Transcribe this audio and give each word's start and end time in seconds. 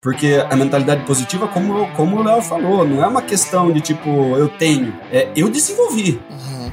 Porque 0.00 0.44
a 0.48 0.54
mentalidade 0.54 1.04
positiva, 1.04 1.48
como, 1.48 1.88
como 1.96 2.18
o 2.18 2.22
Léo 2.22 2.40
falou, 2.40 2.86
não 2.86 3.02
é 3.02 3.06
uma 3.08 3.20
questão 3.20 3.72
de 3.72 3.80
tipo, 3.80 4.08
eu 4.36 4.48
tenho, 4.48 4.94
é 5.10 5.28
eu 5.34 5.50
desenvolvi. 5.50 6.20
Uhum. 6.30 6.70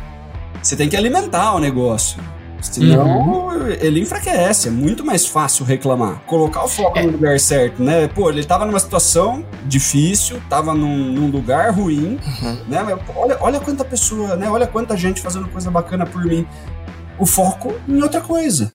Você 0.61 0.75
tem 0.75 0.87
que 0.87 0.95
alimentar 0.95 1.55
o 1.55 1.59
negócio. 1.59 2.21
Senão 2.61 3.47
uhum. 3.47 3.67
ele 3.67 3.99
enfraquece, 3.99 4.67
é 4.67 4.71
muito 4.71 5.03
mais 5.03 5.25
fácil 5.25 5.65
reclamar. 5.65 6.21
Colocar 6.27 6.63
o 6.63 6.67
foco 6.67 6.99
é. 6.99 7.03
no 7.03 7.13
lugar 7.13 7.39
certo, 7.39 7.81
né? 7.81 8.07
Pô, 8.07 8.29
ele 8.29 8.43
tava 8.43 8.63
numa 8.63 8.79
situação 8.79 9.43
difícil, 9.65 10.39
tava 10.47 10.75
num, 10.75 11.11
num 11.11 11.31
lugar 11.31 11.71
ruim, 11.71 12.19
uhum. 12.23 12.57
né? 12.67 12.97
Olha, 13.15 13.37
olha 13.41 13.59
quanta 13.59 13.83
pessoa, 13.83 14.35
né? 14.35 14.47
Olha 14.47 14.67
quanta 14.67 14.95
gente 14.95 15.19
fazendo 15.19 15.47
coisa 15.47 15.71
bacana 15.71 16.05
por 16.05 16.23
mim. 16.23 16.45
O 17.17 17.25
foco 17.25 17.73
em 17.87 18.03
outra 18.03 18.21
coisa. 18.21 18.71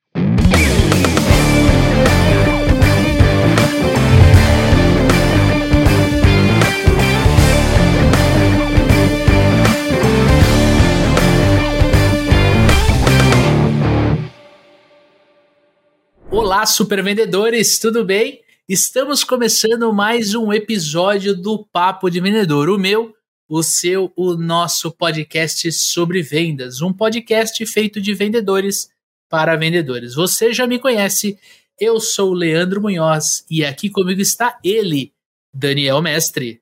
Olá, 16.33 16.65
super 16.65 17.03
vendedores, 17.03 17.81
tudo 17.81 18.05
bem? 18.05 18.41
Estamos 18.69 19.25
começando 19.25 19.93
mais 19.93 20.33
um 20.33 20.53
episódio 20.53 21.35
do 21.37 21.67
Papo 21.73 22.09
de 22.09 22.21
Vendedor, 22.21 22.71
o 22.71 22.79
meu, 22.79 23.13
o 23.49 23.65
seu, 23.65 24.13
o 24.15 24.35
nosso 24.35 24.93
podcast 24.93 25.73
sobre 25.73 26.23
vendas, 26.23 26.81
um 26.81 26.93
podcast 26.93 27.67
feito 27.67 28.01
de 28.01 28.15
vendedores 28.15 28.89
para 29.29 29.57
vendedores. 29.57 30.15
Você 30.15 30.53
já 30.53 30.69
me 30.69 30.79
conhece, 30.79 31.37
eu 31.79 31.99
sou 31.99 32.31
o 32.31 32.35
Leandro 32.35 32.81
Munhoz 32.81 33.45
e 33.51 33.65
aqui 33.65 33.91
comigo 33.91 34.21
está 34.21 34.57
ele, 34.63 35.13
Daniel 35.53 36.01
Mestre. 36.01 36.61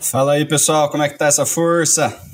Fala 0.00 0.32
aí, 0.32 0.46
pessoal, 0.46 0.90
como 0.90 1.02
é 1.02 1.10
que 1.10 1.18
tá 1.18 1.26
essa 1.26 1.44
força? 1.44 2.29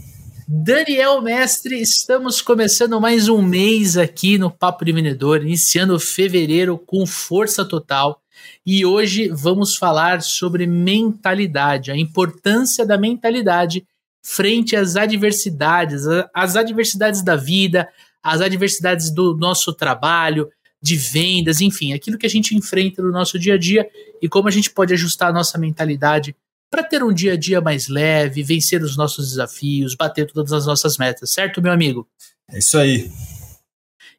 Daniel 0.49 1.21
Mestre, 1.21 1.83
estamos 1.83 2.41
começando 2.41 3.01
mais 3.01 3.29
um 3.29 3.43
mês 3.43 3.97
aqui 3.97 4.39
no 4.39 4.49
Papo 4.49 4.85
de 4.85 4.93
Vendedor, 4.93 5.43
iniciando 5.43 5.99
fevereiro 5.99 6.79
com 6.79 7.05
força 7.05 7.65
total. 7.65 8.23
E 8.65 8.87
hoje 8.87 9.29
vamos 9.29 9.75
falar 9.75 10.23
sobre 10.23 10.65
mentalidade, 10.65 11.91
a 11.91 11.97
importância 11.97 12.87
da 12.87 12.97
mentalidade 12.97 13.85
frente 14.23 14.77
às 14.77 14.95
adversidades, 14.95 16.05
às 16.33 16.55
adversidades 16.55 17.23
da 17.23 17.35
vida, 17.35 17.89
às 18.23 18.41
adversidades 18.41 19.11
do 19.11 19.37
nosso 19.37 19.73
trabalho, 19.73 20.49
de 20.81 20.95
vendas, 20.95 21.61
enfim, 21.61 21.93
aquilo 21.93 22.17
que 22.17 22.27
a 22.27 22.31
gente 22.31 22.55
enfrenta 22.55 23.03
no 23.03 23.11
nosso 23.11 23.37
dia 23.37 23.55
a 23.55 23.59
dia 23.59 23.89
e 24.23 24.29
como 24.29 24.47
a 24.47 24.53
gente 24.53 24.71
pode 24.71 24.95
ajustar 24.95 25.31
a 25.31 25.33
nossa 25.33 25.59
mentalidade 25.59 26.37
para 26.77 26.85
ter 26.85 27.03
um 27.03 27.13
dia 27.13 27.33
a 27.33 27.37
dia 27.39 27.59
mais 27.59 27.89
leve, 27.89 28.43
vencer 28.43 28.83
os 28.83 28.99
nossos 28.99 29.31
desafios, 29.31 29.95
bater 29.95 30.31
todas 30.31 30.53
as 30.53 30.67
nossas 30.67 30.99
metas, 30.99 31.31
certo, 31.31 31.63
meu 31.63 31.73
amigo? 31.73 32.07
É 32.53 32.59
isso 32.59 32.77
aí. 32.77 33.11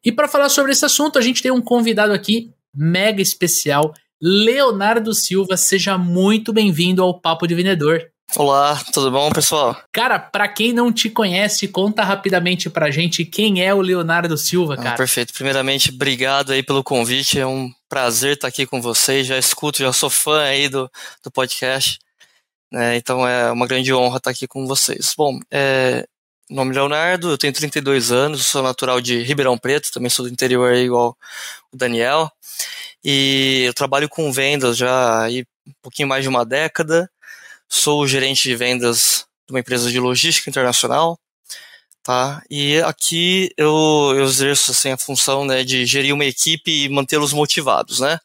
E 0.04 0.10
para 0.10 0.26
falar 0.26 0.48
sobre 0.48 0.72
esse 0.72 0.84
assunto, 0.84 1.20
a 1.20 1.22
gente 1.22 1.40
tem 1.40 1.52
um 1.52 1.60
convidado 1.60 2.12
aqui 2.12 2.50
mega 2.74 3.22
especial, 3.22 3.94
Leonardo 4.20 5.14
Silva. 5.14 5.56
Seja 5.56 5.96
muito 5.96 6.52
bem-vindo 6.52 7.00
ao 7.00 7.20
Papo 7.20 7.46
de 7.46 7.54
Vendedor. 7.54 8.10
Olá, 8.36 8.82
tudo 8.92 9.12
bom, 9.12 9.30
pessoal? 9.30 9.80
Cara, 9.92 10.18
para 10.18 10.48
quem 10.48 10.72
não 10.72 10.92
te 10.92 11.08
conhece, 11.08 11.68
conta 11.68 12.02
rapidamente 12.02 12.68
pra 12.68 12.90
gente 12.90 13.24
quem 13.24 13.64
é 13.64 13.72
o 13.72 13.80
Leonardo 13.80 14.36
Silva, 14.36 14.74
ah, 14.74 14.76
cara. 14.76 14.90
Ah, 14.90 14.96
perfeito. 14.96 15.32
Primeiramente, 15.32 15.90
obrigado 15.90 16.52
aí 16.52 16.64
pelo 16.64 16.82
convite. 16.82 17.38
É 17.38 17.46
um 17.46 17.70
prazer 17.88 18.32
estar 18.32 18.48
aqui 18.48 18.66
com 18.66 18.82
vocês. 18.82 19.28
Já 19.28 19.38
escuto, 19.38 19.78
já 19.78 19.92
sou 19.92 20.10
fã 20.10 20.42
aí 20.42 20.68
do, 20.68 20.90
do 21.22 21.30
podcast. 21.30 22.00
Né? 22.70 22.96
Então 22.96 23.26
é 23.26 23.50
uma 23.50 23.66
grande 23.66 23.92
honra 23.92 24.18
estar 24.18 24.30
aqui 24.30 24.46
com 24.46 24.66
vocês. 24.66 25.14
Bom, 25.16 25.38
é, 25.50 26.06
nome 26.50 26.72
é 26.72 26.74
Leonardo, 26.74 27.30
eu 27.30 27.38
tenho 27.38 27.52
32 27.52 28.12
anos, 28.12 28.46
sou 28.46 28.62
natural 28.62 29.00
de 29.00 29.22
Ribeirão 29.22 29.58
Preto, 29.58 29.92
também 29.92 30.10
sou 30.10 30.26
do 30.26 30.32
interior 30.32 30.74
igual 30.74 31.16
o 31.72 31.76
Daniel. 31.76 32.30
E 33.04 33.64
eu 33.66 33.74
trabalho 33.74 34.08
com 34.08 34.32
vendas 34.32 34.76
já 34.76 35.22
aí 35.22 35.44
um 35.66 35.72
pouquinho 35.82 36.08
mais 36.08 36.22
de 36.22 36.28
uma 36.28 36.44
década. 36.44 37.10
Sou 37.68 38.06
gerente 38.06 38.42
de 38.42 38.56
vendas 38.56 39.26
de 39.46 39.52
uma 39.52 39.60
empresa 39.60 39.90
de 39.90 40.00
logística 40.00 40.50
internacional. 40.50 41.18
Tá? 42.02 42.42
E 42.50 42.80
aqui 42.82 43.50
eu, 43.56 44.14
eu 44.16 44.24
exerço 44.24 44.70
assim, 44.70 44.90
a 44.90 44.96
função 44.96 45.44
né, 45.44 45.62
de 45.62 45.84
gerir 45.84 46.14
uma 46.14 46.24
equipe 46.24 46.84
e 46.84 46.88
mantê-los 46.88 47.34
motivados, 47.34 48.00
né? 48.00 48.18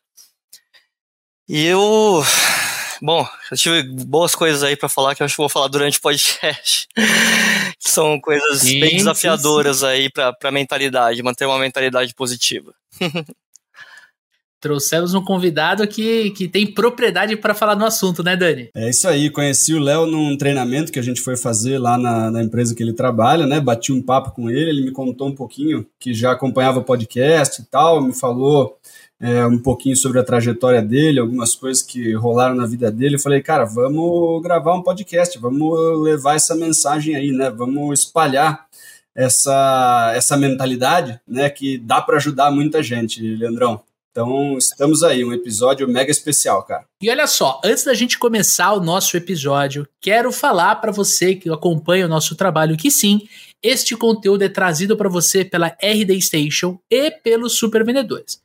E 1.50 1.66
eu 1.66 2.24
Bom, 3.06 3.28
eu 3.52 3.58
tive 3.58 3.84
boas 4.06 4.34
coisas 4.34 4.64
aí 4.64 4.78
para 4.78 4.88
falar 4.88 5.14
que 5.14 5.22
eu 5.22 5.26
acho 5.26 5.36
que 5.36 5.42
vou 5.42 5.50
falar 5.50 5.68
durante 5.68 5.98
o 5.98 6.02
podcast. 6.02 6.88
são 7.78 8.18
coisas 8.22 8.62
sim, 8.62 8.80
bem 8.80 8.96
desafiadoras 8.96 9.80
sim, 9.80 9.82
sim. 9.82 9.88
aí 9.88 10.10
para 10.10 10.34
a 10.42 10.52
mentalidade, 10.52 11.22
manter 11.22 11.46
uma 11.46 11.60
mentalidade 11.60 12.16
positiva. 12.16 12.74
Trouxemos 14.62 15.14
um 15.14 15.22
convidado 15.22 15.86
que, 15.86 16.32
que 16.32 16.48
tem 16.48 16.66
propriedade 16.66 17.36
para 17.36 17.54
falar 17.54 17.76
no 17.76 17.84
assunto, 17.84 18.24
né, 18.24 18.38
Dani? 18.38 18.70
É 18.74 18.90
isso 18.90 19.06
aí. 19.10 19.30
Conheci 19.30 19.74
o 19.74 19.80
Léo 19.80 20.06
num 20.06 20.38
treinamento 20.38 20.90
que 20.90 21.00
a 21.00 21.04
gente 21.04 21.20
foi 21.20 21.36
fazer 21.36 21.78
lá 21.78 21.98
na, 21.98 22.32
na, 22.32 22.42
empresa 22.42 22.74
que 22.74 22.82
ele 22.82 22.94
trabalha, 22.94 23.46
né? 23.46 23.60
Bati 23.60 23.92
um 23.92 24.02
papo 24.02 24.32
com 24.32 24.50
ele, 24.50 24.70
ele 24.70 24.86
me 24.86 24.92
contou 24.94 25.28
um 25.28 25.36
pouquinho 25.36 25.86
que 26.00 26.14
já 26.14 26.32
acompanhava 26.32 26.80
o 26.80 26.86
podcast 26.86 27.62
e 27.62 27.66
tal, 27.66 28.02
me 28.02 28.14
falou 28.14 28.78
é, 29.20 29.46
um 29.46 29.58
pouquinho 29.58 29.96
sobre 29.96 30.20
a 30.20 30.24
trajetória 30.24 30.82
dele, 30.82 31.20
algumas 31.20 31.56
coisas 31.56 31.82
que 31.82 32.14
rolaram 32.14 32.56
na 32.56 32.66
vida 32.66 32.92
dele. 32.92 33.16
Eu 33.16 33.20
falei, 33.20 33.42
cara, 33.42 33.66
vamos 33.66 34.42
gravar 34.42 34.76
um 34.76 34.84
podcast, 34.84 35.38
vamos 35.40 36.02
levar 36.02 36.36
essa 36.36 36.56
mensagem 36.56 37.16
aí, 37.16 37.32
né? 37.32 37.50
Vamos 37.50 38.02
espalhar 38.02 38.68
essa, 39.16 40.12
essa 40.16 40.36
mentalidade, 40.36 41.20
né? 41.28 41.50
Que 41.50 41.78
dá 41.78 42.02
para 42.02 42.18
ajudar 42.18 42.52
muita 42.52 42.84
gente, 42.84 43.22
Leandrão. 43.22 43.82
Então, 44.14 44.60
estamos 44.60 45.02
aí, 45.02 45.26
um 45.26 45.34
episódio 45.34 45.88
mega 45.88 46.12
especial, 46.12 46.62
cara. 46.62 46.86
E 47.02 47.10
olha 47.10 47.26
só, 47.26 47.60
antes 47.66 47.84
da 47.84 47.96
gente 47.96 48.20
começar 48.20 48.72
o 48.74 48.80
nosso 48.80 49.18
episódio, 49.18 49.88
quero 50.00 50.32
falar 50.32 50.76
para 50.76 50.92
você 50.92 51.34
que 51.34 51.50
acompanha 51.50 52.06
o 52.06 52.10
nosso 52.10 52.36
trabalho 52.36 52.78
que 52.78 52.92
sim, 52.92 53.22
este 53.62 53.96
conteúdo 53.96 54.44
é 54.44 54.50
trazido 54.50 54.96
para 54.96 55.10
você 55.10 55.44
pela 55.44 55.76
RD 55.82 56.22
Station 56.22 56.78
e 56.92 57.10
pelos 57.10 57.58
Super 57.58 57.84
Vendedores. 57.84 58.40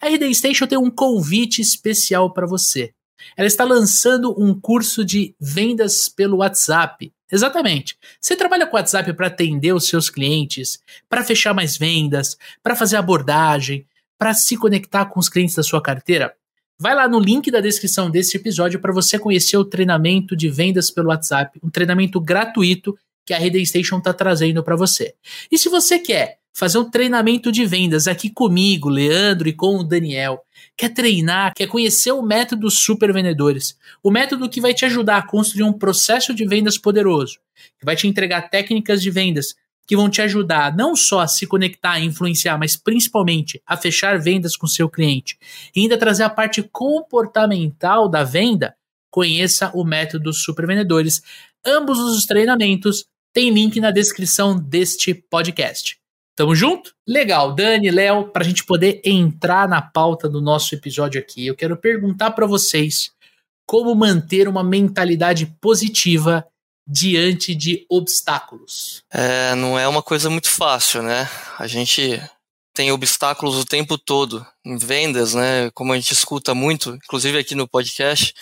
A 0.00 0.08
RD 0.08 0.34
Station 0.34 0.66
tem 0.66 0.78
um 0.78 0.90
convite 0.90 1.60
especial 1.60 2.32
para 2.32 2.46
você. 2.46 2.92
Ela 3.36 3.46
está 3.46 3.64
lançando 3.64 4.34
um 4.38 4.58
curso 4.58 5.04
de 5.04 5.34
vendas 5.40 6.08
pelo 6.08 6.38
WhatsApp. 6.38 7.12
Exatamente. 7.30 7.96
Você 8.20 8.36
trabalha 8.36 8.66
com 8.66 8.76
WhatsApp 8.76 9.12
para 9.14 9.28
atender 9.28 9.72
os 9.72 9.86
seus 9.86 10.10
clientes, 10.10 10.80
para 11.08 11.24
fechar 11.24 11.54
mais 11.54 11.78
vendas, 11.78 12.36
para 12.62 12.76
fazer 12.76 12.96
abordagem, 12.96 13.86
para 14.18 14.34
se 14.34 14.56
conectar 14.56 15.06
com 15.06 15.18
os 15.18 15.28
clientes 15.28 15.54
da 15.54 15.62
sua 15.62 15.80
carteira? 15.80 16.34
Vai 16.78 16.94
lá 16.94 17.08
no 17.08 17.20
link 17.20 17.50
da 17.50 17.60
descrição 17.60 18.10
desse 18.10 18.36
episódio 18.36 18.80
para 18.80 18.92
você 18.92 19.18
conhecer 19.18 19.56
o 19.56 19.64
treinamento 19.64 20.36
de 20.36 20.48
vendas 20.48 20.90
pelo 20.90 21.08
WhatsApp, 21.08 21.58
um 21.62 21.70
treinamento 21.70 22.20
gratuito 22.20 22.98
que 23.24 23.32
a 23.32 23.38
Rede 23.38 23.64
Station 23.64 23.98
está 23.98 24.12
trazendo 24.12 24.62
para 24.62 24.76
você. 24.76 25.14
E 25.50 25.56
se 25.56 25.68
você 25.68 25.98
quer 25.98 26.41
fazer 26.52 26.78
um 26.78 26.90
treinamento 26.90 27.50
de 27.50 27.64
vendas 27.64 28.06
aqui 28.06 28.28
comigo, 28.28 28.88
Leandro 28.88 29.48
e 29.48 29.52
com 29.52 29.76
o 29.76 29.84
Daniel. 29.84 30.42
Quer 30.76 30.90
treinar, 30.90 31.54
quer 31.54 31.66
conhecer 31.66 32.12
o 32.12 32.22
método 32.22 32.70
super 32.70 33.12
vendedores, 33.12 33.76
o 34.02 34.10
método 34.10 34.48
que 34.48 34.60
vai 34.60 34.74
te 34.74 34.84
ajudar 34.84 35.18
a 35.18 35.26
construir 35.26 35.64
um 35.64 35.72
processo 35.72 36.34
de 36.34 36.46
vendas 36.46 36.78
poderoso, 36.78 37.38
que 37.78 37.84
vai 37.84 37.96
te 37.96 38.06
entregar 38.06 38.50
técnicas 38.50 39.02
de 39.02 39.10
vendas 39.10 39.54
que 39.86 39.96
vão 39.96 40.08
te 40.08 40.22
ajudar 40.22 40.74
não 40.76 40.94
só 40.94 41.20
a 41.20 41.28
se 41.28 41.46
conectar 41.46 41.98
e 41.98 42.04
influenciar, 42.04 42.58
mas 42.58 42.76
principalmente 42.76 43.60
a 43.66 43.76
fechar 43.76 44.18
vendas 44.18 44.56
com 44.56 44.66
seu 44.66 44.88
cliente 44.88 45.38
e 45.74 45.80
ainda 45.80 45.98
trazer 45.98 46.22
a 46.22 46.30
parte 46.30 46.62
comportamental 46.62 48.08
da 48.08 48.24
venda, 48.24 48.74
conheça 49.10 49.70
o 49.74 49.84
método 49.84 50.32
super 50.32 50.66
vendedores. 50.66 51.20
Ambos 51.64 51.98
os 51.98 52.24
treinamentos 52.26 53.04
têm 53.32 53.50
link 53.50 53.80
na 53.80 53.90
descrição 53.90 54.58
deste 54.58 55.14
podcast. 55.14 56.01
Tamo 56.34 56.54
junto? 56.54 56.94
Legal, 57.06 57.54
Dani, 57.54 57.90
Léo, 57.90 58.28
para 58.28 58.42
a 58.42 58.46
gente 58.46 58.64
poder 58.64 59.00
entrar 59.04 59.68
na 59.68 59.82
pauta 59.82 60.28
do 60.28 60.40
nosso 60.40 60.74
episódio 60.74 61.20
aqui, 61.20 61.46
eu 61.46 61.54
quero 61.54 61.76
perguntar 61.76 62.30
para 62.30 62.46
vocês 62.46 63.10
como 63.66 63.94
manter 63.94 64.48
uma 64.48 64.64
mentalidade 64.64 65.46
positiva 65.60 66.46
diante 66.86 67.54
de 67.54 67.86
obstáculos. 67.88 69.02
É, 69.12 69.54
não 69.54 69.78
é 69.78 69.86
uma 69.86 70.02
coisa 70.02 70.28
muito 70.28 70.48
fácil, 70.48 71.02
né? 71.02 71.28
A 71.58 71.66
gente 71.66 72.20
tem 72.74 72.90
obstáculos 72.90 73.58
o 73.58 73.64
tempo 73.64 73.98
todo 73.98 74.44
em 74.64 74.76
vendas, 74.78 75.34
né? 75.34 75.70
Como 75.74 75.92
a 75.92 75.96
gente 75.96 76.12
escuta 76.12 76.54
muito, 76.54 76.94
inclusive 76.94 77.38
aqui 77.38 77.54
no 77.54 77.68
podcast, 77.68 78.32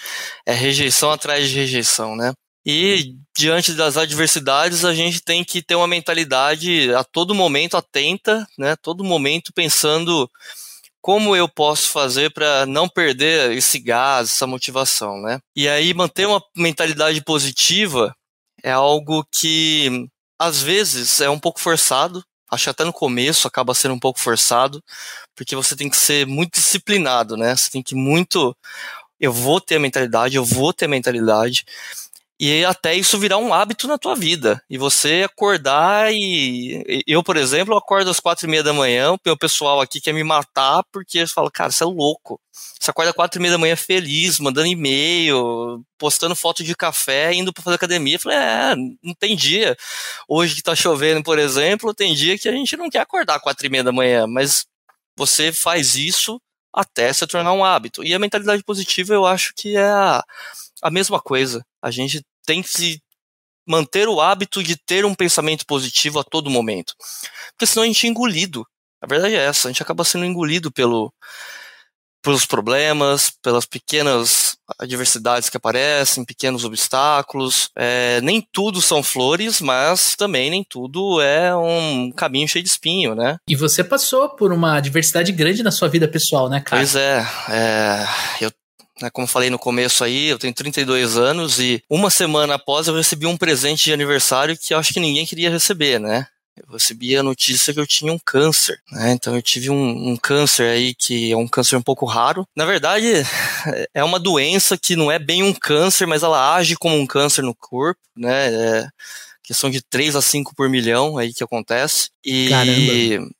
é 0.47 0.53
rejeição 0.53 1.11
atrás 1.11 1.49
de 1.49 1.57
rejeição, 1.57 2.17
né? 2.17 2.33
E 2.65 3.17
diante 3.41 3.73
das 3.73 3.97
adversidades, 3.97 4.85
a 4.85 4.93
gente 4.93 5.23
tem 5.23 5.43
que 5.43 5.63
ter 5.63 5.75
uma 5.75 5.89
mentalidade 5.89 6.93
a 6.95 7.03
todo 7.03 7.35
momento 7.35 7.75
atenta, 7.75 8.47
né? 8.59 8.77
Todo 8.77 9.03
momento 9.03 9.51
pensando 9.55 10.31
como 11.01 11.35
eu 11.35 11.49
posso 11.49 11.89
fazer 11.89 12.31
para 12.35 12.67
não 12.67 12.87
perder 12.87 13.53
esse 13.53 13.79
gás, 13.79 14.29
essa 14.29 14.47
motivação, 14.47 15.23
né? 15.23 15.41
E 15.57 15.67
aí 15.67 15.95
manter 15.95 16.27
uma 16.27 16.43
mentalidade 16.55 17.25
positiva 17.25 18.15
é 18.63 18.71
algo 18.71 19.27
que 19.33 20.07
às 20.39 20.61
vezes 20.61 21.23
é 21.23 21.31
um 21.31 21.39
pouco 21.39 21.61
forçado, 21.61 22.23
acho 22.51 22.65
que 22.65 22.71
até 22.71 22.85
no 22.85 22.93
começo 22.93 23.49
acaba 23.49 23.73
sendo 23.73 23.95
um 23.95 23.99
pouco 23.99 24.21
forçado, 24.21 24.85
porque 25.35 25.57
você 25.57 25.75
tem 25.75 25.89
que 25.89 25.97
ser 25.97 26.27
muito 26.27 26.61
disciplinado, 26.61 27.39
né? 27.39 27.57
Você 27.57 27.71
tem 27.71 27.83
que 27.83 27.95
muito 27.95 28.55
eu 29.19 29.33
vou 29.33 29.61
ter 29.61 29.77
a 29.77 29.81
mentalidade, 29.81 30.37
eu 30.37 30.45
vou 30.45 30.73
ter 30.73 30.87
a 30.87 30.89
mentalidade, 30.89 31.65
e 32.43 32.65
até 32.65 32.95
isso 32.95 33.19
virar 33.19 33.37
um 33.37 33.53
hábito 33.53 33.87
na 33.87 33.99
tua 33.99 34.17
vida. 34.17 34.63
E 34.71 34.79
você 34.79 35.25
acordar 35.27 36.11
e. 36.11 37.03
Eu, 37.07 37.23
por 37.23 37.37
exemplo, 37.37 37.77
acordo 37.77 38.11
às 38.11 38.19
quatro 38.19 38.47
e 38.47 38.51
meia 38.51 38.63
da 38.63 38.73
manhã, 38.73 39.13
o 39.13 39.37
pessoal 39.37 39.79
aqui 39.79 40.01
quer 40.01 40.15
me 40.15 40.25
matar 40.25 40.83
porque 40.91 41.19
eles 41.19 41.33
falam, 41.33 41.51
cara, 41.53 41.71
você 41.71 41.85
é 41.85 41.87
louco. 41.87 42.41
Você 42.81 42.91
acorda 42.91 43.11
às 43.11 43.17
quatro 43.17 43.39
e 43.39 43.43
meia 43.43 43.53
da 43.53 43.59
manhã 43.59 43.77
feliz, 43.77 44.39
mandando 44.41 44.69
e-mail, 44.69 45.85
postando 45.99 46.35
foto 46.35 46.65
de 46.65 46.75
café, 46.75 47.35
indo 47.35 47.53
para 47.53 47.63
fazer 47.63 47.77
academia. 47.77 48.15
Eu 48.17 48.21
falei, 48.21 48.39
é, 48.39 48.75
não 49.03 49.15
tem 49.19 49.37
dia. 49.37 49.77
Hoje 50.27 50.55
que 50.57 50.63
tá 50.63 50.75
chovendo, 50.75 51.23
por 51.23 51.39
exemplo, 51.39 51.93
tem 51.95 52.15
dia 52.15 52.39
que 52.39 52.49
a 52.49 52.53
gente 52.53 52.75
não 52.75 52.89
quer 52.89 53.01
acordar 53.01 53.37
às 53.37 53.43
quatro 53.43 53.67
e 53.67 53.69
meia 53.69 53.85
da 53.85 53.93
manhã, 53.93 54.27
mas 54.27 54.65
você 55.15 55.53
faz 55.53 55.95
isso 55.95 56.41
até 56.73 57.13
se 57.13 57.27
tornar 57.27 57.53
um 57.53 57.65
hábito. 57.65 58.03
E 58.03 58.15
a 58.15 58.19
mentalidade 58.19 58.63
positiva 58.63 59.13
eu 59.13 59.27
acho 59.27 59.53
que 59.55 59.77
é 59.77 59.85
a, 59.85 60.25
a 60.83 60.91
mesma 60.91 61.21
coisa. 61.21 61.63
A 61.83 61.91
gente 61.91 62.23
tem 62.47 62.63
que 62.63 63.01
manter 63.67 64.09
o 64.09 64.21
hábito 64.21 64.63
de 64.63 64.77
ter 64.77 65.05
um 65.05 65.15
pensamento 65.15 65.65
positivo 65.67 66.19
a 66.19 66.25
todo 66.25 66.51
momento. 66.51 66.95
Porque 67.53 67.67
senão 67.67 67.85
a 67.85 67.87
gente 67.87 68.07
é 68.07 68.11
engolido. 68.11 68.67
A 69.03 69.07
verdade 69.07 69.35
é 69.35 69.45
essa, 69.45 69.69
a 69.69 69.71
gente 69.71 69.83
acaba 69.83 70.05
sendo 70.05 70.25
engolido 70.25 70.71
pelo, 70.71 71.13
pelos 72.23 72.45
problemas, 72.45 73.33
pelas 73.43 73.65
pequenas 73.65 74.57
adversidades 74.79 75.49
que 75.49 75.57
aparecem, 75.57 76.25
pequenos 76.25 76.65
obstáculos. 76.65 77.71
É, 77.77 78.21
nem 78.21 78.47
tudo 78.53 78.83
são 78.83 79.03
flores, 79.03 79.61
mas 79.61 80.15
também 80.17 80.51
nem 80.51 80.65
tudo 80.69 81.21
é 81.21 81.55
um 81.57 82.13
caminho 82.13 82.49
cheio 82.49 82.63
de 82.63 82.71
espinho, 82.71 83.15
né? 83.15 83.37
E 83.49 83.57
você 83.57 83.83
passou 83.83 84.29
por 84.29 84.53
uma 84.53 84.77
adversidade 84.77 85.33
grande 85.33 85.63
na 85.63 85.71
sua 85.71 85.89
vida 85.89 86.07
pessoal, 86.07 86.49
né, 86.49 86.61
cara? 86.61 86.83
Pois 86.83 86.95
é, 86.95 87.27
é 87.49 88.07
eu 88.41 88.51
como 89.08 89.26
falei 89.26 89.49
no 89.49 89.58
começo 89.58 90.05
aí, 90.05 90.26
eu 90.26 90.38
tenho 90.38 90.52
32 90.52 91.17
anos 91.17 91.58
e 91.58 91.82
uma 91.88 92.11
semana 92.11 92.55
após 92.55 92.88
eu 92.88 92.94
recebi 92.94 93.26
um 93.26 93.37
presente 93.37 93.85
de 93.85 93.93
aniversário 93.93 94.58
que 94.58 94.75
eu 94.75 94.79
acho 94.79 94.93
que 94.93 95.00
ninguém 95.00 95.25
queria 95.25 95.50
receber, 95.50 95.99
né? 95.99 96.26
Eu 96.56 96.75
recebi 96.75 97.17
a 97.17 97.23
notícia 97.23 97.73
que 97.73 97.81
eu 97.81 97.87
tinha 97.87 98.12
um 98.12 98.19
câncer, 98.19 98.79
né? 98.91 99.12
Então 99.12 99.35
eu 99.35 99.41
tive 99.41 99.70
um, 99.70 100.11
um, 100.11 100.17
câncer 100.17 100.69
aí 100.69 100.94
que 100.94 101.32
é 101.32 101.37
um 101.37 101.49
câncer 101.49 101.76
um 101.76 101.82
pouco 101.82 102.05
raro. 102.05 102.47
Na 102.55 102.67
verdade, 102.67 103.06
é 103.94 104.05
uma 104.05 104.19
doença 104.19 104.76
que 104.76 104.97
não 104.97 105.11
é 105.11 105.19
bem 105.19 105.43
um 105.43 105.55
câncer, 105.55 106.06
mas 106.06 106.23
ela 106.23 106.56
age 106.56 106.76
como 106.76 106.96
um 106.96 107.06
câncer 107.06 107.43
no 107.43 107.55
corpo, 107.55 108.00
né? 108.14 108.53
É 108.53 108.88
questão 109.43 109.69
de 109.69 109.82
3 109.82 110.14
a 110.14 110.23
5 110.23 110.55
por 110.55 110.69
milhão 110.69 111.19
aí 111.19 111.35
que 111.35 111.43
acontece. 111.43 112.11
E 112.25 112.49
Caramba. 112.49 113.32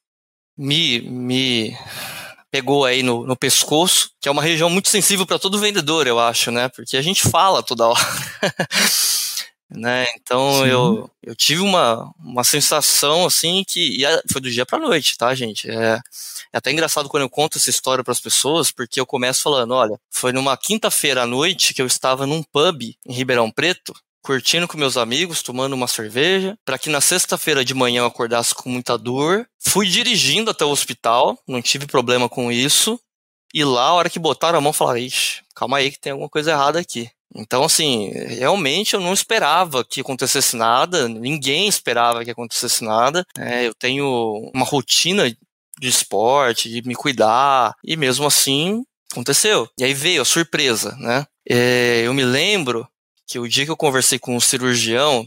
me, 0.57 1.01
me 1.03 1.77
pegou 2.51 2.85
aí 2.85 3.03
no, 3.03 3.27
no 3.27 3.37
pescoço, 3.37 4.11
que 4.21 4.29
é 4.29 4.33
uma 4.33 4.43
região 4.43 4.69
muito 4.69 4.89
sensível 4.89 5.27
para 5.27 5.39
todo 5.39 5.59
vendedor, 5.59 6.07
eu 6.07 6.19
acho, 6.19 6.51
né? 6.51 6.69
Porque 6.69 6.97
a 6.97 7.03
gente 7.03 7.23
fala 7.23 7.63
toda 7.63 7.87
hora. 7.87 8.01
né? 9.71 10.07
Então 10.17 10.67
eu, 10.67 11.09
eu 11.23 11.35
tive 11.35 11.61
uma, 11.61 12.13
uma 12.19 12.43
sensação 12.43 13.25
assim 13.25 13.63
que 13.67 14.03
foi 14.31 14.41
do 14.41 14.51
dia 14.51 14.67
para 14.67 14.79
noite, 14.79 15.17
tá, 15.17 15.33
gente? 15.35 15.71
É, 15.71 16.01
é 16.53 16.59
até 16.59 16.73
engraçado 16.73 17.09
quando 17.09 17.23
eu 17.23 17.31
conto 17.31 17.57
essa 17.57 17.71
história 17.71 18.03
para 18.03 18.13
as 18.13 18.21
pessoas, 18.21 18.73
porque 18.73 19.01
eu 19.01 19.07
começo 19.07 19.43
falando, 19.43 19.75
olha, 19.75 19.99
foi 20.11 20.33
numa 20.33 20.57
quinta-feira 20.57 21.23
à 21.23 21.27
noite 21.27 21.73
que 21.73 21.81
eu 21.81 21.87
estava 21.87 22.27
num 22.27 22.43
pub 22.43 22.83
em 22.83 23.13
Ribeirão 23.13 23.51
Preto 23.51 23.95
curtindo 24.23 24.69
com 24.69 24.79
meus 24.79 24.97
amigos, 24.97 25.43
tomando 25.43 25.73
uma 25.73 25.89
cerveja, 25.89 26.57
para 26.65 26.79
que 26.79 26.91
na 26.91 27.01
sexta-feira 27.01 27.65
de 27.65 27.75
manhã 27.75 28.01
eu 28.01 28.07
acordasse 28.07 28.55
com 28.55 28.69
muita 28.69 28.97
dor. 28.97 29.47
Fui 29.59 29.87
dirigindo 29.87 30.51
até 30.51 30.65
o 30.65 30.71
hospital, 30.71 31.39
não 31.47 31.63
tive 31.63 31.87
problema 31.87 32.29
com 32.29 32.51
isso. 32.51 33.01
E 33.53 33.65
lá, 33.65 33.87
a 33.87 33.93
hora 33.95 34.11
que 34.11 34.19
botaram 34.19 34.59
a 34.59 34.61
mão, 34.61 34.73
falaram: 34.73 34.99
Ixi, 34.99 35.43
calma 35.55 35.79
aí 35.79 35.91
que 35.91 35.99
tem 35.99 36.13
alguma 36.13 36.29
coisa 36.29 36.53
errada 36.53 36.79
aqui. 36.79 37.11
Então, 37.35 37.63
assim, 37.63 38.11
realmente 38.11 38.95
eu 38.95 39.01
não 39.01 39.13
esperava 39.13 39.85
que 39.85 40.01
acontecesse 40.01 40.57
nada, 40.57 41.09
ninguém 41.09 41.69
esperava 41.69 42.25
que 42.25 42.31
acontecesse 42.31 42.85
nada. 42.85 43.25
É, 43.39 43.67
eu 43.67 43.75
tenho 43.75 44.51
uma 44.53 44.65
rotina 44.65 45.31
de 45.31 45.89
esporte, 45.89 46.69
de 46.69 46.87
me 46.87 46.95
cuidar, 46.95 47.75
e 47.85 47.97
mesmo 47.97 48.27
assim 48.27 48.85
aconteceu. 49.13 49.69
E 49.79 49.85
aí 49.85 49.95
veio 49.95 50.23
a 50.23 50.25
surpresa, 50.25 50.97
né? 50.99 51.25
É, 51.49 52.03
eu 52.05 52.13
me 52.13 52.25
lembro 52.25 52.87
que 53.31 53.39
o 53.39 53.49
dia 53.49 53.65
que 53.65 53.71
eu 53.71 53.77
conversei 53.77 54.19
com 54.19 54.35
um 54.37 54.41
cirurgião, 54.41 55.25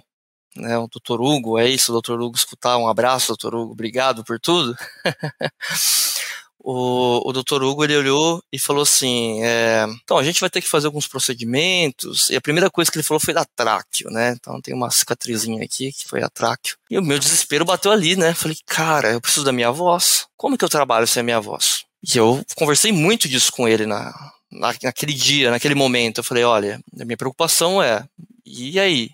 né, 0.58 0.78
o 0.78 0.90
doutor 0.90 1.22
Hugo, 1.22 1.58
é 1.58 1.70
isso, 1.70 1.94
doutor 1.94 2.20
Hugo 2.20 2.36
escutar, 2.36 2.78
um 2.78 2.90
abraço, 2.90 3.30
doutor 3.30 3.56
Hugo, 3.56 3.72
obrigado 3.72 4.26
por 4.26 4.38
tudo. 4.42 4.76
o, 6.60 7.30
o 7.30 7.32
doutor 7.32 7.64
Hugo, 7.64 7.86
ele 7.86 7.96
olhou 7.96 8.44
e 8.52 8.60
falou 8.60 8.84
assim, 8.84 9.42
é, 9.42 9.86
então, 10.04 10.18
a 10.18 10.24
gente 10.24 10.42
vai 10.42 10.50
ter 10.50 10.60
que 10.60 10.68
fazer 10.68 10.88
alguns 10.88 11.08
procedimentos, 11.08 12.30
e 12.30 12.36
a 12.36 12.42
primeira 12.42 12.70
coisa 12.70 12.92
que 12.92 12.98
ele 12.98 13.06
falou 13.06 13.22
foi 13.22 13.34
da 13.34 13.46
tráqueo, 13.56 14.12
né, 14.12 14.36
então 14.38 14.60
tem 14.60 14.76
uma 14.76 14.92
cicatrizinha 14.92 15.64
aqui, 15.64 15.94
que 15.94 16.06
foi 16.06 16.22
a 16.22 16.30
tráqueo, 16.30 16.76
e 16.90 16.98
o 16.98 17.02
meu 17.02 17.18
desespero 17.18 17.64
bateu 17.64 17.90
ali, 17.90 18.18
né, 18.18 18.34
falei, 18.34 18.58
cara, 18.66 19.14
eu 19.14 19.22
preciso 19.22 19.46
da 19.46 19.54
minha 19.54 19.72
voz, 19.72 20.28
como 20.36 20.58
que 20.58 20.66
eu 20.66 20.70
trabalho 20.70 21.08
sem 21.08 21.22
a 21.22 21.24
minha 21.24 21.40
voz? 21.40 21.86
E 22.06 22.18
eu 22.18 22.44
conversei 22.58 22.92
muito 22.92 23.30
disso 23.30 23.50
com 23.50 23.66
ele 23.66 23.86
na, 23.86 24.14
naquele 24.54 25.14
dia, 25.14 25.52
naquele 25.52 25.76
momento, 25.76 26.20
eu 26.20 26.24
falei, 26.24 26.44
olha, 26.44 26.80
a 27.00 27.06
minha 27.06 27.18
preocupação 27.18 27.82
é, 27.82 28.06
e 28.46 28.80
aí? 28.80 29.12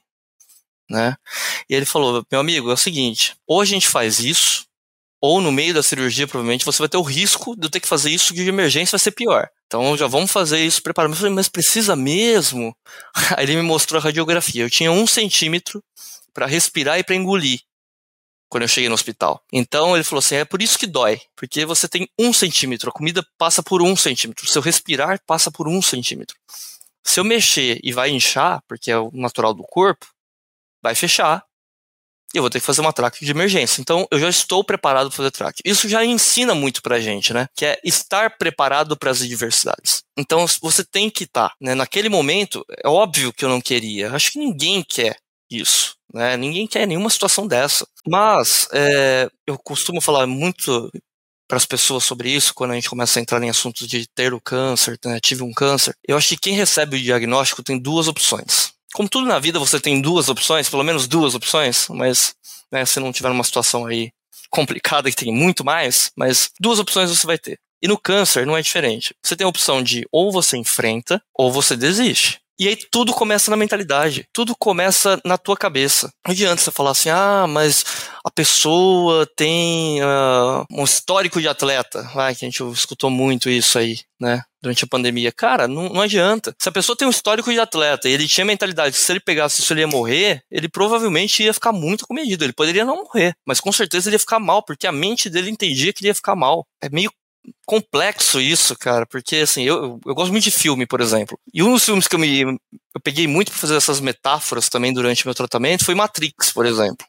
Né? 0.90 1.16
E 1.70 1.76
ele 1.76 1.86
falou, 1.86 2.26
meu 2.32 2.40
amigo, 2.40 2.70
é 2.70 2.74
o 2.74 2.78
seguinte, 2.78 3.36
ou 3.48 3.62
a 3.62 3.66
gente 3.66 3.88
faz 3.88 4.20
isso, 4.20 4.66
ou 5.22 5.42
no 5.42 5.52
meio 5.52 5.74
da 5.74 5.84
cirurgia, 5.84 6.28
provavelmente, 6.28 6.66
você 6.66 6.80
vai 6.80 6.90
ter 6.90 6.98
o 6.98 7.02
risco 7.02 7.56
de 7.56 7.66
eu 7.66 7.70
ter 7.70 7.80
que 7.80 7.88
fazer 7.88 8.10
isso 8.10 8.34
de 8.34 8.48
emergência 8.48 8.98
vai 8.98 9.04
ser 9.04 9.12
pior. 9.12 9.50
Então 9.68 9.96
já 9.98 10.08
vamos 10.08 10.32
fazer 10.32 10.66
isso 10.66 10.82
preparado. 10.82 11.12
Eu 11.12 11.18
falei, 11.18 11.34
mas 11.34 11.50
precisa 11.50 11.96
mesmo? 11.96 12.76
Aí 13.36 13.44
ele 13.46 13.58
me 13.58 13.62
mostrou 13.62 14.00
a 14.00 14.04
radiografia. 14.04 14.64
Eu 14.64 14.70
tinha 14.70 14.92
um 14.92 15.06
centímetro 15.06 15.84
para 16.34 16.46
respirar 16.46 16.98
e 16.98 17.04
para 17.04 17.16
engolir 17.16 17.60
quando 18.50 18.64
eu 18.64 18.68
cheguei 18.68 18.90
no 18.90 18.96
hospital. 18.96 19.42
Então 19.54 19.96
ele 19.96 20.04
falou 20.04 20.20
assim: 20.20 20.36
é 20.36 20.46
por 20.46 20.62
isso 20.62 20.78
que 20.78 20.88
dói, 20.88 21.22
porque 21.36 21.66
você 21.66 21.88
tem 21.88 22.10
um 22.20 22.34
centímetro, 22.34 22.90
a 22.90 22.94
comida 22.94 23.26
passa 23.38 23.64
por 23.64 23.82
um 23.82 23.96
centímetro, 23.96 24.46
o 24.46 24.50
seu 24.50 24.62
respirar 24.62 25.22
passa 25.26 25.52
por 25.52 25.68
um 25.68 25.82
centímetro. 25.82 26.36
Se 27.04 27.20
eu 27.20 27.24
mexer 27.24 27.80
e 27.84 27.94
vai 27.94 28.10
inchar, 28.10 28.62
porque 28.68 28.92
é 28.92 28.98
o 28.98 29.10
natural 29.14 29.54
do 29.54 29.64
corpo, 29.64 30.06
vai 30.82 30.96
fechar. 30.96 31.44
E 32.32 32.38
eu 32.38 32.44
vou 32.44 32.50
ter 32.52 32.60
que 32.60 32.66
fazer 32.66 32.82
uma 32.82 32.94
traque 32.94 33.26
de 33.26 33.32
emergência. 33.32 33.82
Então, 33.82 34.06
eu 34.12 34.20
já 34.20 34.30
estou 34.30 34.64
preparado 34.64 35.10
para 35.10 35.18
fazer 35.18 35.32
traque. 35.32 35.64
Isso 35.66 35.90
já 35.90 36.06
ensina 36.06 36.54
muito 36.54 36.80
pra 36.80 37.00
gente, 37.00 37.34
né? 37.34 37.48
Que 37.56 37.66
é 37.66 37.80
estar 37.84 38.38
preparado 38.38 38.96
para 38.96 39.10
as 39.10 39.24
adversidades. 39.24 40.04
Então, 40.16 40.46
você 40.62 40.84
tem 40.84 41.10
que 41.10 41.24
estar. 41.24 41.50
Tá, 41.50 41.56
né? 41.60 41.74
Naquele 41.74 42.08
momento, 42.08 42.64
é 42.84 42.88
óbvio 42.88 43.34
que 43.34 43.44
eu 43.44 43.50
não 43.50 43.60
queria. 43.60 44.12
Acho 44.12 44.32
que 44.32 44.38
ninguém 44.38 44.84
quer 44.84 45.18
isso. 45.50 45.96
Né? 46.14 46.36
Ninguém 46.38 46.68
quer 46.68 46.88
nenhuma 46.88 47.10
situação 47.10 47.48
dessa. 47.48 47.88
Mas 48.08 48.68
é, 48.74 49.30
eu 49.46 49.58
costumo 49.58 50.02
falar 50.02 50.26
muito 50.28 50.92
para 51.48 51.58
as 51.58 51.66
pessoas 51.66 52.04
sobre 52.04 52.30
isso 52.30 52.54
quando 52.54 52.72
a 52.72 52.76
gente 52.76 52.90
começa 52.90 53.20
a 53.20 53.22
entrar 53.22 53.42
em 53.42 53.50
assuntos 53.50 53.88
de 53.88 54.08
ter 54.14 54.34
o 54.34 54.42
câncer, 54.42 54.98
né? 55.04 55.20
tive 55.20 55.44
um 55.44 55.52
câncer. 55.52 55.96
Eu 56.08 56.16
acho 56.16 56.30
que 56.30 56.38
quem 56.38 56.54
recebe 56.54 56.98
o 56.98 57.02
diagnóstico 57.02 57.64
tem 57.64 57.80
duas 57.80 58.08
opções. 58.08 58.72
Como 58.94 59.10
tudo 59.10 59.28
na 59.28 59.40
vida, 59.40 59.60
você 59.60 59.80
tem 59.80 60.02
duas 60.02 60.30
opções, 60.30 60.70
pelo 60.70 60.84
menos 60.84 61.08
duas 61.08 61.36
opções, 61.36 61.88
mas 61.90 62.34
né, 62.72 62.86
se 62.86 63.00
não 63.00 63.12
tiver 63.12 63.30
uma 63.30 63.44
situação 63.44 63.86
aí 63.86 64.12
complicada 64.50 65.10
que 65.10 65.16
tem 65.16 65.34
muito 65.34 65.64
mais, 65.64 66.12
mas 66.16 66.52
duas 66.60 66.80
opções 66.80 67.10
você 67.10 67.26
vai 67.26 67.38
ter. 67.38 67.60
E 67.82 67.88
no 67.88 67.98
câncer 67.98 68.46
não 68.46 68.58
é 68.58 68.62
diferente. 68.62 69.16
Você 69.24 69.36
tem 69.36 69.46
a 69.46 69.50
opção 69.50 69.82
de 69.82 70.06
ou 70.12 70.32
você 70.32 70.58
enfrenta 70.58 71.22
ou 71.34 71.52
você 71.52 71.76
desiste. 71.78 72.42
E 72.60 72.68
aí 72.68 72.76
tudo 72.76 73.14
começa 73.14 73.50
na 73.50 73.56
mentalidade, 73.56 74.28
tudo 74.34 74.54
começa 74.54 75.18
na 75.24 75.38
tua 75.38 75.56
cabeça. 75.56 76.12
Não 76.26 76.34
adianta 76.34 76.62
você 76.62 76.70
falar 76.70 76.92
assim, 76.92 77.10
ah, 77.10 77.46
mas 77.48 77.86
a 78.26 78.30
pessoa 78.30 79.26
tem 79.38 80.04
uh, 80.04 80.66
um 80.70 80.84
histórico 80.84 81.40
de 81.40 81.48
atleta, 81.48 82.04
vai, 82.14 82.36
que 82.36 82.44
a 82.44 82.50
gente 82.50 82.62
escutou 82.74 83.10
muito 83.10 83.50
isso 83.50 83.80
aí, 83.80 84.00
né? 84.20 84.44
Durante 84.62 84.84
a 84.84 84.88
pandemia. 84.88 85.32
Cara, 85.32 85.70
não, 85.70 85.88
não 85.88 86.02
adianta. 86.02 86.54
Se 86.60 86.68
a 86.68 86.72
pessoa 86.72 86.98
tem 86.98 87.08
um 87.08 87.12
histórico 87.12 87.50
de 87.50 87.62
atleta 87.62 88.10
e 88.10 88.12
ele 88.12 88.28
tinha 88.28 88.44
a 88.44 88.48
mentalidade 88.48 88.94
que 88.94 89.02
se 89.02 89.10
ele 89.10 89.22
pegasse 89.22 89.62
isso 89.62 89.72
ele 89.72 89.80
ia 89.80 89.88
morrer, 89.88 90.42
ele 90.52 90.68
provavelmente 90.68 91.42
ia 91.42 91.54
ficar 91.54 91.72
muito 91.72 92.06
comedido. 92.06 92.44
Ele 92.44 92.52
poderia 92.52 92.84
não 92.84 93.04
morrer, 93.04 93.34
mas 93.48 93.62
com 93.62 93.72
certeza 93.72 94.10
ele 94.10 94.16
ia 94.16 94.20
ficar 94.20 94.38
mal, 94.38 94.62
porque 94.62 94.86
a 94.86 94.92
mente 94.92 95.30
dele 95.30 95.50
entendia 95.50 95.94
que 95.94 96.04
ele 96.04 96.10
ia 96.10 96.16
ficar 96.16 96.36
mal. 96.36 96.68
É 96.84 96.90
meio 96.90 97.10
complexo 97.66 98.40
isso, 98.40 98.78
cara, 98.78 99.06
porque 99.06 99.38
assim, 99.38 99.64
eu, 99.64 100.00
eu 100.06 100.16
gosto 100.16 100.32
muito 100.32 100.44
de 100.44 100.52
filme, 100.52 100.86
por 100.86 101.02
exemplo. 101.02 101.40
E 101.54 101.64
um 101.64 101.74
dos 101.74 101.86
filmes 101.86 102.08
que 102.08 102.16
eu 102.16 102.20
me 102.20 102.42
eu 102.42 103.02
peguei 103.04 103.28
muito 103.28 103.52
para 103.52 103.60
fazer 103.60 103.76
essas 103.76 104.00
metáforas 104.00 104.70
também 104.70 104.94
durante 104.94 105.26
meu 105.26 105.36
tratamento 105.36 105.86
foi 105.86 105.96
Matrix, 105.96 106.52
por 106.52 106.66
exemplo. 106.66 107.06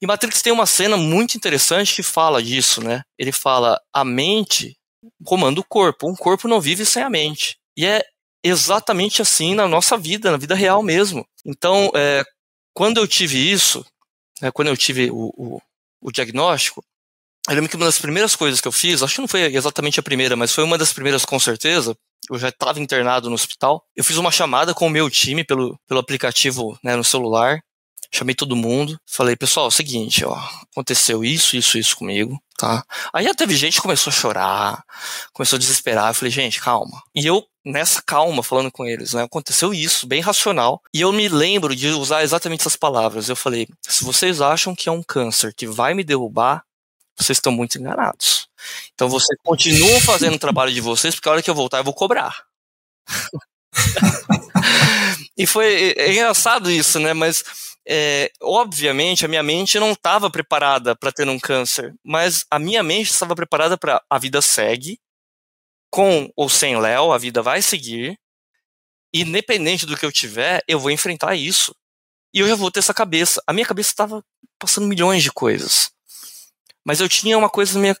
E 0.00 0.06
Matrix 0.06 0.42
tem 0.42 0.52
uma 0.52 0.66
cena 0.66 0.96
muito 0.96 1.36
interessante 1.36 1.94
que 1.94 2.02
fala 2.02 2.42
disso, 2.42 2.82
né? 2.82 3.02
Ele 3.18 3.32
fala: 3.32 3.80
a 3.92 4.04
mente 4.04 4.76
comanda 5.24 5.60
o 5.60 5.64
corpo. 5.64 6.08
Um 6.08 6.16
corpo 6.16 6.48
não 6.48 6.60
vive 6.60 6.84
sem 6.84 7.02
a 7.02 7.10
mente. 7.10 7.58
E 7.76 7.86
é 7.86 8.02
exatamente 8.42 9.22
assim 9.22 9.54
na 9.54 9.66
nossa 9.66 9.96
vida, 9.96 10.30
na 10.30 10.36
vida 10.36 10.54
real 10.54 10.82
mesmo. 10.82 11.26
Então, 11.44 11.90
é, 11.94 12.24
quando 12.72 12.98
eu 12.98 13.08
tive 13.08 13.50
isso, 13.50 13.84
é, 14.42 14.50
quando 14.50 14.68
eu 14.68 14.76
tive 14.76 15.10
o, 15.10 15.32
o, 15.36 15.62
o 16.00 16.12
diagnóstico, 16.12 16.84
eu 17.48 17.54
lembro 17.54 17.70
que 17.70 17.76
uma 17.76 17.86
das 17.86 17.98
primeiras 17.98 18.34
coisas 18.34 18.60
que 18.60 18.68
eu 18.68 18.72
fiz, 18.72 19.02
acho 19.02 19.14
que 19.14 19.20
não 19.20 19.28
foi 19.28 19.42
exatamente 19.54 20.00
a 20.00 20.02
primeira, 20.02 20.36
mas 20.36 20.52
foi 20.52 20.64
uma 20.64 20.76
das 20.76 20.92
primeiras 20.92 21.24
com 21.24 21.38
certeza, 21.38 21.96
eu 22.30 22.38
já 22.38 22.48
estava 22.48 22.80
internado 22.80 23.28
no 23.28 23.34
hospital, 23.34 23.84
eu 23.94 24.04
fiz 24.04 24.16
uma 24.16 24.32
chamada 24.32 24.74
com 24.74 24.86
o 24.86 24.90
meu 24.90 25.08
time 25.08 25.44
pelo, 25.44 25.78
pelo 25.86 26.00
aplicativo 26.00 26.78
né, 26.82 26.96
no 26.96 27.04
celular, 27.04 27.60
chamei 28.12 28.34
todo 28.34 28.56
mundo, 28.56 28.98
falei, 29.06 29.36
pessoal, 29.36 29.66
é 29.66 29.68
o 29.68 29.72
seguinte, 29.72 30.24
ó, 30.24 30.36
aconteceu 30.72 31.24
isso, 31.24 31.56
isso, 31.56 31.78
isso 31.78 31.96
comigo, 31.96 32.40
tá? 32.56 32.84
Aí 33.12 33.24
já 33.24 33.34
teve 33.34 33.54
gente 33.54 33.76
que 33.76 33.82
começou 33.82 34.10
a 34.10 34.14
chorar, 34.14 34.84
começou 35.32 35.56
a 35.56 35.60
desesperar, 35.60 36.10
eu 36.10 36.14
falei, 36.14 36.30
gente, 36.30 36.60
calma. 36.60 37.02
E 37.14 37.26
eu, 37.26 37.44
nessa 37.64 38.02
calma, 38.02 38.42
falando 38.42 38.70
com 38.70 38.84
eles, 38.84 39.12
né, 39.12 39.22
aconteceu 39.22 39.74
isso, 39.74 40.06
bem 40.06 40.20
racional, 40.20 40.80
e 40.92 41.00
eu 41.00 41.12
me 41.12 41.28
lembro 41.28 41.74
de 41.74 41.88
usar 41.88 42.22
exatamente 42.22 42.60
essas 42.60 42.76
palavras. 42.76 43.28
Eu 43.28 43.36
falei, 43.36 43.68
se 43.82 44.04
vocês 44.04 44.40
acham 44.40 44.74
que 44.74 44.88
é 44.88 44.92
um 44.92 45.02
câncer 45.02 45.54
que 45.54 45.66
vai 45.66 45.94
me 45.94 46.04
derrubar, 46.04 46.64
vocês 47.18 47.38
estão 47.38 47.52
muito 47.52 47.78
enganados. 47.78 48.48
Então 48.94 49.08
vocês 49.08 49.38
continuam 49.42 50.00
fazendo 50.00 50.34
o 50.34 50.38
trabalho 50.38 50.72
de 50.72 50.80
vocês, 50.80 51.14
porque 51.14 51.28
a 51.28 51.32
hora 51.32 51.42
que 51.42 51.50
eu 51.50 51.54
voltar 51.54 51.78
eu 51.78 51.84
vou 51.84 51.94
cobrar. 51.94 52.44
e 55.36 55.46
foi 55.46 55.94
é, 55.96 56.06
é 56.06 56.12
engraçado 56.12 56.70
isso, 56.70 56.98
né? 56.98 57.12
Mas 57.12 57.44
é, 57.88 58.30
obviamente 58.42 59.24
a 59.24 59.28
minha 59.28 59.42
mente 59.42 59.78
não 59.78 59.92
estava 59.92 60.30
preparada 60.30 60.96
para 60.96 61.12
ter 61.12 61.28
um 61.28 61.38
câncer, 61.38 61.94
mas 62.04 62.44
a 62.50 62.58
minha 62.58 62.82
mente 62.82 63.10
estava 63.10 63.34
preparada 63.34 63.78
para 63.78 64.02
a 64.10 64.18
vida 64.18 64.42
segue, 64.42 64.98
com 65.90 66.30
ou 66.36 66.48
sem 66.48 66.78
Léo, 66.78 67.12
a 67.12 67.18
vida 67.18 67.42
vai 67.42 67.62
seguir, 67.62 68.18
independente 69.14 69.86
do 69.86 69.96
que 69.96 70.04
eu 70.04 70.12
tiver, 70.12 70.62
eu 70.68 70.78
vou 70.78 70.90
enfrentar 70.90 71.34
isso. 71.34 71.74
E 72.34 72.40
eu 72.40 72.48
já 72.48 72.54
vou 72.54 72.70
ter 72.70 72.80
essa 72.80 72.92
cabeça. 72.92 73.42
A 73.46 73.52
minha 73.52 73.64
cabeça 73.64 73.90
estava 73.90 74.22
passando 74.58 74.86
milhões 74.86 75.22
de 75.22 75.32
coisas. 75.32 75.90
Mas 76.86 77.00
eu 77.00 77.08
tinha 77.08 77.36
uma 77.36 77.50
coisa 77.50 77.74
na 77.74 77.80
minha, 77.80 77.96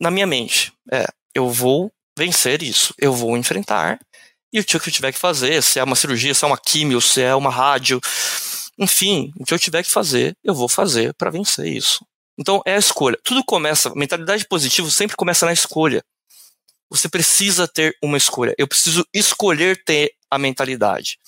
na 0.00 0.10
minha 0.10 0.26
mente. 0.26 0.72
É, 0.90 1.06
eu 1.34 1.50
vou 1.50 1.92
vencer 2.16 2.62
isso. 2.62 2.94
Eu 2.98 3.12
vou 3.12 3.36
enfrentar. 3.36 4.00
E 4.50 4.58
o 4.58 4.64
que 4.64 4.74
eu 4.74 4.80
tiver 4.80 5.12
que 5.12 5.18
fazer, 5.18 5.62
se 5.62 5.78
é 5.78 5.84
uma 5.84 5.94
cirurgia, 5.94 6.32
se 6.32 6.42
é 6.42 6.48
uma 6.48 6.56
químio, 6.56 6.98
se 6.98 7.20
é 7.20 7.34
uma 7.34 7.50
rádio, 7.50 8.00
enfim, 8.78 9.32
o 9.38 9.44
que 9.44 9.52
eu 9.52 9.58
tiver 9.58 9.82
que 9.82 9.90
fazer, 9.90 10.34
eu 10.42 10.54
vou 10.54 10.68
fazer 10.68 11.12
para 11.12 11.30
vencer 11.30 11.66
isso. 11.66 12.06
Então 12.38 12.62
é 12.64 12.74
a 12.74 12.78
escolha. 12.78 13.18
Tudo 13.22 13.44
começa, 13.44 13.92
mentalidade 13.94 14.46
positiva 14.46 14.90
sempre 14.90 15.16
começa 15.16 15.44
na 15.44 15.52
escolha. 15.52 16.02
Você 16.88 17.08
precisa 17.08 17.68
ter 17.68 17.94
uma 18.02 18.16
escolha. 18.16 18.54
Eu 18.56 18.66
preciso 18.66 19.04
escolher 19.12 19.82
ter 19.84 20.12
a 20.30 20.38
mentalidade. 20.38 21.18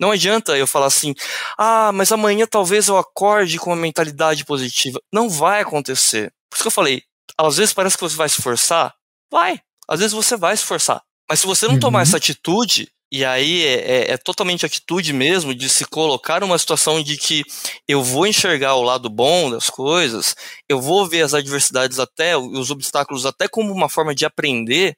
Não 0.00 0.10
adianta 0.10 0.56
eu 0.56 0.66
falar 0.66 0.86
assim, 0.86 1.14
ah, 1.58 1.90
mas 1.92 2.12
amanhã 2.12 2.46
talvez 2.46 2.88
eu 2.88 2.96
acorde 2.96 3.58
com 3.58 3.70
uma 3.70 3.76
mentalidade 3.76 4.44
positiva. 4.44 5.00
Não 5.12 5.28
vai 5.28 5.60
acontecer. 5.60 6.32
Por 6.48 6.56
isso 6.56 6.64
que 6.64 6.68
eu 6.68 6.72
falei, 6.72 7.02
às 7.36 7.56
vezes 7.56 7.74
parece 7.74 7.96
que 7.96 8.02
você 8.02 8.16
vai 8.16 8.28
se 8.28 8.40
forçar. 8.40 8.94
Vai. 9.30 9.60
Às 9.88 10.00
vezes 10.00 10.12
você 10.12 10.36
vai 10.36 10.56
se 10.56 10.64
forçar. 10.64 11.02
Mas 11.28 11.40
se 11.40 11.46
você 11.46 11.66
não 11.66 11.74
uhum. 11.74 11.80
tomar 11.80 12.02
essa 12.02 12.16
atitude, 12.16 12.88
e 13.10 13.24
aí 13.24 13.64
é, 13.64 13.74
é, 13.74 14.10
é, 14.12 14.16
totalmente 14.18 14.66
atitude 14.66 15.12
mesmo 15.12 15.54
de 15.54 15.68
se 15.68 15.84
colocar 15.86 16.40
numa 16.40 16.58
situação 16.58 17.02
de 17.02 17.16
que 17.16 17.42
eu 17.86 18.02
vou 18.02 18.26
enxergar 18.26 18.74
o 18.74 18.82
lado 18.82 19.08
bom 19.08 19.50
das 19.50 19.70
coisas, 19.70 20.34
eu 20.68 20.80
vou 20.80 21.06
ver 21.06 21.22
as 21.22 21.32
adversidades 21.32 21.98
até, 21.98 22.36
os 22.36 22.70
obstáculos 22.70 23.24
até 23.24 23.48
como 23.48 23.72
uma 23.72 23.88
forma 23.88 24.14
de 24.14 24.26
aprender. 24.26 24.94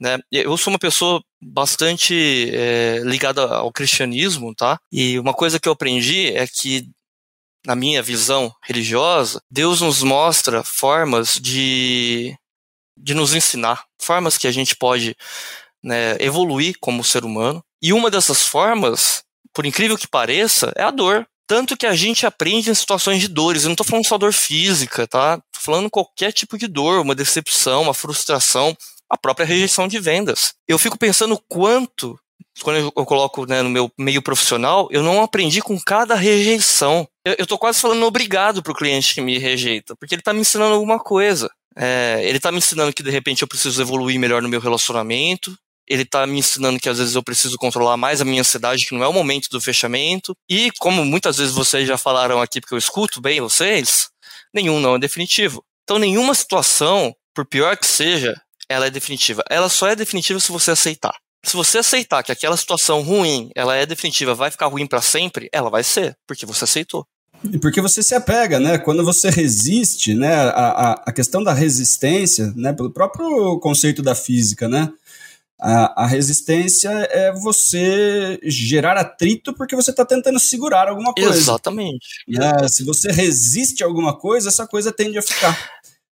Né? 0.00 0.18
Eu 0.30 0.56
sou 0.56 0.72
uma 0.72 0.78
pessoa 0.78 1.20
bastante 1.42 2.50
é, 2.52 3.00
ligada 3.04 3.42
ao 3.42 3.72
cristianismo, 3.72 4.54
tá? 4.54 4.78
E 4.92 5.18
uma 5.18 5.34
coisa 5.34 5.58
que 5.58 5.68
eu 5.68 5.72
aprendi 5.72 6.28
é 6.28 6.46
que 6.46 6.88
na 7.66 7.74
minha 7.74 8.02
visão 8.02 8.54
religiosa, 8.64 9.42
Deus 9.50 9.80
nos 9.80 10.02
mostra 10.02 10.62
formas 10.62 11.34
de, 11.34 12.34
de 12.96 13.12
nos 13.12 13.34
ensinar, 13.34 13.84
formas 14.00 14.38
que 14.38 14.46
a 14.46 14.52
gente 14.52 14.76
pode 14.76 15.16
né, 15.82 16.16
evoluir 16.20 16.76
como 16.80 17.04
ser 17.04 17.24
humano. 17.24 17.62
E 17.82 17.92
uma 17.92 18.10
dessas 18.10 18.42
formas, 18.42 19.22
por 19.52 19.66
incrível 19.66 19.98
que 19.98 20.08
pareça, 20.08 20.72
é 20.76 20.82
a 20.82 20.90
dor. 20.90 21.26
Tanto 21.46 21.76
que 21.76 21.86
a 21.86 21.94
gente 21.94 22.26
aprende 22.26 22.70
em 22.70 22.74
situações 22.74 23.20
de 23.20 23.28
dores. 23.28 23.62
Eu 23.62 23.68
não 23.68 23.74
estou 23.74 23.86
falando 23.86 24.06
só 24.06 24.18
dor 24.18 24.32
física, 24.32 25.06
tá? 25.06 25.38
Tô 25.38 25.60
falando 25.60 25.90
qualquer 25.90 26.32
tipo 26.32 26.58
de 26.58 26.66
dor, 26.66 27.00
uma 27.00 27.14
decepção, 27.14 27.82
uma 27.82 27.94
frustração, 27.94 28.76
a 29.08 29.16
própria 29.16 29.46
rejeição 29.46 29.88
de 29.88 29.98
vendas. 29.98 30.54
Eu 30.66 30.78
fico 30.78 30.98
pensando 30.98 31.40
quanto, 31.48 32.18
quando 32.62 32.76
eu, 32.78 32.92
coloco 33.06 33.46
né, 33.46 33.62
no 33.62 33.70
meu 33.70 33.90
meio 33.98 34.22
profissional, 34.22 34.88
eu 34.90 35.02
não 35.02 35.22
aprendi 35.22 35.60
com 35.62 35.78
cada 35.80 36.14
rejeição. 36.14 37.08
Eu, 37.24 37.46
tô 37.46 37.58
quase 37.58 37.80
falando 37.80 38.04
obrigado 38.04 38.62
pro 38.62 38.74
cliente 38.74 39.14
que 39.14 39.20
me 39.20 39.38
rejeita, 39.38 39.96
porque 39.96 40.14
ele 40.14 40.20
está 40.20 40.32
me 40.32 40.40
ensinando 40.40 40.74
alguma 40.74 40.98
coisa. 40.98 41.50
É, 41.76 42.20
ele 42.24 42.38
está 42.38 42.50
me 42.50 42.58
ensinando 42.58 42.92
que 42.92 43.02
de 43.02 43.10
repente 43.10 43.42
eu 43.42 43.48
preciso 43.48 43.80
evoluir 43.80 44.18
melhor 44.18 44.42
no 44.42 44.48
meu 44.48 44.60
relacionamento, 44.60 45.56
ele 45.88 46.02
está 46.02 46.26
me 46.26 46.38
ensinando 46.38 46.78
que 46.78 46.88
às 46.88 46.98
vezes 46.98 47.14
eu 47.14 47.22
preciso 47.22 47.56
controlar 47.56 47.96
mais 47.96 48.20
a 48.20 48.24
minha 48.24 48.40
ansiedade, 48.40 48.86
que 48.86 48.94
não 48.94 49.02
é 49.02 49.08
o 49.08 49.12
momento 49.12 49.48
do 49.48 49.60
fechamento. 49.60 50.36
E 50.48 50.70
como 50.78 51.04
muitas 51.04 51.38
vezes 51.38 51.54
vocês 51.54 51.88
já 51.88 51.96
falaram 51.96 52.42
aqui, 52.42 52.60
porque 52.60 52.74
eu 52.74 52.78
escuto 52.78 53.20
bem 53.20 53.40
vocês, 53.40 54.08
nenhum 54.52 54.80
não 54.80 54.96
é 54.96 54.98
definitivo. 54.98 55.64
Então 55.84 55.98
nenhuma 55.98 56.34
situação, 56.34 57.14
por 57.34 57.46
pior 57.46 57.76
que 57.76 57.86
seja, 57.86 58.38
ela 58.68 58.86
é 58.86 58.90
definitiva. 58.90 59.42
Ela 59.48 59.68
só 59.68 59.88
é 59.88 59.96
definitiva 59.96 60.38
se 60.40 60.52
você 60.52 60.70
aceitar. 60.72 61.14
Se 61.44 61.56
você 61.56 61.78
aceitar 61.78 62.22
que 62.22 62.32
aquela 62.32 62.56
situação 62.56 63.02
ruim, 63.02 63.50
ela 63.54 63.74
é 63.76 63.86
definitiva, 63.86 64.34
vai 64.34 64.50
ficar 64.50 64.66
ruim 64.66 64.86
para 64.86 65.00
sempre, 65.00 65.48
ela 65.52 65.70
vai 65.70 65.84
ser, 65.84 66.16
porque 66.26 66.44
você 66.44 66.64
aceitou. 66.64 67.06
E 67.52 67.58
porque 67.58 67.80
você 67.80 68.02
se 68.02 68.14
apega, 68.14 68.58
né? 68.58 68.78
Quando 68.78 69.04
você 69.04 69.30
resiste, 69.30 70.12
né? 70.12 70.34
A, 70.34 70.50
a, 70.50 70.92
a 71.06 71.12
questão 71.12 71.42
da 71.42 71.52
resistência, 71.52 72.52
né? 72.56 72.72
Pelo 72.72 72.90
próprio 72.90 73.58
conceito 73.60 74.02
da 74.02 74.14
física, 74.14 74.68
né? 74.68 74.92
A, 75.60 76.04
a, 76.04 76.06
resistência 76.06 76.88
é 77.10 77.32
você 77.32 78.38
gerar 78.44 78.96
atrito 78.96 79.52
porque 79.54 79.74
você 79.74 79.90
está 79.90 80.04
tentando 80.04 80.38
segurar 80.38 80.88
alguma 80.88 81.12
coisa. 81.12 81.36
Exatamente. 81.36 82.06
Né? 82.28 82.68
Se 82.68 82.84
você 82.84 83.10
resiste 83.10 83.82
a 83.82 83.86
alguma 83.86 84.16
coisa, 84.16 84.50
essa 84.50 84.68
coisa 84.68 84.92
tende 84.92 85.18
a 85.18 85.22
ficar. 85.22 85.58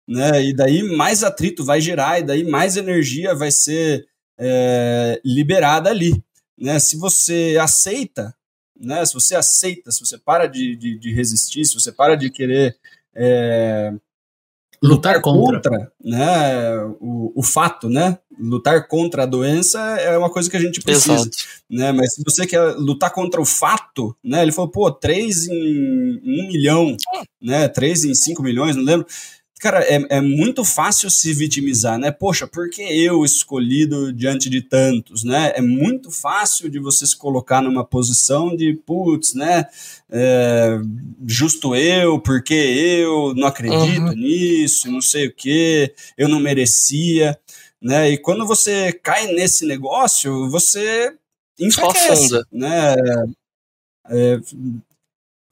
Né? 0.06 0.44
E 0.44 0.54
daí 0.54 0.82
mais 0.82 1.22
atrito 1.22 1.64
vai 1.64 1.80
gerar, 1.80 2.20
e 2.20 2.22
daí 2.22 2.44
mais 2.44 2.76
energia 2.76 3.34
vai 3.34 3.50
ser 3.50 4.06
é, 4.38 5.20
liberada 5.24 5.90
ali. 5.90 6.22
Né? 6.58 6.78
Se 6.78 6.96
você 6.96 7.56
aceita, 7.60 8.34
né? 8.78 9.04
se 9.04 9.14
você 9.14 9.34
aceita, 9.34 9.90
se 9.90 10.00
você 10.00 10.18
para 10.18 10.46
de, 10.46 10.76
de, 10.76 10.98
de 10.98 11.12
resistir, 11.12 11.64
se 11.64 11.74
você 11.74 11.90
para 11.90 12.16
de 12.16 12.30
querer 12.30 12.76
é, 13.14 13.94
lutar, 14.84 15.20
contra, 15.20 15.60
contra 15.60 15.92
né, 16.02 16.76
o, 17.00 17.32
o 17.34 17.42
fato, 17.42 17.88
né? 17.88 18.18
Lutar 18.38 18.86
contra 18.88 19.22
a 19.22 19.26
doença 19.26 19.78
é 19.98 20.16
uma 20.18 20.30
coisa 20.30 20.50
que 20.50 20.56
a 20.56 20.60
gente 20.60 20.80
precisa, 20.80 21.14
Exato. 21.14 21.36
né? 21.70 21.92
Mas 21.92 22.14
se 22.14 22.22
você 22.24 22.46
quer 22.46 22.60
lutar 22.76 23.10
contra 23.12 23.40
o 23.40 23.44
fato, 23.44 24.14
né? 24.22 24.42
Ele 24.42 24.52
falou, 24.52 24.70
pô, 24.70 24.90
três 24.90 25.46
em 25.48 26.20
um 26.22 26.48
milhão, 26.48 26.96
né? 27.40 27.68
Três 27.68 28.04
em 28.04 28.14
cinco 28.14 28.42
milhões, 28.42 28.76
não 28.76 28.82
lembro. 28.82 29.06
Cara, 29.64 29.82
é, 29.82 30.18
é 30.18 30.20
muito 30.20 30.62
fácil 30.62 31.08
se 31.08 31.32
vitimizar, 31.32 31.98
né? 31.98 32.10
Poxa, 32.10 32.46
por 32.46 32.68
que 32.68 32.82
eu 32.82 33.24
escolhido 33.24 34.12
diante 34.12 34.50
de 34.50 34.60
tantos, 34.60 35.24
né? 35.24 35.54
É 35.56 35.62
muito 35.62 36.10
fácil 36.10 36.68
de 36.68 36.78
você 36.78 37.06
se 37.06 37.16
colocar 37.16 37.62
numa 37.62 37.82
posição 37.82 38.54
de, 38.54 38.74
putz, 38.74 39.32
né? 39.32 39.64
É, 40.10 40.78
justo 41.26 41.74
eu, 41.74 42.20
porque 42.20 42.52
eu 42.52 43.32
não 43.34 43.46
acredito 43.46 44.08
uhum. 44.08 44.12
nisso, 44.12 44.90
não 44.90 45.00
sei 45.00 45.28
o 45.28 45.34
que, 45.34 45.94
eu 46.18 46.28
não 46.28 46.40
merecia, 46.40 47.34
né? 47.80 48.10
E 48.10 48.18
quando 48.18 48.46
você 48.46 48.92
cai 48.92 49.28
nesse 49.28 49.64
negócio, 49.64 50.50
você 50.50 51.10
enfraquece, 51.58 52.38
né? 52.52 52.96
É, 54.10 54.38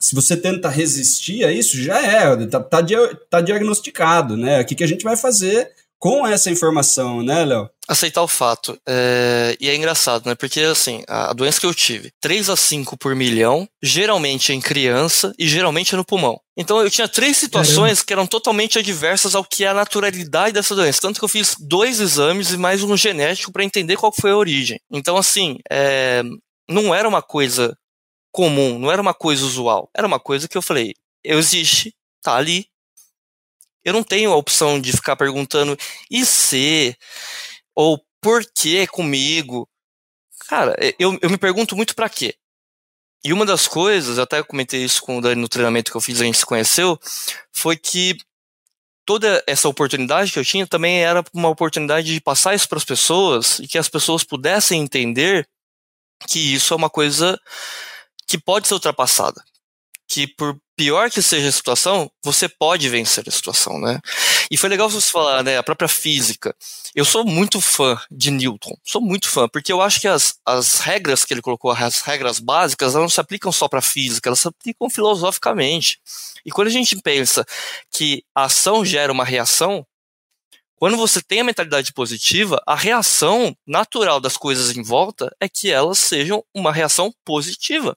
se 0.03 0.13
você 0.13 0.35
tenta 0.35 0.67
resistir 0.67 1.45
a 1.45 1.51
isso, 1.51 1.81
já 1.81 1.97
é, 1.97 2.35
tá, 2.47 2.59
tá, 2.59 2.85
tá 3.29 3.39
diagnosticado, 3.39 4.35
né? 4.35 4.59
O 4.59 4.65
que, 4.65 4.75
que 4.75 4.83
a 4.83 4.87
gente 4.87 5.01
vai 5.01 5.15
fazer 5.15 5.71
com 5.97 6.27
essa 6.27 6.51
informação, 6.51 7.23
né, 7.23 7.45
Léo? 7.45 7.69
Aceitar 7.87 8.21
o 8.21 8.27
fato. 8.27 8.77
É... 8.85 9.55
E 9.61 9.69
é 9.69 9.75
engraçado, 9.75 10.25
né? 10.25 10.35
Porque, 10.35 10.59
assim, 10.59 11.03
a 11.07 11.31
doença 11.31 11.61
que 11.61 11.65
eu 11.65 11.73
tive, 11.73 12.11
3 12.19 12.49
a 12.49 12.57
5 12.57 12.97
por 12.97 13.15
milhão, 13.15 13.65
geralmente 13.81 14.51
em 14.51 14.59
criança 14.59 15.33
e 15.39 15.47
geralmente 15.47 15.95
no 15.95 16.03
pulmão. 16.03 16.37
Então 16.57 16.81
eu 16.81 16.91
tinha 16.91 17.07
três 17.07 17.37
situações 17.37 17.99
Caramba. 17.99 18.03
que 18.05 18.13
eram 18.13 18.27
totalmente 18.27 18.77
adversas 18.77 19.35
ao 19.35 19.45
que 19.45 19.63
é 19.63 19.69
a 19.69 19.73
naturalidade 19.73 20.51
dessa 20.53 20.75
doença. 20.75 20.99
Tanto 21.01 21.17
que 21.17 21.23
eu 21.23 21.29
fiz 21.29 21.55
dois 21.57 22.01
exames 22.01 22.51
e 22.51 22.57
mais 22.57 22.83
um 22.83 22.97
genético 22.97 23.53
para 23.53 23.63
entender 23.63 23.95
qual 23.95 24.11
foi 24.11 24.31
a 24.31 24.37
origem. 24.37 24.81
Então, 24.91 25.15
assim, 25.15 25.59
é... 25.71 26.21
não 26.69 26.93
era 26.93 27.07
uma 27.07 27.21
coisa 27.21 27.73
comum, 28.33 28.79
não 28.79 28.91
era 28.91 29.01
uma 29.01 29.13
coisa 29.13 29.45
usual. 29.45 29.89
Era 29.95 30.07
uma 30.07 30.19
coisa 30.19 30.47
que 30.49 30.57
eu 30.57 30.61
falei, 30.61 30.95
eu 31.23 31.37
existe, 31.37 31.95
tá 32.21 32.35
ali. 32.35 32.67
Eu 33.85 33.93
não 33.93 34.03
tenho 34.03 34.31
a 34.31 34.35
opção 34.35 34.81
de 34.81 34.91
ficar 34.91 35.15
perguntando 35.15 35.77
e 36.09 36.25
se, 36.25 36.97
ou 37.75 38.03
por 38.21 38.43
que 38.45 38.87
comigo. 38.87 39.69
Cara, 40.47 40.75
eu, 40.97 41.17
eu 41.21 41.29
me 41.29 41.37
pergunto 41.37 41.75
muito 41.75 41.95
para 41.95 42.09
quê. 42.09 42.35
E 43.23 43.31
uma 43.31 43.45
das 43.45 43.67
coisas, 43.67 44.19
até 44.19 44.41
comentei 44.43 44.83
isso 44.83 45.01
com 45.01 45.17
o 45.17 45.21
Dani 45.21 45.39
no 45.39 45.47
treinamento 45.47 45.91
que 45.91 45.95
eu 45.95 46.01
fiz, 46.01 46.19
a 46.19 46.25
gente 46.25 46.37
se 46.37 46.45
conheceu, 46.45 46.99
foi 47.53 47.77
que 47.77 48.17
toda 49.05 49.43
essa 49.47 49.69
oportunidade 49.69 50.31
que 50.31 50.39
eu 50.39 50.45
tinha 50.45 50.67
também 50.67 51.03
era 51.03 51.23
uma 51.33 51.49
oportunidade 51.49 52.13
de 52.13 52.21
passar 52.21 52.55
isso 52.55 52.67
para 52.67 52.77
as 52.77 52.85
pessoas 52.85 53.59
e 53.59 53.67
que 53.67 53.77
as 53.77 53.87
pessoas 53.87 54.23
pudessem 54.23 54.81
entender 54.81 55.47
que 56.27 56.53
isso 56.53 56.73
é 56.73 56.77
uma 56.77 56.89
coisa 56.89 57.39
que 58.33 58.37
pode 58.39 58.67
ser 58.67 58.73
ultrapassada. 58.73 59.43
Que 60.07 60.25
por 60.25 60.59
pior 60.75 61.11
que 61.11 61.21
seja 61.21 61.49
a 61.49 61.51
situação, 61.51 62.09
você 62.25 62.49
pode 62.49 62.89
vencer 62.89 63.23
a 63.27 63.31
situação, 63.31 63.79
né? 63.79 63.99
E 64.49 64.57
foi 64.57 64.69
legal 64.69 64.89
você 64.89 65.11
falar, 65.11 65.43
né, 65.43 65.59
a 65.59 65.61
própria 65.61 65.87
física. 65.87 66.55
Eu 66.95 67.05
sou 67.05 67.23
muito 67.23 67.61
fã 67.61 67.95
de 68.09 68.31
Newton, 68.31 68.75
sou 68.83 68.99
muito 68.99 69.29
fã, 69.29 69.47
porque 69.47 69.71
eu 69.71 69.81
acho 69.81 70.01
que 70.01 70.07
as, 70.07 70.39
as 70.43 70.79
regras 70.79 71.23
que 71.23 71.31
ele 71.31 71.43
colocou, 71.43 71.69
as 71.69 72.01
regras 72.01 72.39
básicas, 72.39 72.95
elas 72.95 73.03
não 73.03 73.09
se 73.09 73.21
aplicam 73.21 73.51
só 73.51 73.67
para 73.67 73.83
física, 73.83 74.29
elas 74.29 74.39
se 74.39 74.47
aplicam 74.47 74.89
filosoficamente. 74.89 75.99
E 76.43 76.49
quando 76.49 76.69
a 76.69 76.71
gente 76.71 76.99
pensa 77.03 77.45
que 77.91 78.23
a 78.33 78.45
ação 78.45 78.83
gera 78.83 79.13
uma 79.13 79.23
reação, 79.23 79.85
quando 80.75 80.97
você 80.97 81.21
tem 81.21 81.41
a 81.41 81.43
mentalidade 81.43 81.93
positiva, 81.93 82.59
a 82.65 82.75
reação 82.75 83.55
natural 83.65 84.19
das 84.19 84.35
coisas 84.37 84.75
em 84.75 84.81
volta 84.81 85.33
é 85.39 85.47
que 85.47 85.69
elas 85.71 85.99
sejam 85.99 86.43
uma 86.51 86.73
reação 86.73 87.13
positiva. 87.23 87.95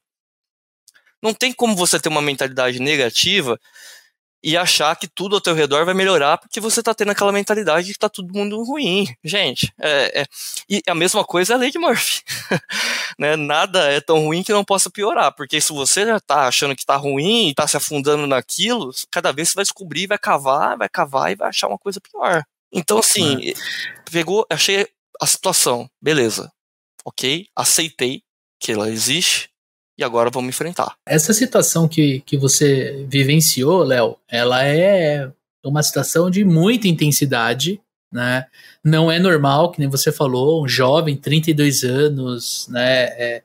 Não 1.23 1.33
tem 1.35 1.53
como 1.53 1.75
você 1.77 1.99
ter 1.99 2.09
uma 2.09 2.23
mentalidade 2.23 2.81
negativa 2.81 3.59
e 4.43 4.57
achar 4.57 4.95
que 4.95 5.09
tudo 5.09 5.35
ao 5.35 5.41
teu 5.41 5.55
redor 5.55 5.85
vai 5.85 5.95
melhorar 5.95 6.39
porque 6.39 6.61
você 6.61 6.81
está 6.81 6.95
tendo 6.95 7.11
aquela 7.11 7.33
mentalidade 7.33 7.87
de 7.87 7.93
que 7.93 7.97
está 7.97 8.09
todo 8.09 8.33
mundo 8.33 8.63
ruim. 8.63 9.07
Gente, 9.25 9.73
é, 9.81 10.23
é, 10.23 10.27
e 10.69 10.81
a 10.87 10.95
mesma 10.95 11.25
coisa 11.25 11.55
é 11.55 11.57
a 11.57 11.59
lei 11.59 11.71
de 11.71 11.79
Murphy. 11.79 12.23
né? 13.19 13.35
Nada 13.35 13.91
é 13.91 14.01
tão 14.01 14.25
ruim 14.25 14.45
que 14.45 14.53
não 14.53 14.65
possa 14.65 14.89
piorar, 14.89 15.35
porque 15.35 15.61
se 15.61 15.73
você 15.73 16.07
já 16.07 16.19
está 16.19 16.47
achando 16.47 16.77
que 16.77 16.83
está 16.83 16.97
ruim 16.97 17.49
e 17.49 17.51
está 17.51 17.67
se 17.67 17.77
afundando 17.77 18.27
naquilo, 18.27 18.93
cada 19.11 19.33
vez 19.33 19.49
você 19.49 19.55
vai 19.57 19.65
descobrir, 19.65 20.07
vai 20.07 20.19
cavar, 20.19 20.77
vai 20.77 20.89
cavar 20.89 21.33
e 21.33 21.35
vai 21.35 21.49
achar 21.49 21.67
uma 21.67 21.79
coisa 21.79 22.01
pior. 22.01 22.45
Então, 22.71 22.99
assim, 22.99 23.51
é. 23.51 23.55
pegou, 24.11 24.47
achei 24.51 24.87
a 25.21 25.27
situação, 25.27 25.91
beleza, 26.01 26.53
ok, 27.05 27.49
aceitei 27.57 28.23
que 28.61 28.71
ela 28.71 28.91
existe, 28.91 29.51
e 29.99 30.05
agora 30.05 30.31
vamos 30.31 30.51
enfrentar. 30.51 30.95
Essa 31.07 31.33
situação 31.33 31.89
que, 31.89 32.21
que 32.21 32.37
você 32.37 33.07
vivenciou, 33.09 33.83
Léo, 33.83 34.17
ela 34.29 34.65
é 34.65 35.31
uma 35.65 35.83
situação 35.83 36.31
de 36.31 36.45
muita 36.45 36.87
intensidade, 36.87 37.81
né? 38.13 38.47
Não 38.85 39.11
é 39.11 39.19
normal, 39.19 39.73
que 39.73 39.81
nem 39.81 39.89
você 39.89 40.13
falou, 40.13 40.65
um 40.65 40.69
jovem, 40.69 41.17
32 41.17 41.83
anos, 41.83 42.69
né? 42.69 43.05
É, 43.05 43.43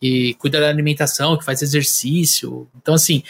que 0.00 0.34
cuida 0.34 0.60
da 0.60 0.68
alimentação, 0.68 1.38
que 1.38 1.44
faz 1.44 1.62
exercício. 1.62 2.68
Então, 2.76 2.94
assim, 2.94 3.22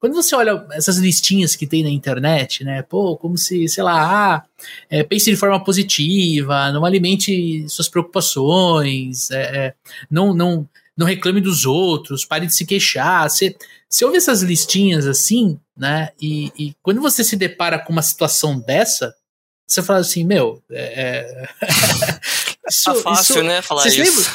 quando 0.00 0.14
você 0.14 0.34
olha 0.34 0.66
essas 0.72 0.96
listinhas 0.96 1.54
que 1.54 1.66
tem 1.66 1.82
na 1.82 1.90
internet, 1.90 2.64
né? 2.64 2.82
Pô, 2.82 3.16
como 3.16 3.36
se, 3.36 3.68
sei 3.68 3.82
lá, 3.82 4.36
ah, 4.36 4.42
é, 4.90 5.02
pense 5.02 5.30
de 5.30 5.36
forma 5.36 5.62
positiva, 5.62 6.72
não 6.72 6.84
alimente 6.84 7.66
suas 7.68 7.88
preocupações, 7.88 9.30
é, 9.30 9.42
é 9.42 9.74
não, 10.10 10.34
não 10.34 10.68
não 10.96 11.06
reclame 11.06 11.40
dos 11.40 11.64
outros, 11.64 12.24
pare 12.24 12.46
de 12.46 12.54
se 12.54 12.64
queixar. 12.64 13.28
Você, 13.28 13.56
você 13.88 14.04
ouve 14.04 14.16
essas 14.16 14.42
listinhas 14.42 15.06
assim, 15.06 15.58
né? 15.76 16.10
E, 16.20 16.52
e 16.56 16.74
quando 16.82 17.00
você 17.00 17.24
se 17.24 17.36
depara 17.36 17.78
com 17.78 17.92
uma 17.92 18.02
situação 18.02 18.58
dessa, 18.60 19.14
você 19.66 19.82
fala 19.82 20.00
assim, 20.00 20.24
meu, 20.24 20.62
é, 20.70 21.48
é 21.48 21.48
isso, 22.68 22.84
tá 22.84 22.94
fácil, 22.94 23.34
isso, 23.36 23.42
né, 23.42 23.62
falar 23.62 23.86
isso. 23.88 24.30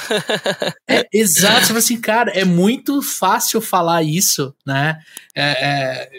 é, 0.88 1.08
exato, 1.14 1.62
você 1.62 1.68
fala 1.68 1.80
assim, 1.80 2.02
cara, 2.02 2.32
é 2.32 2.44
muito 2.44 3.02
fácil 3.02 3.62
falar 3.62 4.04
isso, 4.04 4.54
né? 4.66 5.00
É, 5.36 5.44
é, 5.44 6.10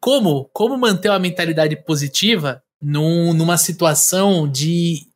como, 0.00 0.50
como 0.52 0.76
manter 0.76 1.10
uma 1.10 1.18
mentalidade 1.18 1.76
positiva 1.76 2.62
num, 2.82 3.32
numa 3.32 3.56
situação 3.56 4.50
de, 4.50 5.06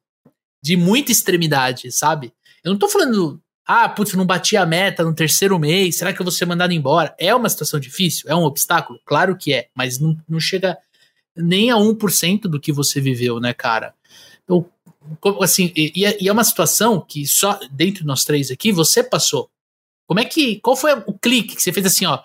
de 0.62 0.76
muita 0.76 1.12
extremidade, 1.12 1.90
sabe? 1.92 2.32
Eu 2.62 2.72
não 2.72 2.78
tô 2.78 2.88
falando 2.88 3.40
ah, 3.70 3.86
putz, 3.86 4.14
não 4.14 4.24
bati 4.24 4.56
a 4.56 4.64
meta 4.64 5.04
no 5.04 5.14
terceiro 5.14 5.58
mês, 5.58 5.98
será 5.98 6.10
que 6.10 6.18
eu 6.18 6.24
vou 6.24 6.32
ser 6.32 6.46
mandado 6.46 6.72
embora? 6.72 7.14
É 7.18 7.34
uma 7.34 7.50
situação 7.50 7.78
difícil? 7.78 8.24
É 8.26 8.34
um 8.34 8.44
obstáculo? 8.44 8.98
Claro 9.04 9.36
que 9.36 9.52
é, 9.52 9.68
mas 9.74 9.98
não, 9.98 10.16
não 10.26 10.40
chega 10.40 10.78
nem 11.36 11.70
a 11.70 11.76
1% 11.76 12.40
do 12.42 12.58
que 12.58 12.72
você 12.72 12.98
viveu, 12.98 13.38
né, 13.38 13.52
cara? 13.52 13.92
Então, 14.42 14.64
assim, 15.42 15.70
e, 15.76 15.92
e 16.18 16.28
é 16.28 16.32
uma 16.32 16.44
situação 16.44 16.98
que 16.98 17.26
só 17.26 17.60
dentro 17.70 18.00
de 18.00 18.06
nós 18.06 18.24
três 18.24 18.50
aqui 18.50 18.72
você 18.72 19.02
passou. 19.02 19.50
Como 20.06 20.18
é 20.18 20.24
que. 20.24 20.58
Qual 20.60 20.74
foi 20.74 20.94
o 21.06 21.12
clique 21.12 21.54
que 21.54 21.62
você 21.62 21.70
fez 21.70 21.84
assim, 21.84 22.06
ó? 22.06 22.20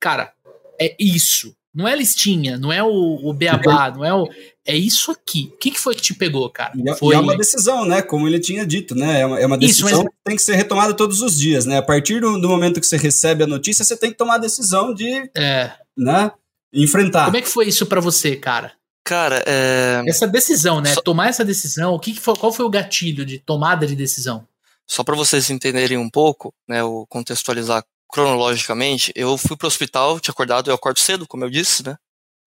Cara, 0.00 0.32
é 0.80 0.96
isso. 0.98 1.54
Não 1.78 1.86
é 1.86 1.94
listinha, 1.94 2.58
não 2.58 2.72
é 2.72 2.82
o, 2.82 3.20
o 3.22 3.32
beabá, 3.32 3.92
não 3.92 4.04
é 4.04 4.12
o. 4.12 4.28
É 4.66 4.76
isso 4.76 5.12
aqui. 5.12 5.52
O 5.54 5.58
que, 5.58 5.70
que 5.70 5.78
foi 5.78 5.94
que 5.94 6.02
te 6.02 6.12
pegou, 6.12 6.50
cara? 6.50 6.72
E, 6.74 6.90
é, 6.90 6.96
foi... 6.96 7.14
e 7.14 7.16
é 7.16 7.20
uma 7.20 7.36
decisão, 7.36 7.84
né? 7.84 8.02
Como 8.02 8.26
ele 8.26 8.40
tinha 8.40 8.66
dito, 8.66 8.96
né? 8.96 9.20
É 9.20 9.26
uma, 9.26 9.38
é 9.38 9.46
uma 9.46 9.56
decisão 9.56 9.88
isso, 9.88 9.98
mas... 9.98 10.08
que 10.08 10.18
tem 10.24 10.34
que 10.34 10.42
ser 10.42 10.56
retomada 10.56 10.92
todos 10.92 11.22
os 11.22 11.38
dias, 11.38 11.66
né? 11.66 11.78
A 11.78 11.82
partir 11.82 12.20
do, 12.20 12.36
do, 12.40 12.48
momento 12.48 12.80
que 12.80 12.86
você 12.86 12.96
recebe 12.96 13.44
a 13.44 13.46
notícia, 13.46 13.84
você 13.84 13.96
tem 13.96 14.10
que 14.10 14.16
tomar 14.16 14.34
a 14.34 14.38
decisão 14.38 14.92
de. 14.92 15.30
É. 15.36 15.70
Né? 15.96 16.32
Enfrentar. 16.74 17.26
Como 17.26 17.36
é 17.36 17.42
que 17.42 17.48
foi 17.48 17.68
isso 17.68 17.86
para 17.86 18.00
você, 18.00 18.34
cara? 18.34 18.72
Cara, 19.04 19.44
é... 19.46 20.02
Essa 20.04 20.26
decisão, 20.26 20.80
né? 20.80 20.94
Só... 20.94 21.00
Tomar 21.00 21.28
essa 21.28 21.44
decisão, 21.44 21.94
o 21.94 22.00
que, 22.00 22.12
que 22.12 22.20
foi, 22.20 22.34
qual 22.34 22.52
foi 22.52 22.66
o 22.66 22.70
gatilho 22.70 23.24
de 23.24 23.38
tomada 23.38 23.86
de 23.86 23.94
decisão? 23.94 24.44
Só 24.84 25.04
para 25.04 25.14
vocês 25.14 25.48
entenderem 25.48 25.96
um 25.96 26.10
pouco, 26.10 26.52
né, 26.68 26.82
o 26.82 27.06
contextualizar 27.06 27.84
cronologicamente, 28.08 29.12
eu 29.14 29.36
fui 29.36 29.56
pro 29.56 29.68
hospital, 29.68 30.18
tinha 30.18 30.32
acordado, 30.32 30.70
eu 30.70 30.74
acordo 30.74 30.98
cedo, 30.98 31.26
como 31.26 31.44
eu 31.44 31.50
disse, 31.50 31.84
né? 31.84 31.96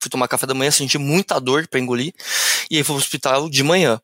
Fui 0.00 0.10
tomar 0.10 0.26
café 0.26 0.46
da 0.46 0.54
manhã, 0.54 0.70
senti 0.70 0.98
muita 0.98 1.40
dor 1.40 1.66
para 1.68 1.78
engolir, 1.78 2.12
e 2.70 2.76
aí 2.76 2.84
fui 2.84 2.94
pro 2.94 3.02
hospital 3.02 3.48
de 3.48 3.62
manhã. 3.62 4.00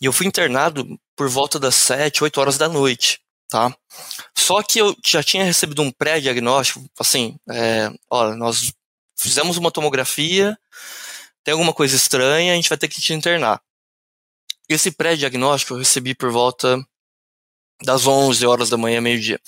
E 0.00 0.06
eu 0.06 0.12
fui 0.12 0.26
internado 0.26 0.98
por 1.14 1.28
volta 1.28 1.58
das 1.58 1.74
7, 1.74 2.24
8 2.24 2.40
horas 2.40 2.58
da 2.58 2.68
noite, 2.68 3.20
tá? 3.48 3.74
Só 4.36 4.62
que 4.62 4.78
eu 4.78 4.96
já 5.04 5.22
tinha 5.22 5.44
recebido 5.44 5.82
um 5.82 5.92
pré-diagnóstico, 5.92 6.84
assim, 6.98 7.36
é, 7.50 7.92
olha, 8.10 8.34
nós 8.34 8.72
fizemos 9.16 9.56
uma 9.58 9.70
tomografia, 9.70 10.58
tem 11.44 11.52
alguma 11.52 11.72
coisa 11.72 11.94
estranha, 11.94 12.52
a 12.52 12.56
gente 12.56 12.68
vai 12.68 12.78
ter 12.78 12.88
que 12.88 13.00
te 13.00 13.12
internar. 13.12 13.60
Esse 14.68 14.90
pré-diagnóstico 14.90 15.74
eu 15.74 15.78
recebi 15.78 16.14
por 16.14 16.30
volta 16.30 16.82
das 17.82 18.06
11 18.06 18.46
horas 18.46 18.70
da 18.70 18.78
manhã, 18.78 19.00
meio-dia. 19.00 19.38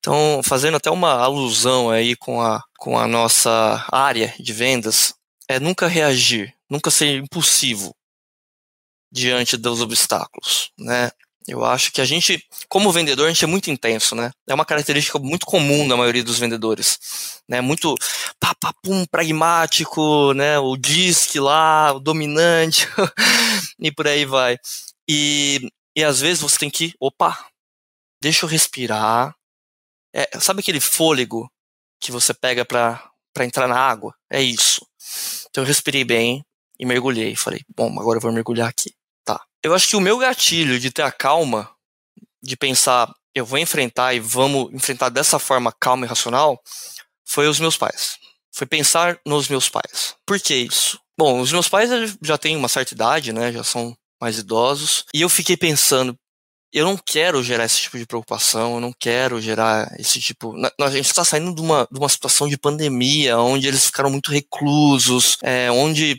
Então, 0.00 0.40
fazendo 0.42 0.78
até 0.78 0.90
uma 0.90 1.12
alusão 1.12 1.90
aí 1.90 2.16
com 2.16 2.40
a, 2.40 2.62
com 2.78 2.98
a 2.98 3.06
nossa 3.06 3.86
área 3.92 4.34
de 4.40 4.52
vendas, 4.52 5.14
é 5.46 5.60
nunca 5.60 5.86
reagir, 5.86 6.54
nunca 6.70 6.90
ser 6.90 7.18
impulsivo 7.18 7.94
diante 9.12 9.56
dos 9.56 9.82
obstáculos, 9.82 10.70
né? 10.78 11.10
Eu 11.46 11.64
acho 11.64 11.90
que 11.92 12.00
a 12.00 12.04
gente, 12.04 12.42
como 12.68 12.92
vendedor, 12.92 13.26
a 13.26 13.28
gente 13.28 13.44
é 13.44 13.48
muito 13.48 13.70
intenso, 13.70 14.14
né? 14.14 14.30
É 14.46 14.54
uma 14.54 14.64
característica 14.64 15.18
muito 15.18 15.44
comum 15.44 15.86
da 15.88 15.96
maioria 15.96 16.22
dos 16.22 16.38
vendedores, 16.38 17.40
né? 17.48 17.60
Muito 17.60 17.94
papapum, 18.38 19.04
pragmático, 19.10 20.32
né? 20.34 20.58
O 20.58 20.76
disque 20.76 21.40
lá, 21.40 21.92
o 21.92 22.00
dominante 22.00 22.86
e 23.80 23.90
por 23.90 24.06
aí 24.06 24.24
vai. 24.24 24.56
E, 25.08 25.68
e 25.96 26.04
às 26.04 26.20
vezes 26.20 26.40
você 26.42 26.58
tem 26.58 26.70
que, 26.70 26.94
opa, 27.00 27.36
deixa 28.22 28.44
eu 28.44 28.48
respirar, 28.48 29.34
é, 30.14 30.38
sabe 30.40 30.60
aquele 30.60 30.80
fôlego 30.80 31.50
que 32.00 32.10
você 32.10 32.32
pega 32.34 32.64
para 32.64 33.12
entrar 33.40 33.68
na 33.68 33.78
água? 33.78 34.14
É 34.30 34.42
isso. 34.42 34.86
Então 35.48 35.62
eu 35.62 35.68
respirei 35.68 36.04
bem 36.04 36.44
e 36.78 36.86
mergulhei. 36.86 37.36
Falei, 37.36 37.60
bom, 37.74 37.98
agora 38.00 38.18
eu 38.18 38.22
vou 38.22 38.32
mergulhar 38.32 38.68
aqui. 38.68 38.94
Tá. 39.24 39.40
Eu 39.62 39.74
acho 39.74 39.88
que 39.88 39.96
o 39.96 40.00
meu 40.00 40.18
gatilho 40.18 40.78
de 40.78 40.90
ter 40.90 41.02
a 41.02 41.12
calma, 41.12 41.70
de 42.42 42.56
pensar, 42.56 43.12
eu 43.34 43.44
vou 43.44 43.58
enfrentar 43.58 44.14
e 44.14 44.20
vamos 44.20 44.72
enfrentar 44.72 45.08
dessa 45.08 45.38
forma 45.38 45.72
calma 45.78 46.06
e 46.06 46.08
racional, 46.08 46.60
foi 47.24 47.46
os 47.48 47.60
meus 47.60 47.76
pais. 47.76 48.18
Foi 48.52 48.66
pensar 48.66 49.20
nos 49.24 49.48
meus 49.48 49.68
pais. 49.68 50.16
Por 50.26 50.40
que 50.40 50.54
isso? 50.54 50.98
Bom, 51.16 51.40
os 51.40 51.52
meus 51.52 51.68
pais 51.68 51.90
já 52.22 52.36
têm 52.36 52.56
uma 52.56 52.68
certa 52.68 52.94
idade, 52.94 53.32
né? 53.32 53.52
Já 53.52 53.62
são 53.62 53.96
mais 54.20 54.38
idosos. 54.38 55.04
E 55.14 55.20
eu 55.20 55.28
fiquei 55.28 55.56
pensando, 55.56 56.16
eu 56.72 56.84
não 56.84 56.96
quero 56.96 57.42
gerar 57.42 57.64
esse 57.64 57.80
tipo 57.80 57.98
de 57.98 58.06
preocupação, 58.06 58.74
eu 58.74 58.80
não 58.80 58.92
quero 58.92 59.40
gerar 59.40 59.92
esse 59.98 60.20
tipo. 60.20 60.54
A 60.80 60.90
gente 60.90 61.06
está 61.06 61.24
saindo 61.24 61.54
de 61.54 61.60
uma, 61.60 61.86
de 61.90 61.98
uma 61.98 62.08
situação 62.08 62.48
de 62.48 62.56
pandemia, 62.56 63.38
onde 63.38 63.66
eles 63.66 63.86
ficaram 63.86 64.10
muito 64.10 64.30
reclusos, 64.30 65.36
é, 65.42 65.70
onde 65.70 66.18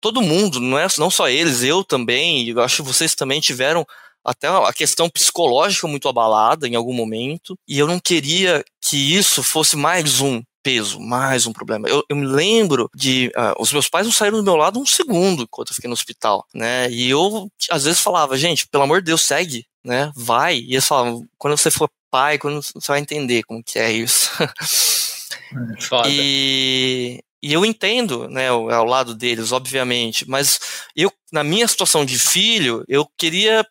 todo 0.00 0.22
mundo, 0.22 0.60
não, 0.60 0.78
é, 0.78 0.86
não 0.98 1.10
só 1.10 1.28
eles, 1.28 1.62
eu 1.62 1.84
também, 1.84 2.48
eu 2.48 2.60
acho 2.62 2.82
que 2.82 2.88
vocês 2.88 3.14
também 3.14 3.40
tiveram 3.40 3.86
até 4.24 4.48
a 4.48 4.72
questão 4.72 5.08
psicológica 5.08 5.86
muito 5.86 6.08
abalada 6.08 6.66
em 6.68 6.74
algum 6.74 6.92
momento, 6.92 7.56
e 7.66 7.78
eu 7.78 7.86
não 7.86 7.98
queria 7.98 8.64
que 8.82 8.96
isso 8.96 9.42
fosse 9.42 9.76
mais 9.76 10.20
um 10.20 10.42
peso, 10.62 11.00
mais 11.00 11.46
um 11.46 11.52
problema. 11.52 11.88
Eu, 11.88 12.04
eu 12.08 12.16
me 12.16 12.26
lembro 12.26 12.90
de. 12.94 13.28
Uh, 13.28 13.62
os 13.62 13.72
meus 13.72 13.88
pais 13.88 14.06
não 14.06 14.12
saíram 14.12 14.38
do 14.38 14.44
meu 14.44 14.56
lado 14.56 14.78
um 14.78 14.86
segundo 14.86 15.42
enquanto 15.42 15.70
eu 15.70 15.74
fiquei 15.74 15.88
no 15.88 15.94
hospital, 15.94 16.44
né? 16.54 16.90
E 16.90 17.08
eu, 17.08 17.48
às 17.70 17.84
vezes, 17.84 18.00
falava, 18.00 18.36
gente, 18.36 18.66
pelo 18.68 18.84
amor 18.84 19.00
de 19.00 19.06
Deus, 19.06 19.22
segue, 19.22 19.66
né? 19.84 20.12
Vai. 20.14 20.58
E 20.58 20.72
eles 20.72 20.86
falavam, 20.86 21.26
quando 21.38 21.56
você 21.56 21.70
for 21.70 21.90
pai, 22.10 22.38
quando 22.38 22.62
você 22.62 22.86
vai 22.88 23.00
entender 23.00 23.42
como 23.44 23.62
que 23.62 23.78
é 23.78 23.92
isso. 23.92 24.30
É, 24.42 25.82
foda. 25.82 26.08
E, 26.10 27.22
e 27.42 27.52
eu 27.52 27.64
entendo, 27.64 28.28
né, 28.28 28.48
ao 28.48 28.84
lado 28.84 29.14
deles, 29.14 29.52
obviamente, 29.52 30.28
mas 30.28 30.58
eu, 30.94 31.12
na 31.32 31.42
minha 31.42 31.66
situação 31.66 32.04
de 32.04 32.18
filho, 32.18 32.84
eu 32.88 33.08
queria 33.16 33.64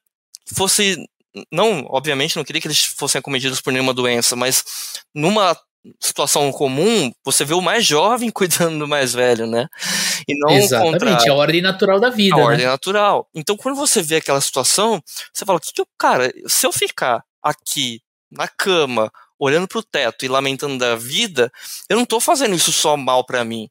que 0.45 0.55
fosse, 0.55 0.97
não, 1.51 1.85
obviamente, 1.89 2.35
não 2.35 2.43
queria 2.43 2.61
que 2.61 2.67
eles 2.67 2.83
fossem 2.83 3.19
acometidos 3.19 3.61
por 3.61 3.71
nenhuma 3.71 3.93
doença, 3.93 4.35
mas 4.35 4.63
numa 5.13 5.55
situação 5.99 6.51
comum, 6.51 7.11
você 7.23 7.45
vê 7.45 7.53
o 7.53 7.61
mais 7.61 7.85
jovem 7.85 8.29
cuidando 8.31 8.79
do 8.79 8.87
mais 8.87 9.13
velho, 9.13 9.47
né? 9.47 9.67
E 10.27 10.37
não 10.39 10.49
Exatamente, 10.51 11.27
é 11.27 11.31
a 11.31 11.35
ordem 11.35 11.61
natural 11.61 11.99
da 11.99 12.09
vida. 12.09 12.35
A 12.35 12.39
né? 12.39 12.43
ordem 12.43 12.65
natural. 12.65 13.27
Então, 13.33 13.55
quando 13.55 13.75
você 13.75 14.01
vê 14.01 14.17
aquela 14.17 14.41
situação, 14.41 15.01
você 15.33 15.45
fala, 15.45 15.59
que, 15.59 15.73
que 15.73 15.81
eu, 15.81 15.87
cara, 15.97 16.31
se 16.47 16.65
eu 16.65 16.71
ficar 16.71 17.23
aqui 17.41 18.01
na 18.31 18.47
cama 18.47 19.11
olhando 19.39 19.67
para 19.67 19.79
o 19.79 19.83
teto 19.83 20.25
e 20.25 20.27
lamentando 20.27 20.77
da 20.77 20.95
vida, 20.95 21.51
eu 21.87 21.95
não 21.95 22.03
estou 22.03 22.19
fazendo 22.19 22.55
isso 22.55 22.71
só 22.71 22.97
mal 22.97 23.25
para 23.25 23.43
mim. 23.43 23.69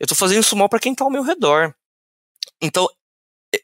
Eu 0.00 0.04
estou 0.04 0.16
fazendo 0.16 0.40
isso 0.40 0.56
mal 0.56 0.68
para 0.68 0.80
quem 0.80 0.92
está 0.92 1.04
ao 1.04 1.10
meu 1.10 1.22
redor. 1.22 1.74
Então, 2.62 2.88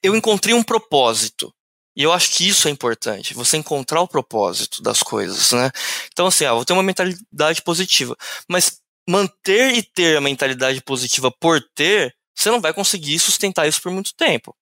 eu 0.02 0.14
encontrei 0.14 0.54
um 0.54 0.62
propósito. 0.62 1.53
E 1.96 2.02
eu 2.02 2.12
acho 2.12 2.30
que 2.32 2.48
isso 2.48 2.66
é 2.66 2.70
importante, 2.70 3.34
você 3.34 3.56
encontrar 3.56 4.00
o 4.00 4.08
propósito 4.08 4.82
das 4.82 5.02
coisas, 5.02 5.52
né? 5.52 5.70
Então, 6.12 6.26
assim, 6.26 6.44
ah, 6.44 6.52
vou 6.52 6.64
ter 6.64 6.72
uma 6.72 6.82
mentalidade 6.82 7.62
positiva. 7.62 8.16
Mas 8.48 8.80
manter 9.08 9.74
e 9.74 9.82
ter 9.82 10.16
a 10.16 10.20
mentalidade 10.20 10.80
positiva 10.82 11.30
por 11.30 11.60
ter, 11.74 12.14
você 12.34 12.50
não 12.50 12.60
vai 12.60 12.72
conseguir 12.72 13.18
sustentar 13.18 13.68
isso 13.68 13.80
por 13.80 13.92
muito 13.92 14.14
tempo. 14.14 14.54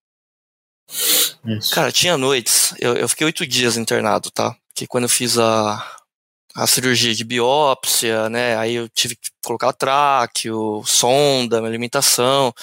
Isso. 1.45 1.73
Cara, 1.73 1.91
tinha 1.91 2.17
noites, 2.17 2.73
eu, 2.79 2.95
eu 2.95 3.09
fiquei 3.09 3.25
oito 3.25 3.47
dias 3.47 3.77
internado, 3.77 4.29
tá? 4.29 4.55
Que 4.75 4.85
quando 4.85 5.05
eu 5.05 5.09
fiz 5.09 5.37
a, 5.37 5.97
a 6.55 6.67
cirurgia 6.67 7.15
de 7.15 7.23
biópsia, 7.23 8.29
né? 8.29 8.55
Aí 8.57 8.75
eu 8.75 8.87
tive 8.89 9.15
que 9.15 9.29
colocar 9.43 9.73
tráqueo, 9.73 10.83
sonda, 10.85 11.57
alimentação. 11.57 12.53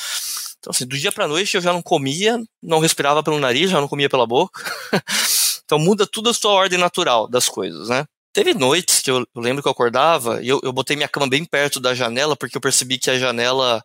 Então, 0.61 0.71
assim, 0.71 0.87
do 0.87 0.97
dia 0.97 1.11
pra 1.11 1.27
noite 1.27 1.57
eu 1.57 1.61
já 1.61 1.73
não 1.73 1.83
comia, 1.83 2.39
não 2.63 2.79
respirava 2.79 3.23
pelo 3.23 3.41
nariz, 3.41 3.71
já 3.71 3.81
não 3.81 3.89
comia 3.89 4.09
pela 4.09 4.27
boca. 4.27 4.63
então 5.65 5.79
muda 5.79 6.07
tudo 6.07 6.31
a 6.31 6.35
sua 6.35 6.53
ordem 6.53 6.79
natural 6.79 7.27
das 7.27 7.49
coisas, 7.49 7.89
né? 7.89 8.05
Teve 8.33 8.55
noites 8.55 9.01
que 9.01 9.11
eu, 9.11 9.27
eu 9.35 9.43
lembro 9.43 9.63
que 9.63 9.69
eu 9.69 9.73
acordava 9.73 10.41
e 10.43 10.49
eu, 10.49 10.61
eu 10.63 10.73
botei 10.73 10.95
minha 10.95 11.09
cama 11.09 11.29
bem 11.29 11.45
perto 11.45 11.81
da 11.81 11.95
janela 11.95 12.37
porque 12.37 12.57
eu 12.57 12.61
percebi 12.61 12.99
que 12.99 13.11
a 13.11 13.19
janela 13.19 13.83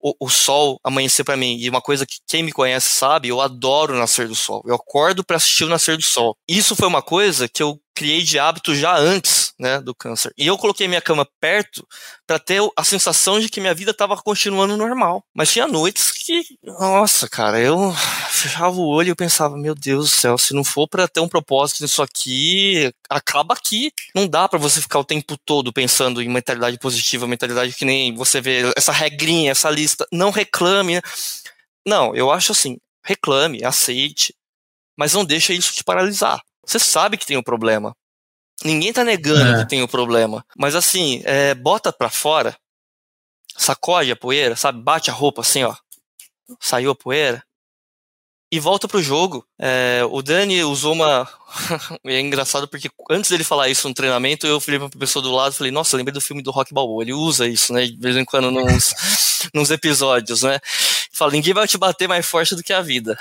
o, 0.00 0.14
o 0.20 0.28
sol 0.28 0.78
amanhecer 0.84 1.24
para 1.24 1.36
mim. 1.36 1.56
E 1.58 1.68
uma 1.68 1.82
coisa 1.82 2.06
que 2.06 2.18
quem 2.26 2.42
me 2.42 2.52
conhece 2.52 2.88
sabe, 2.90 3.28
eu 3.28 3.40
adoro 3.40 3.94
o 3.94 3.98
nascer 3.98 4.28
do 4.28 4.34
sol. 4.34 4.62
Eu 4.64 4.74
acordo 4.74 5.24
para 5.24 5.36
assistir 5.36 5.64
o 5.64 5.68
nascer 5.68 5.96
do 5.96 6.02
sol. 6.02 6.36
Isso 6.48 6.76
foi 6.76 6.86
uma 6.86 7.02
coisa 7.02 7.48
que 7.48 7.62
eu 7.62 7.80
criei 7.94 8.22
de 8.22 8.38
hábito 8.38 8.74
já 8.74 8.96
antes, 8.96 9.45
né, 9.58 9.80
do 9.80 9.94
câncer. 9.94 10.32
E 10.36 10.46
eu 10.46 10.58
coloquei 10.58 10.86
minha 10.86 11.00
cama 11.00 11.26
perto 11.40 11.86
para 12.26 12.38
ter 12.38 12.60
a 12.76 12.84
sensação 12.84 13.40
de 13.40 13.48
que 13.48 13.60
minha 13.60 13.74
vida 13.74 13.90
estava 13.90 14.16
continuando 14.16 14.76
normal. 14.76 15.24
Mas 15.34 15.50
tinha 15.52 15.66
noites 15.66 16.10
que, 16.10 16.42
nossa, 16.62 17.28
cara, 17.28 17.60
eu 17.60 17.92
fechava 18.30 18.76
o 18.76 18.86
olho 18.86 19.10
e 19.10 19.14
pensava, 19.14 19.56
meu 19.56 19.74
Deus 19.74 20.04
do 20.04 20.16
céu, 20.16 20.38
se 20.38 20.54
não 20.54 20.62
for 20.62 20.88
para 20.88 21.08
ter 21.08 21.20
um 21.20 21.28
propósito 21.28 21.82
nisso 21.82 22.02
aqui, 22.02 22.92
acaba 23.08 23.54
aqui. 23.54 23.92
Não 24.14 24.28
dá 24.28 24.48
para 24.48 24.58
você 24.58 24.80
ficar 24.80 24.98
o 24.98 25.04
tempo 25.04 25.36
todo 25.44 25.72
pensando 25.72 26.20
em 26.20 26.28
mentalidade 26.28 26.78
positiva, 26.78 27.26
mentalidade 27.26 27.74
que 27.74 27.84
nem 27.84 28.14
você 28.14 28.40
vê 28.40 28.72
essa 28.76 28.92
regrinha, 28.92 29.52
essa 29.52 29.70
lista, 29.70 30.06
não 30.12 30.30
reclame. 30.30 30.96
Né? 30.96 31.02
Não, 31.86 32.14
eu 32.14 32.30
acho 32.30 32.52
assim, 32.52 32.78
reclame, 33.04 33.64
aceite, 33.64 34.34
mas 34.98 35.14
não 35.14 35.24
deixa 35.24 35.52
isso 35.52 35.72
te 35.72 35.84
paralisar. 35.84 36.40
Você 36.66 36.78
sabe 36.78 37.16
que 37.16 37.26
tem 37.26 37.36
um 37.36 37.42
problema. 37.42 37.94
Ninguém 38.64 38.92
tá 38.92 39.04
negando 39.04 39.56
é. 39.56 39.62
que 39.62 39.68
tem 39.68 39.82
um 39.82 39.86
problema. 39.86 40.44
Mas 40.56 40.74
assim, 40.74 41.22
é, 41.24 41.54
bota 41.54 41.92
pra 41.92 42.08
fora, 42.08 42.56
sacode 43.56 44.10
a 44.10 44.16
poeira, 44.16 44.56
sabe? 44.56 44.82
Bate 44.82 45.10
a 45.10 45.14
roupa 45.14 45.42
assim, 45.42 45.62
ó. 45.62 45.74
Saiu 46.60 46.90
a 46.90 46.94
poeira. 46.94 47.42
E 48.50 48.60
volta 48.60 48.86
pro 48.86 49.02
jogo. 49.02 49.44
É, 49.58 50.02
o 50.08 50.22
Dani 50.22 50.62
usou 50.62 50.92
uma. 50.92 51.28
é 52.06 52.20
engraçado 52.20 52.68
porque 52.68 52.88
antes 53.10 53.30
dele 53.30 53.42
falar 53.42 53.68
isso 53.68 53.88
no 53.88 53.94
treinamento, 53.94 54.46
eu 54.46 54.60
falei 54.60 54.78
pra 54.78 54.88
pessoa 54.88 55.22
do 55.22 55.32
lado, 55.32 55.54
falei, 55.54 55.72
nossa, 55.72 55.96
lembrei 55.96 56.14
do 56.14 56.20
filme 56.20 56.42
do 56.42 56.52
Rock 56.52 56.72
Balboa. 56.72 57.02
Ele 57.02 57.12
usa 57.12 57.48
isso, 57.48 57.72
né? 57.72 57.86
De 57.86 57.96
vez 57.96 58.16
em 58.16 58.24
quando 58.24 58.50
nos, 58.50 58.94
nos 59.52 59.70
episódios, 59.70 60.42
né? 60.42 60.60
Fala, 61.12 61.32
ninguém 61.32 61.54
vai 61.54 61.66
te 61.66 61.76
bater 61.76 62.08
mais 62.08 62.24
forte 62.24 62.54
do 62.54 62.62
que 62.62 62.72
a 62.72 62.80
vida. 62.80 63.18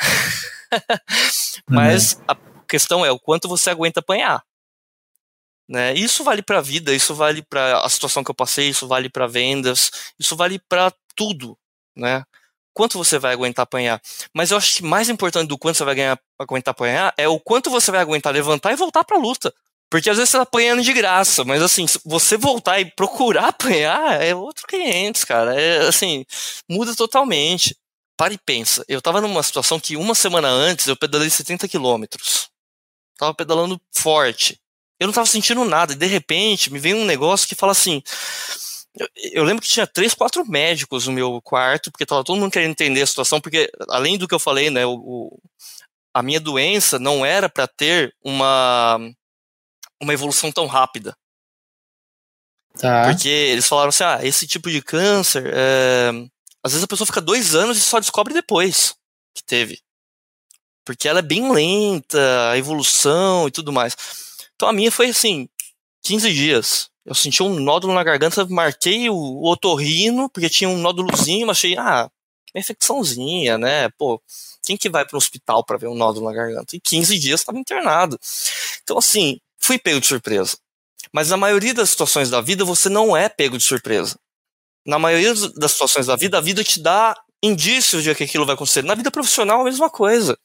Mas 1.68 2.14
uhum. 2.14 2.24
a 2.28 2.38
questão 2.68 3.06
é 3.06 3.12
o 3.12 3.20
quanto 3.20 3.48
você 3.48 3.72
aguenta 3.72 4.02
apanhar. 4.02 4.44
Né? 5.68 5.94
Isso 5.96 6.24
vale 6.24 6.42
para 6.44 6.60
a 6.60 6.62
vida, 6.62 6.94
isso 6.94 7.16
vale 7.16 7.42
para 7.42 7.80
a 7.82 7.90
situação 7.90 8.24
que 8.24 8.30
eu 8.30 8.36
passei, 8.36 8.70
isso 8.70 8.88
vale 8.88 9.10
para 9.10 9.28
vendas, 9.28 9.92
isso 10.20 10.36
vale 10.36 10.60
para 10.70 10.94
tudo, 11.16 11.58
né? 11.96 12.24
Quanto 12.74 12.98
você 12.98 13.18
vai 13.18 13.34
aguentar 13.34 13.64
apanhar? 13.64 14.02
Mas 14.34 14.52
eu 14.52 14.58
acho 14.58 14.78
que 14.78 14.84
mais 14.84 15.10
importante 15.10 15.48
do 15.48 15.58
quanto 15.58 15.78
você 15.78 15.86
vai 15.86 15.96
ganhar, 15.96 16.20
aguentar 16.38 16.72
apanhar 16.72 17.14
é 17.18 17.28
o 17.28 17.40
quanto 17.40 17.70
você 17.70 17.90
vai 17.90 18.02
aguentar 18.02 18.34
levantar 18.34 18.74
e 18.74 18.76
voltar 18.76 19.04
para 19.04 19.18
a 19.18 19.20
luta. 19.20 19.54
Porque 19.90 20.10
às 20.10 20.18
vezes 20.18 20.32
você 20.32 20.38
tá 20.38 20.44
apanhando 20.44 20.82
de 20.84 20.92
graça, 20.94 21.44
mas 21.46 21.62
assim, 21.62 21.86
você 22.06 22.38
voltar 22.38 22.80
e 22.80 22.86
procurar 22.92 23.48
apanhar, 23.50 24.22
é 24.22 24.36
outro 24.36 24.68
cliente, 24.68 25.26
cara. 25.26 25.60
É 25.60 25.88
assim, 25.88 26.26
muda 26.70 26.96
totalmente. 26.96 27.76
Para 28.18 28.34
e 28.34 28.38
pensa. 28.38 28.84
Eu 28.88 29.02
tava 29.02 29.22
numa 29.22 29.44
situação 29.44 29.80
que 29.80 29.98
uma 29.98 30.16
semana 30.16 30.48
antes 30.48 30.88
eu 30.88 30.96
pedalei 30.98 31.30
70 31.30 31.68
quilômetros 31.68 32.50
tava 33.18 33.34
pedalando 33.34 33.80
forte. 33.92 34.60
Eu 35.00 35.08
não 35.08 35.14
tava 35.14 35.28
sentindo 35.28 35.64
nada, 35.66 35.94
e 35.94 35.96
de 35.96 36.06
repente 36.06 36.72
me 36.72 36.80
veio 36.80 36.98
um 36.98 37.06
negócio 37.06 37.48
que 37.48 37.56
fala 37.56 37.72
assim. 37.72 38.02
Eu, 38.98 39.08
eu, 39.34 39.44
lembro 39.44 39.62
que 39.62 39.70
tinha 39.70 39.86
três, 39.86 40.14
quatro 40.14 40.46
médicos 40.46 41.06
no 41.06 41.14
meu 41.14 41.42
quarto, 41.42 41.92
porque 41.92 42.06
tava 42.06 42.24
todo 42.24 42.40
mundo 42.40 42.52
querendo 42.52 42.72
entender 42.72 43.02
a 43.02 43.08
situação, 43.08 43.42
porque 43.42 43.70
além 43.90 44.18
do 44.18 44.28
que 44.28 44.34
eu 44.34 44.40
falei, 44.40 44.70
né, 44.70 44.86
o, 44.86 44.94
o 44.94 45.40
a 46.14 46.24
minha 46.24 46.40
doença 46.40 46.98
não 46.98 47.26
era 47.26 47.50
para 47.50 47.68
ter 47.68 48.16
uma, 48.24 48.98
uma 50.02 50.14
evolução 50.14 50.50
tão 50.50 50.66
rápida. 50.66 51.16
Tá. 52.78 53.10
Porque 53.10 53.28
eles 53.28 53.68
falaram 53.68 53.90
assim: 53.90 54.04
ah, 54.06 54.20
esse 54.24 54.48
tipo 54.48 54.72
de 54.72 54.82
câncer, 54.82 55.52
é... 55.54 56.12
às 56.64 56.72
vezes 56.72 56.84
a 56.84 56.88
pessoa 56.88 57.06
fica 57.06 57.22
dois 57.22 57.54
anos 57.54 57.78
e 57.78 57.82
só 57.82 58.00
descobre 58.00 58.34
depois 58.34 58.96
que 59.34 59.44
teve 59.44 59.84
porque 60.86 61.08
ela 61.08 61.20
é 61.20 61.24
bem 61.24 61.52
lenta, 61.52 62.52
a 62.52 62.58
evolução 62.58 63.48
e 63.48 63.52
tudo 63.52 63.74
mais. 63.74 63.98
Então 64.56 64.70
a 64.70 64.74
minha 64.74 64.92
foi 64.92 65.08
assim, 65.08 65.48
15 66.04 66.34
dias. 66.34 66.90
Eu 67.06 67.14
senti 67.14 67.44
um 67.44 67.60
nódulo 67.60 67.94
na 67.94 68.04
garganta, 68.04 68.46
marquei 68.48 69.10
o, 69.10 69.44
otorrino, 69.44 70.30
porque 70.30 70.50
tinha 70.50 70.70
um 70.70 70.78
nódulozinho, 70.78 71.46
mas 71.46 71.58
achei, 71.58 71.78
ah, 71.78 72.10
uma 72.54 72.60
infecçãozinha, 72.60 73.58
né? 73.58 73.90
Pô, 73.98 74.22
quem 74.66 74.76
que 74.76 74.90
vai 74.90 75.06
para 75.06 75.16
o 75.16 75.18
hospital 75.18 75.64
para 75.64 75.78
ver 75.78 75.88
um 75.88 75.96
nódulo 75.96 76.26
na 76.26 76.34
garganta? 76.34 76.76
E 76.76 76.80
15 76.80 77.20
dias 77.20 77.42
estava 77.42 77.60
internado. 77.60 78.20
Então, 78.82 78.98
assim, 78.98 79.40
fui 79.60 79.78
pego 79.78 80.00
de 80.00 80.08
surpresa. 80.08 80.58
Mas 81.14 81.30
na 81.30 81.38
maioria 81.38 81.74
das 81.74 81.92
situações 81.92 82.30
da 82.30 82.42
vida, 82.42 82.66
você 82.66 82.90
não 82.90 83.16
é 83.16 83.30
pego 83.30 83.58
de 83.58 83.64
surpresa. 83.64 84.18
Na 84.86 84.98
maioria 84.98 85.34
das 85.56 85.72
situações 85.72 86.08
da 86.08 86.16
vida, 86.16 86.38
a 86.38 86.42
vida 86.42 86.64
te 86.64 86.80
dá 86.80 87.16
indícios 87.42 88.04
de 88.04 88.14
que 88.16 88.24
aquilo 88.24 88.46
vai 88.46 88.56
acontecer. 88.56 88.84
Na 88.84 88.96
vida 88.96 89.12
profissional, 89.12 89.62
a 89.62 89.66
mesma 89.66 89.90
coisa. 89.90 90.38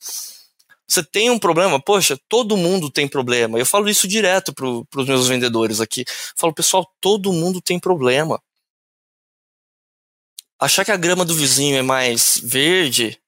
Você 0.91 1.05
tem 1.05 1.31
um 1.31 1.39
problema, 1.39 1.81
poxa, 1.81 2.19
todo 2.29 2.57
mundo 2.57 2.91
tem 2.91 3.07
problema. 3.07 3.57
Eu 3.57 3.65
falo 3.65 3.89
isso 3.89 4.09
direto 4.09 4.53
para 4.53 4.67
os 4.67 5.07
meus 5.07 5.29
vendedores 5.29 5.81
aqui. 5.81 6.01
Eu 6.01 6.35
falo, 6.37 6.53
pessoal, 6.53 6.85
todo 7.01 7.33
mundo 7.33 7.61
tem 7.61 7.79
problema. 7.79 8.43
Achar 10.59 10.85
que 10.85 10.91
a 10.91 10.97
grama 10.97 11.25
do 11.25 11.35
vizinho 11.35 11.79
é 11.79 11.83
mais 11.83 12.41
verde, 12.43 13.21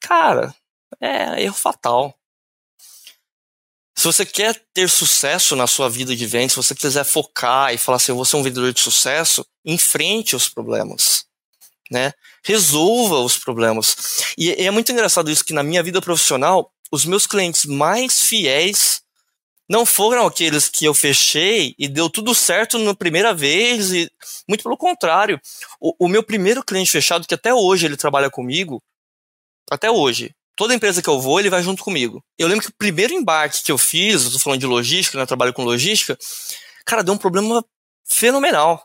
cara, 0.00 0.54
é 0.98 1.42
erro 1.42 1.54
fatal. 1.54 2.18
Se 3.94 4.06
você 4.06 4.24
quer 4.24 4.58
ter 4.72 4.88
sucesso 4.88 5.54
na 5.54 5.66
sua 5.66 5.90
vida 5.90 6.16
de 6.16 6.26
vendas, 6.26 6.52
se 6.52 6.56
você 6.56 6.74
quiser 6.74 7.04
focar 7.04 7.74
e 7.74 7.78
falar 7.78 7.96
assim, 7.96 8.12
eu 8.12 8.16
vou 8.16 8.24
ser 8.24 8.36
um 8.36 8.42
vendedor 8.42 8.72
de 8.72 8.80
sucesso, 8.80 9.46
enfrente 9.66 10.34
os 10.34 10.48
problemas 10.48 11.28
né? 11.90 12.12
Resolva 12.44 13.18
os 13.18 13.36
problemas. 13.36 14.32
E, 14.36 14.50
é 14.52 14.70
muito 14.70 14.90
engraçado 14.92 15.30
isso 15.30 15.44
que 15.44 15.52
na 15.52 15.62
minha 15.62 15.82
vida 15.82 16.00
profissional, 16.00 16.72
os 16.90 17.04
meus 17.04 17.26
clientes 17.26 17.64
mais 17.66 18.22
fiéis 18.22 19.02
não 19.70 19.86
foram 19.86 20.26
aqueles 20.26 20.68
que 20.68 20.84
eu 20.84 20.92
fechei 20.92 21.76
e 21.78 21.86
deu 21.86 22.10
tudo 22.10 22.34
certo 22.34 22.76
na 22.76 22.92
primeira 22.92 23.32
vez, 23.32 23.92
e 23.92 24.10
muito 24.48 24.64
pelo 24.64 24.76
contrário. 24.76 25.40
O, 25.80 26.06
o, 26.06 26.08
meu 26.08 26.24
primeiro 26.24 26.64
cliente 26.64 26.90
fechado, 26.90 27.24
que 27.24 27.34
até 27.34 27.54
hoje 27.54 27.86
ele 27.86 27.96
trabalha 27.96 28.28
comigo, 28.28 28.82
até 29.70 29.88
hoje, 29.88 30.34
toda 30.56 30.74
empresa 30.74 31.00
que 31.00 31.08
eu 31.08 31.20
vou, 31.20 31.38
ele 31.38 31.48
vai 31.48 31.62
junto 31.62 31.84
comigo. 31.84 32.20
Eu 32.36 32.48
lembro 32.48 32.64
que 32.64 32.70
o 32.70 32.76
primeiro 32.76 33.14
embarque 33.14 33.62
que 33.62 33.70
eu 33.70 33.78
fiz, 33.78 34.28
tô 34.30 34.40
falando 34.40 34.58
de 34.58 34.66
logística, 34.66 35.16
né, 35.16 35.22
eu 35.22 35.28
trabalho 35.28 35.52
com 35.54 35.62
logística, 35.62 36.18
cara, 36.84 37.04
deu 37.04 37.14
um 37.14 37.18
problema 37.18 37.64
fenomenal. 38.04 38.84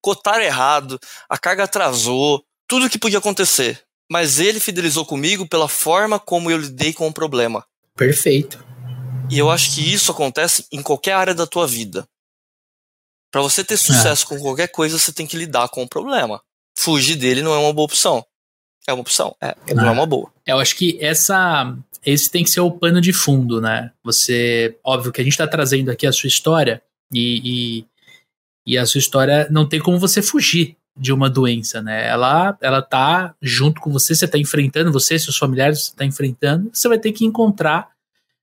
cotaram 0.00 0.44
errado, 0.44 1.00
a 1.28 1.36
carga 1.36 1.64
atrasou, 1.64 2.44
tudo 2.72 2.88
que 2.88 2.98
podia 2.98 3.18
acontecer. 3.18 3.82
Mas 4.10 4.40
ele 4.40 4.58
fidelizou 4.58 5.04
comigo 5.04 5.46
pela 5.46 5.68
forma 5.68 6.18
como 6.18 6.50
eu 6.50 6.56
lidei 6.56 6.94
com 6.94 7.06
o 7.06 7.12
problema. 7.12 7.66
Perfeito. 7.94 8.64
E 9.30 9.38
eu 9.38 9.50
acho 9.50 9.74
que 9.74 9.92
isso 9.92 10.10
acontece 10.10 10.64
em 10.72 10.82
qualquer 10.82 11.12
área 11.12 11.34
da 11.34 11.46
tua 11.46 11.66
vida. 11.66 12.08
Para 13.30 13.42
você 13.42 13.62
ter 13.62 13.76
sucesso 13.76 14.24
é. 14.24 14.28
com 14.28 14.40
qualquer 14.40 14.68
coisa, 14.68 14.98
você 14.98 15.12
tem 15.12 15.26
que 15.26 15.36
lidar 15.36 15.68
com 15.68 15.82
o 15.82 15.88
problema. 15.88 16.40
Fugir 16.78 17.16
dele 17.16 17.42
não 17.42 17.52
é 17.52 17.58
uma 17.58 17.74
boa 17.74 17.84
opção. 17.84 18.24
É 18.88 18.92
uma 18.94 19.02
opção, 19.02 19.36
é, 19.40 19.54
não 19.74 19.86
é 19.86 19.90
uma 19.90 20.06
boa. 20.06 20.32
Eu 20.46 20.58
acho 20.58 20.74
que 20.74 20.98
essa 20.98 21.76
esse 22.04 22.30
tem 22.30 22.42
que 22.42 22.50
ser 22.50 22.60
o 22.60 22.70
pano 22.70 23.02
de 23.02 23.12
fundo, 23.12 23.60
né? 23.60 23.92
Você, 24.02 24.78
óbvio 24.82 25.12
que 25.12 25.20
a 25.20 25.24
gente 25.24 25.34
está 25.34 25.46
trazendo 25.46 25.90
aqui 25.90 26.06
a 26.06 26.12
sua 26.12 26.26
história 26.26 26.82
e, 27.12 27.84
e, 27.84 27.86
e, 28.66 28.78
a 28.78 28.86
sua 28.86 28.98
história 28.98 29.46
não 29.50 29.68
tem 29.68 29.78
como 29.78 29.98
você 29.98 30.20
fugir 30.20 30.76
de 30.96 31.12
uma 31.12 31.28
doença, 31.28 31.80
né? 31.80 32.06
Ela, 32.06 32.56
ela 32.60 32.82
tá 32.82 33.34
junto 33.40 33.80
com 33.80 33.90
você, 33.90 34.14
você 34.14 34.26
está 34.26 34.38
enfrentando, 34.38 34.92
você, 34.92 35.18
seus 35.18 35.36
familiares, 35.36 35.84
você 35.84 35.90
está 35.90 36.04
enfrentando, 36.04 36.70
você 36.72 36.88
vai 36.88 36.98
ter 36.98 37.12
que 37.12 37.24
encontrar 37.24 37.90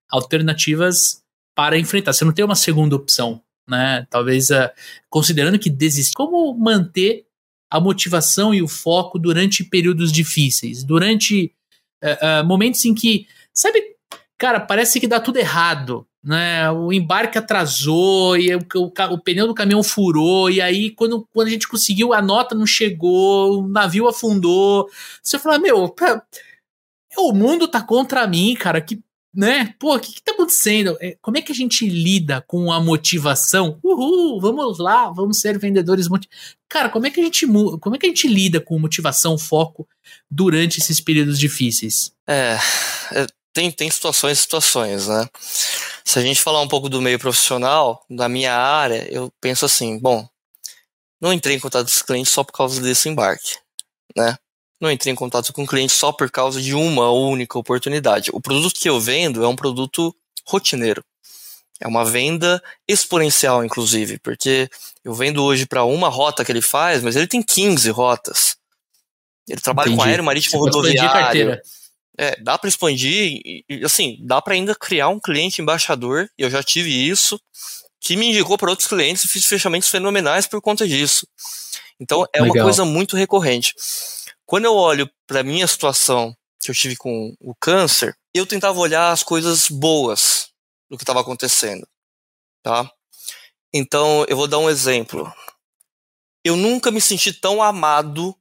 alternativas 0.09 1.23
para 1.55 1.77
enfrentar. 1.77 2.13
Você 2.13 2.25
não 2.25 2.31
tem 2.31 2.43
uma 2.43 2.55
segunda 2.55 2.95
opção, 2.95 3.41
né? 3.67 4.07
Talvez 4.09 4.49
uh, 4.49 4.69
considerando 5.09 5.59
que 5.59 5.69
desistir. 5.69 6.15
Como 6.15 6.53
manter 6.57 7.25
a 7.69 7.79
motivação 7.79 8.53
e 8.53 8.61
o 8.61 8.67
foco 8.67 9.19
durante 9.19 9.63
períodos 9.63 10.11
difíceis, 10.11 10.83
durante 10.83 11.53
uh, 12.03 12.41
uh, 12.41 12.45
momentos 12.45 12.83
em 12.85 12.95
que 12.95 13.27
Sabe, 13.59 13.83
cara, 14.37 14.57
parece 14.61 15.01
que 15.01 15.07
dá 15.07 15.19
tudo 15.19 15.37
errado. 15.37 16.07
Né, 16.21 16.69
o 16.69 16.91
embarque 16.91 17.37
atrasou 17.37 18.35
e 18.35 18.53
o, 18.53 18.59
o, 18.75 18.91
o, 19.13 19.17
pneu 19.21 19.47
do 19.47 19.53
caminhão 19.53 19.81
furou, 19.81 20.51
e 20.51 20.59
aí 20.59 20.91
quando, 20.91 21.25
quando 21.33 21.47
a 21.47 21.51
gente 21.51 21.65
conseguiu, 21.65 22.13
a 22.13 22.21
nota 22.21 22.53
não 22.53 22.65
chegou, 22.65 23.63
o 23.63 23.67
navio 23.69 24.05
afundou. 24.05 24.89
Você 25.23 25.39
fala, 25.39 25.57
meu, 25.57 25.95
o 27.17 27.31
mundo 27.31 27.69
tá 27.69 27.81
contra 27.81 28.27
mim, 28.27 28.53
cara, 28.53 28.81
que, 28.81 29.01
né, 29.33 29.73
pô, 29.79 29.95
o 29.95 29.99
que, 29.99 30.13
que 30.13 30.21
tá 30.21 30.31
acontecendo? 30.31 30.97
É, 30.99 31.15
como 31.21 31.37
é 31.37 31.41
que 31.41 31.51
a 31.51 31.55
gente 31.55 31.87
lida 31.87 32.43
com 32.45 32.71
a 32.71 32.81
motivação? 32.81 33.79
Uhul, 33.83 34.41
vamos 34.41 34.79
lá, 34.79 35.09
vamos 35.11 35.39
ser 35.39 35.57
vendedores 35.57 36.07
Cara, 36.67 36.89
como 36.89 37.07
é 37.07 37.09
que 37.09 37.19
a 37.19 37.23
gente 37.23 37.47
como 37.79 37.95
é 37.95 37.99
que 37.99 38.05
a 38.05 38.09
gente 38.09 38.27
lida 38.27 38.59
com 38.59 38.77
motivação, 38.77 39.37
foco 39.37 39.87
durante 40.29 40.79
esses 40.79 40.99
períodos 40.99 41.39
difíceis? 41.39 42.11
É, 42.27 42.57
é 43.13 43.25
tem, 43.59 43.71
tem 43.71 43.91
situações 43.91 44.37
e 44.37 44.41
situações, 44.41 45.07
né? 45.07 45.27
Se 46.05 46.17
a 46.17 46.21
gente 46.21 46.41
falar 46.41 46.61
um 46.61 46.67
pouco 46.67 46.87
do 46.87 47.01
meio 47.01 47.19
profissional, 47.19 48.05
da 48.09 48.29
minha 48.29 48.55
área, 48.55 49.05
eu 49.11 49.31
penso 49.41 49.65
assim, 49.65 49.99
bom, 49.99 50.25
não 51.19 51.33
entrei 51.33 51.57
em 51.57 51.59
contato 51.59 51.87
com 51.87 51.91
os 51.91 52.01
clientes 52.01 52.31
só 52.31 52.41
por 52.41 52.53
causa 52.53 52.81
desse 52.81 53.09
embarque, 53.09 53.57
né? 54.15 54.37
Não 54.79 54.89
entrei 54.89 55.11
em 55.11 55.15
contato 55.15 55.51
com 55.51 55.63
o 55.63 55.67
cliente 55.67 55.91
só 55.91 56.13
por 56.13 56.31
causa 56.31 56.61
de 56.61 56.73
uma 56.73 57.11
única 57.11 57.59
oportunidade. 57.59 58.29
O 58.31 58.39
produto 58.39 58.79
que 58.79 58.87
eu 58.87 58.97
vendo 58.97 59.43
é 59.43 59.47
um 59.47 59.55
produto 59.57 60.15
rotineiro. 60.45 61.03
É 61.81 61.87
uma 61.87 62.05
venda 62.05 62.63
exponencial, 62.87 63.63
inclusive, 63.65 64.19
porque 64.19 64.69
eu 65.03 65.13
vendo 65.13 65.43
hoje 65.43 65.65
para 65.65 65.83
uma 65.83 66.07
rota 66.07 66.45
que 66.45 66.51
ele 66.51 66.61
faz, 66.61 67.03
mas 67.03 67.17
ele 67.17 67.27
tem 67.27 67.43
15 67.43 67.89
rotas. 67.89 68.55
Ele 69.49 69.59
trabalha 69.59 69.87
Entendi. 69.87 70.01
com 70.01 70.07
aéreo, 70.07 70.23
marítimo, 70.23 70.59
rodoviário. 70.59 71.59
É, 72.21 72.35
dá 72.41 72.57
para 72.57 72.67
expandir 72.67 73.39
e, 73.45 73.63
assim, 73.85 74.17
dá 74.19 74.41
para 74.41 74.53
ainda 74.53 74.75
criar 74.75 75.07
um 75.07 75.21
cliente 75.21 75.61
embaixador, 75.61 76.29
eu 76.37 76.49
já 76.49 76.61
tive 76.61 76.89
isso, 76.89 77.39
que 78.01 78.17
me 78.17 78.27
indicou 78.27 78.57
para 78.57 78.69
outros 78.69 78.89
clientes 78.89 79.23
e 79.23 79.27
fiz 79.29 79.45
fechamentos 79.45 79.87
fenomenais 79.87 80.45
por 80.45 80.61
conta 80.61 80.85
disso. 80.85 81.25
Então 81.97 82.25
é 82.33 82.41
Legal. 82.41 82.57
uma 82.57 82.63
coisa 82.63 82.83
muito 82.83 83.15
recorrente. 83.15 83.73
Quando 84.45 84.65
eu 84.65 84.73
olho 84.73 85.09
para 85.25 85.43
minha 85.43 85.65
situação 85.65 86.35
que 86.61 86.69
eu 86.69 86.75
tive 86.75 86.97
com 86.97 87.33
o 87.39 87.55
câncer, 87.55 88.13
eu 88.33 88.45
tentava 88.45 88.77
olhar 88.79 89.11
as 89.11 89.23
coisas 89.23 89.69
boas 89.69 90.49
do 90.89 90.97
que 90.97 91.03
estava 91.03 91.21
acontecendo, 91.21 91.87
tá? 92.61 92.91
Então 93.73 94.25
eu 94.27 94.35
vou 94.35 94.47
dar 94.47 94.57
um 94.57 94.69
exemplo. 94.69 95.31
Eu 96.43 96.57
nunca 96.57 96.91
me 96.91 96.99
senti 96.99 97.31
tão 97.31 97.63
amado 97.63 98.35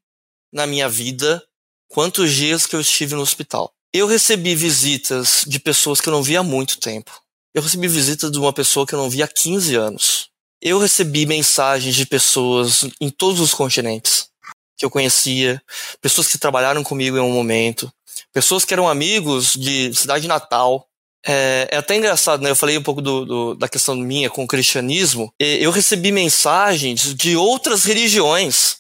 na 0.53 0.67
minha 0.67 0.89
vida 0.89 1.48
quantos 1.89 2.33
dias 2.33 2.67
que 2.67 2.77
eu 2.77 2.81
estive 2.81 3.15
no 3.15 3.23
hospital. 3.23 3.73
Eu 3.93 4.07
recebi 4.07 4.55
visitas 4.55 5.45
de 5.47 5.59
pessoas 5.59 6.01
que 6.01 6.09
eu 6.09 6.13
não 6.13 6.23
via 6.23 6.41
há 6.41 6.43
muito 6.43 6.79
tempo. 6.79 7.11
Eu 7.55 7.63
recebi 7.63 7.89
visitas 7.89 8.31
de 8.31 8.39
uma 8.39 8.53
pessoa 8.53 8.87
que 8.87 8.95
eu 8.95 8.99
não 8.99 9.09
via 9.09 9.25
há 9.25 9.29
15 9.29 9.75
anos. 9.75 10.29
Eu 10.61 10.79
recebi 10.79 11.25
mensagens 11.25 11.95
de 11.95 12.05
pessoas 12.05 12.87
em 13.01 13.11
todos 13.11 13.41
os 13.41 13.55
continentes 13.55 14.29
que 14.77 14.85
eu 14.85 14.91
conhecia, 14.91 15.61
pessoas 16.01 16.29
que 16.29 16.39
trabalharam 16.39 16.85
comigo 16.85 17.17
em 17.17 17.21
um 17.21 17.33
momento, 17.33 17.93
pessoas 18.33 18.65
que 18.65 18.73
eram 18.73 18.89
amigos 18.89 19.55
de 19.55 19.93
cidade 19.93 20.29
natal. 20.29 20.87
É, 21.27 21.69
é 21.73 21.77
até 21.79 21.97
engraçado, 21.97 22.43
né? 22.43 22.51
Eu 22.51 22.57
falei 22.57 22.79
um 22.79 22.83
pouco 22.83 23.03
do, 23.03 23.25
do, 23.25 23.55
da 23.57 23.69
questão 23.69 23.97
minha 23.97 24.31
com 24.31 24.45
o 24.45 24.49
cristianismo. 24.49 25.33
Eu 25.39 25.73
recebi 25.73 26.13
mensagens 26.13 27.13
de 27.15 27.37
outras 27.37 27.85
religiões, 27.85 28.77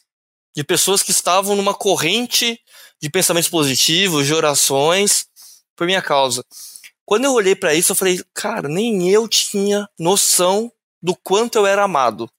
de 0.57 0.63
pessoas 0.63 1.03
que 1.03 1.11
estavam 1.11 1.57
numa 1.57 1.75
corrente 1.75 2.61
de 3.01 3.11
pensamentos 3.11 3.49
positivos, 3.49 4.27
de 4.27 4.35
orações 4.35 5.27
por 5.77 5.87
minha 5.87 6.03
causa. 6.03 6.45
Quando 7.05 7.25
eu 7.25 7.33
olhei 7.33 7.55
para 7.55 7.75
isso, 7.75 7.93
eu 7.93 7.97
falei, 7.97 8.21
cara, 8.35 8.69
nem 8.69 9.09
eu 9.11 9.27
tinha 9.27 9.89
noção 9.99 10.71
do 11.01 11.15
quanto 11.15 11.57
eu 11.57 11.67
era 11.67 11.85
amado. 11.85 12.31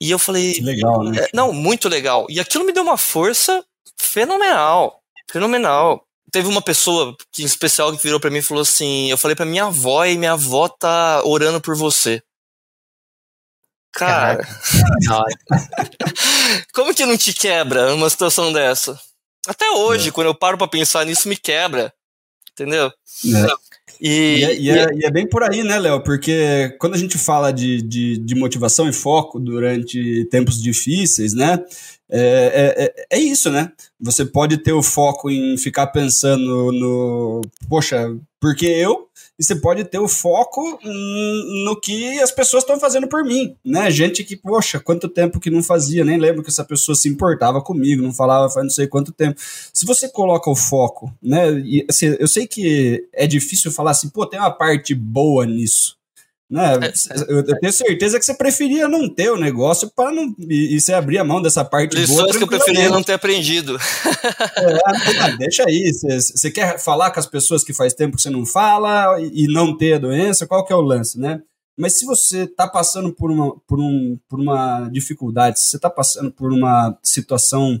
E 0.00 0.10
eu 0.10 0.18
falei. 0.18 0.54
Que 0.54 0.60
legal, 0.60 1.02
né? 1.02 1.24
É, 1.24 1.28
não, 1.34 1.52
muito 1.52 1.88
legal. 1.88 2.26
E 2.30 2.38
aquilo 2.38 2.64
me 2.64 2.72
deu 2.72 2.82
uma 2.82 2.96
força 2.96 3.64
fenomenal. 3.96 5.02
Fenomenal. 5.30 6.06
Teve 6.30 6.46
uma 6.46 6.62
pessoa 6.62 7.16
que, 7.32 7.42
em 7.42 7.46
especial 7.46 7.94
que 7.94 8.02
virou 8.02 8.20
para 8.20 8.30
mim 8.30 8.38
e 8.38 8.42
falou 8.42 8.62
assim: 8.62 9.10
Eu 9.10 9.18
falei 9.18 9.34
pra 9.34 9.44
minha 9.44 9.64
avó 9.64 10.04
e 10.04 10.16
minha 10.16 10.32
avó 10.32 10.68
tá 10.68 11.22
orando 11.24 11.60
por 11.60 11.76
você. 11.76 12.22
Cara, 13.92 14.46
como 16.72 16.94
que 16.94 17.06
não 17.06 17.16
te 17.16 17.32
quebra 17.32 17.90
numa 17.90 18.08
situação 18.08 18.52
dessa? 18.52 18.98
Até 19.46 19.70
hoje, 19.70 20.08
é. 20.08 20.12
quando 20.12 20.26
eu 20.26 20.34
paro 20.34 20.58
para 20.58 20.68
pensar 20.68 21.06
nisso, 21.06 21.28
me 21.28 21.36
quebra. 21.36 21.92
Entendeu? 22.52 22.86
É. 22.86 23.68
E, 24.00 24.08
e, 24.10 24.44
é, 24.44 24.58
e, 24.58 24.70
é, 24.70 24.86
e, 24.94 25.04
é, 25.06 25.10
bem 25.10 25.28
por 25.28 25.42
aí, 25.42 25.62
né, 25.62 25.78
Léo? 25.78 26.02
Porque 26.02 26.76
quando 26.78 26.94
a 26.94 26.98
gente 26.98 27.16
fala 27.18 27.52
de, 27.52 27.82
de, 27.82 28.18
de, 28.18 28.34
motivação 28.34 28.88
e 28.88 28.92
foco 28.92 29.40
durante 29.40 30.24
tempos 30.30 30.60
difíceis, 30.62 31.34
né? 31.34 31.58
É, 32.10 32.94
é, 33.10 33.16
é, 33.16 33.20
isso, 33.20 33.50
né? 33.50 33.70
Você 34.00 34.24
pode 34.24 34.58
ter 34.58 34.72
o 34.72 34.82
foco 34.82 35.30
em 35.30 35.56
ficar 35.58 35.88
pensando 35.88 36.72
no, 36.72 37.42
poxa, 37.68 38.16
porque 38.40 38.66
eu 38.66 39.08
e 39.38 39.44
você 39.44 39.54
pode 39.54 39.84
ter 39.84 39.98
o 39.98 40.08
foco 40.08 40.80
no 40.82 41.78
que 41.80 42.18
as 42.18 42.32
pessoas 42.32 42.64
estão 42.64 42.80
fazendo 42.80 43.06
por 43.06 43.24
mim, 43.24 43.54
né? 43.64 43.88
Gente 43.90 44.24
que, 44.24 44.36
poxa, 44.36 44.80
quanto 44.80 45.08
tempo 45.08 45.38
que 45.38 45.50
não 45.50 45.62
fazia, 45.62 46.04
nem 46.04 46.18
lembro 46.18 46.42
que 46.42 46.50
essa 46.50 46.64
pessoa 46.64 46.96
se 46.96 47.08
importava 47.08 47.60
comigo, 47.60 48.02
não 48.02 48.12
falava 48.12 48.50
faz 48.50 48.64
não 48.64 48.70
sei 48.70 48.88
quanto 48.88 49.12
tempo. 49.12 49.40
Se 49.72 49.86
você 49.86 50.08
coloca 50.08 50.50
o 50.50 50.56
foco, 50.56 51.14
né? 51.22 51.52
E, 51.60 51.86
assim, 51.88 52.16
eu 52.18 52.26
sei 52.26 52.48
que 52.48 53.06
é 53.12 53.26
difícil 53.26 53.70
falar 53.70 53.92
assim, 53.92 54.08
pô, 54.08 54.26
tem 54.26 54.40
uma 54.40 54.50
parte 54.50 54.92
boa 54.94 55.46
nisso. 55.46 55.97
Né? 56.50 56.76
É, 56.82 56.92
eu, 57.28 57.44
tenho 57.60 57.72
certeza 57.72 58.18
que 58.18 58.24
você 58.24 58.32
preferia 58.32 58.88
não 58.88 59.06
ter 59.06 59.30
o 59.30 59.36
negócio 59.36 59.90
para 59.94 60.10
não 60.10 60.34
e, 60.38 60.76
e 60.76 60.80
você 60.80 60.94
abrir 60.94 61.18
a 61.18 61.24
mão 61.24 61.42
dessa 61.42 61.62
parte 61.62 61.94
Lições 61.94 62.18
boa. 62.18 62.38
que 62.38 62.42
eu 62.42 62.48
preferia 62.48 62.88
não 62.88 63.02
ter 63.02 63.12
aprendido. 63.12 63.76
É, 64.56 65.36
deixa 65.36 65.64
aí. 65.66 65.92
Você, 65.92 66.20
você 66.20 66.50
quer 66.50 66.78
falar 66.78 67.10
com 67.10 67.20
as 67.20 67.26
pessoas 67.26 67.62
que 67.62 67.74
faz 67.74 67.92
tempo 67.92 68.16
que 68.16 68.22
você 68.22 68.30
não 68.30 68.46
fala 68.46 69.20
e, 69.20 69.44
e 69.44 69.46
não 69.46 69.76
ter 69.76 69.94
a 69.94 69.98
doença? 69.98 70.46
Qual 70.46 70.64
que 70.64 70.72
é 70.72 70.76
o 70.76 70.80
lance, 70.80 71.18
né? 71.20 71.42
Mas 71.78 71.92
se 71.92 72.04
você 72.04 72.42
está 72.42 72.66
passando 72.66 73.12
por 73.12 73.30
uma, 73.30 73.54
por, 73.60 73.78
um, 73.78 74.18
por 74.28 74.40
uma 74.40 74.88
dificuldade, 74.88 75.60
se 75.60 75.70
você 75.70 75.76
está 75.76 75.88
passando 75.88 76.32
por 76.32 76.52
uma 76.52 76.98
situação 77.02 77.80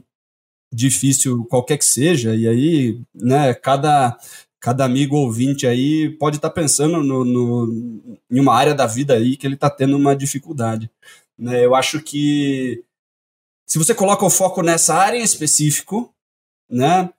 difícil, 0.72 1.44
qualquer 1.46 1.78
que 1.78 1.84
seja, 1.84 2.34
e 2.34 2.46
aí, 2.46 3.00
né, 3.14 3.54
cada 3.54 4.16
cada 4.60 4.84
amigo 4.84 5.16
ouvinte 5.16 5.66
aí 5.66 6.10
pode 6.10 6.36
estar 6.36 6.48
tá 6.48 6.54
pensando 6.54 7.02
no, 7.02 7.24
no, 7.24 8.18
em 8.30 8.40
uma 8.40 8.54
área 8.54 8.74
da 8.74 8.86
vida 8.86 9.14
aí 9.14 9.36
que 9.36 9.46
ele 9.46 9.54
está 9.54 9.70
tendo 9.70 9.96
uma 9.96 10.16
dificuldade. 10.16 10.90
Né? 11.38 11.64
Eu 11.64 11.74
acho 11.74 12.00
que 12.00 12.82
se 13.66 13.78
você 13.78 13.94
coloca 13.94 14.24
o 14.24 14.30
foco 14.30 14.62
nessa 14.62 14.94
área 14.94 15.18
em 15.18 15.22
específico, 15.22 16.12
né, 16.68 17.10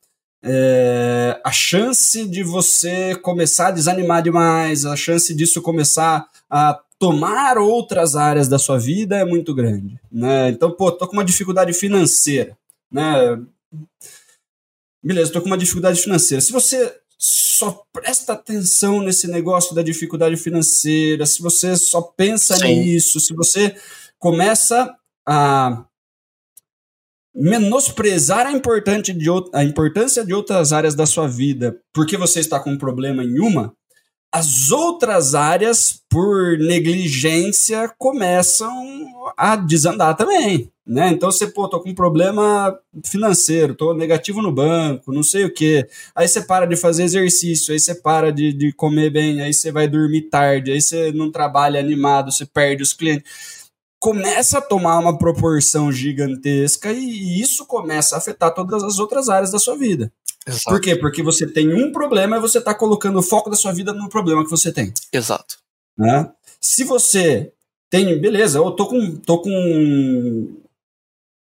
é, 0.43 1.39
a 1.43 1.51
chance 1.51 2.27
de 2.27 2.43
você 2.43 3.15
começar 3.15 3.67
a 3.67 3.71
desanimar 3.71 4.21
demais, 4.21 4.85
a 4.85 4.95
chance 4.95 5.33
disso 5.33 5.61
começar 5.61 6.27
a 6.49 6.79
tomar 6.97 7.57
outras 7.57 8.15
áreas 8.15 8.47
da 8.49 8.59
sua 8.59 8.77
vida 8.77 9.17
é 9.17 9.23
muito 9.23 9.53
grande. 9.53 9.99
Né? 10.11 10.49
Então, 10.49 10.71
pô, 10.71 10.91
tô 10.91 11.07
com 11.07 11.13
uma 11.13 11.23
dificuldade 11.23 11.71
financeira. 11.71 12.57
Né? 12.91 13.39
Beleza, 15.01 15.31
tô 15.31 15.41
com 15.41 15.47
uma 15.47 15.57
dificuldade 15.57 16.01
financeira. 16.01 16.41
Se 16.41 16.51
você 16.51 16.93
só 17.19 17.83
presta 17.91 18.31
atenção 18.31 19.01
nesse 19.01 19.27
negócio 19.27 19.75
da 19.75 19.81
dificuldade 19.81 20.37
financeira, 20.37 21.25
se 21.25 21.41
você 21.41 21.75
só 21.75 22.01
pensa 22.01 22.55
Sim. 22.55 22.79
nisso, 22.79 23.19
se 23.19 23.33
você 23.33 23.75
começa 24.17 24.95
a 25.27 25.85
menosprezar 27.35 28.47
a, 28.47 28.51
importante 28.51 29.13
de, 29.13 29.27
a 29.53 29.63
importância 29.63 30.25
de 30.25 30.33
outras 30.33 30.71
áreas 30.73 30.95
da 30.95 31.05
sua 31.05 31.27
vida 31.27 31.79
porque 31.93 32.17
você 32.17 32.39
está 32.39 32.59
com 32.59 32.71
um 32.71 32.77
problema 32.77 33.23
em 33.23 33.39
uma, 33.39 33.73
as 34.31 34.71
outras 34.71 35.33
áreas, 35.33 36.01
por 36.09 36.57
negligência, 36.59 37.91
começam 37.97 38.71
a 39.35 39.55
desandar 39.55 40.15
também. 40.15 40.71
Né? 40.85 41.09
Então 41.09 41.31
você, 41.31 41.45
pô, 41.45 41.67
tô 41.67 41.79
com 41.79 41.89
um 41.89 41.95
problema 41.95 42.75
financeiro, 43.05 43.75
tô 43.75 43.93
negativo 43.93 44.41
no 44.41 44.51
banco, 44.51 45.11
não 45.13 45.21
sei 45.21 45.45
o 45.45 45.53
quê. 45.53 45.87
Aí 46.15 46.27
você 46.27 46.41
para 46.41 46.65
de 46.65 46.75
fazer 46.75 47.03
exercício, 47.03 47.73
aí 47.73 47.79
você 47.79 47.93
para 47.93 48.31
de, 48.31 48.51
de 48.51 48.71
comer 48.73 49.11
bem, 49.11 49.41
aí 49.41 49.53
você 49.53 49.71
vai 49.71 49.87
dormir 49.87 50.29
tarde, 50.29 50.71
aí 50.71 50.81
você 50.81 51.11
não 51.11 51.31
trabalha 51.31 51.79
animado, 51.79 52.31
você 52.31 52.45
perde 52.45 52.81
os 52.81 52.93
clientes 52.93 53.59
começa 53.99 54.59
a 54.59 54.61
tomar 54.61 54.97
uma 54.97 55.17
proporção 55.17 55.91
gigantesca 55.91 56.91
e 56.91 57.41
isso 57.41 57.65
começa 57.65 58.15
a 58.15 58.17
afetar 58.17 58.53
todas 58.53 58.81
as 58.81 58.97
outras 58.97 59.27
áreas 59.27 59.51
da 59.51 59.59
sua 59.59 59.77
vida. 59.77 60.11
Exato. 60.47 60.69
Por 60.69 60.81
quê? 60.81 60.95
Porque 60.95 61.21
você 61.21 61.45
tem 61.45 61.73
um 61.73 61.91
problema 61.91 62.37
e 62.37 62.41
você 62.41 62.57
está 62.57 62.73
colocando 62.73 63.19
o 63.19 63.23
foco 63.23 63.49
da 63.49 63.55
sua 63.55 63.71
vida 63.71 63.93
no 63.93 64.09
problema 64.09 64.43
que 64.43 64.49
você 64.49 64.71
tem. 64.71 64.93
Exato. 65.11 65.57
Né? 65.97 66.31
Se 66.59 66.83
você 66.83 67.51
tem, 67.89 68.19
beleza, 68.19 68.59
eu 68.59 68.71
tô 68.71 68.87
com, 68.87 69.15
tô 69.17 69.41
com 69.41 70.57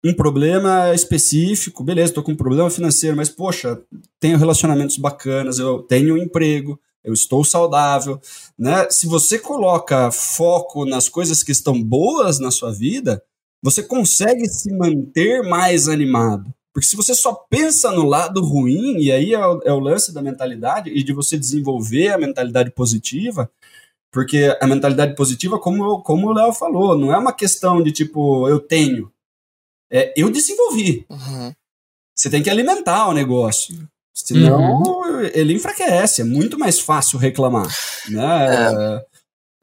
um 0.05 0.14
problema 0.14 0.92
específico, 0.94 1.85
beleza, 1.85 2.12
tô 2.12 2.22
com 2.22 2.33
um 2.33 2.37
problema 2.37 2.68
financeiro, 2.68 3.16
mas 3.16 3.28
poxa, 3.28 3.81
tenho 4.18 4.37
relacionamentos 4.37 4.96
bacanas, 4.96 5.59
eu 5.59 5.83
tenho 5.83 6.14
um 6.14 6.18
emprego, 6.18 6.78
eu 7.05 7.12
estou 7.12 7.44
saudável, 7.44 8.20
né? 8.59 8.88
Se 8.90 9.07
você 9.07 9.38
coloca 9.38 10.11
foco 10.11 10.85
nas 10.85 11.09
coisas 11.09 11.42
que 11.42 11.52
estão 11.52 11.81
boas 11.81 12.38
na 12.38 12.50
sua 12.50 12.72
vida, 12.72 13.22
você 13.62 13.83
consegue 13.83 14.48
se 14.48 14.72
manter 14.72 15.42
mais 15.42 15.88
animado. 15.88 16.52
Porque 16.72 16.87
se 16.87 16.96
você 16.96 17.14
só 17.14 17.35
pensa 17.35 17.90
no 17.90 18.04
lado 18.04 18.42
ruim, 18.42 18.96
e 18.98 19.12
aí 19.12 19.35
é 19.35 19.46
o, 19.46 19.62
é 19.64 19.72
o 19.72 19.78
lance 19.78 20.12
da 20.12 20.22
mentalidade 20.22 20.90
e 20.90 21.02
de 21.02 21.12
você 21.12 21.37
desenvolver 21.37 22.08
a 22.08 22.18
mentalidade 22.18 22.70
positiva, 22.70 23.50
porque 24.11 24.56
a 24.61 24.66
mentalidade 24.66 25.14
positiva, 25.14 25.58
como, 25.58 26.02
como 26.02 26.28
o 26.28 26.32
Léo 26.32 26.52
falou, 26.52 26.96
não 26.96 27.12
é 27.12 27.18
uma 27.18 27.32
questão 27.32 27.82
de 27.82 27.92
tipo, 27.92 28.48
eu 28.48 28.58
tenho. 28.58 29.12
É, 29.90 30.12
eu 30.16 30.30
desenvolvi. 30.30 31.06
Uhum. 31.11 31.52
Você 32.14 32.30
tem 32.30 32.42
que 32.42 32.50
alimentar 32.50 33.08
o 33.08 33.12
negócio. 33.12 33.88
Senão 34.14 34.82
uhum. 34.82 35.20
ele 35.32 35.54
enfraquece, 35.54 36.20
é 36.20 36.24
muito 36.24 36.58
mais 36.58 36.78
fácil 36.78 37.18
reclamar. 37.18 37.66
Né? 38.08 38.96
É. 38.98 39.06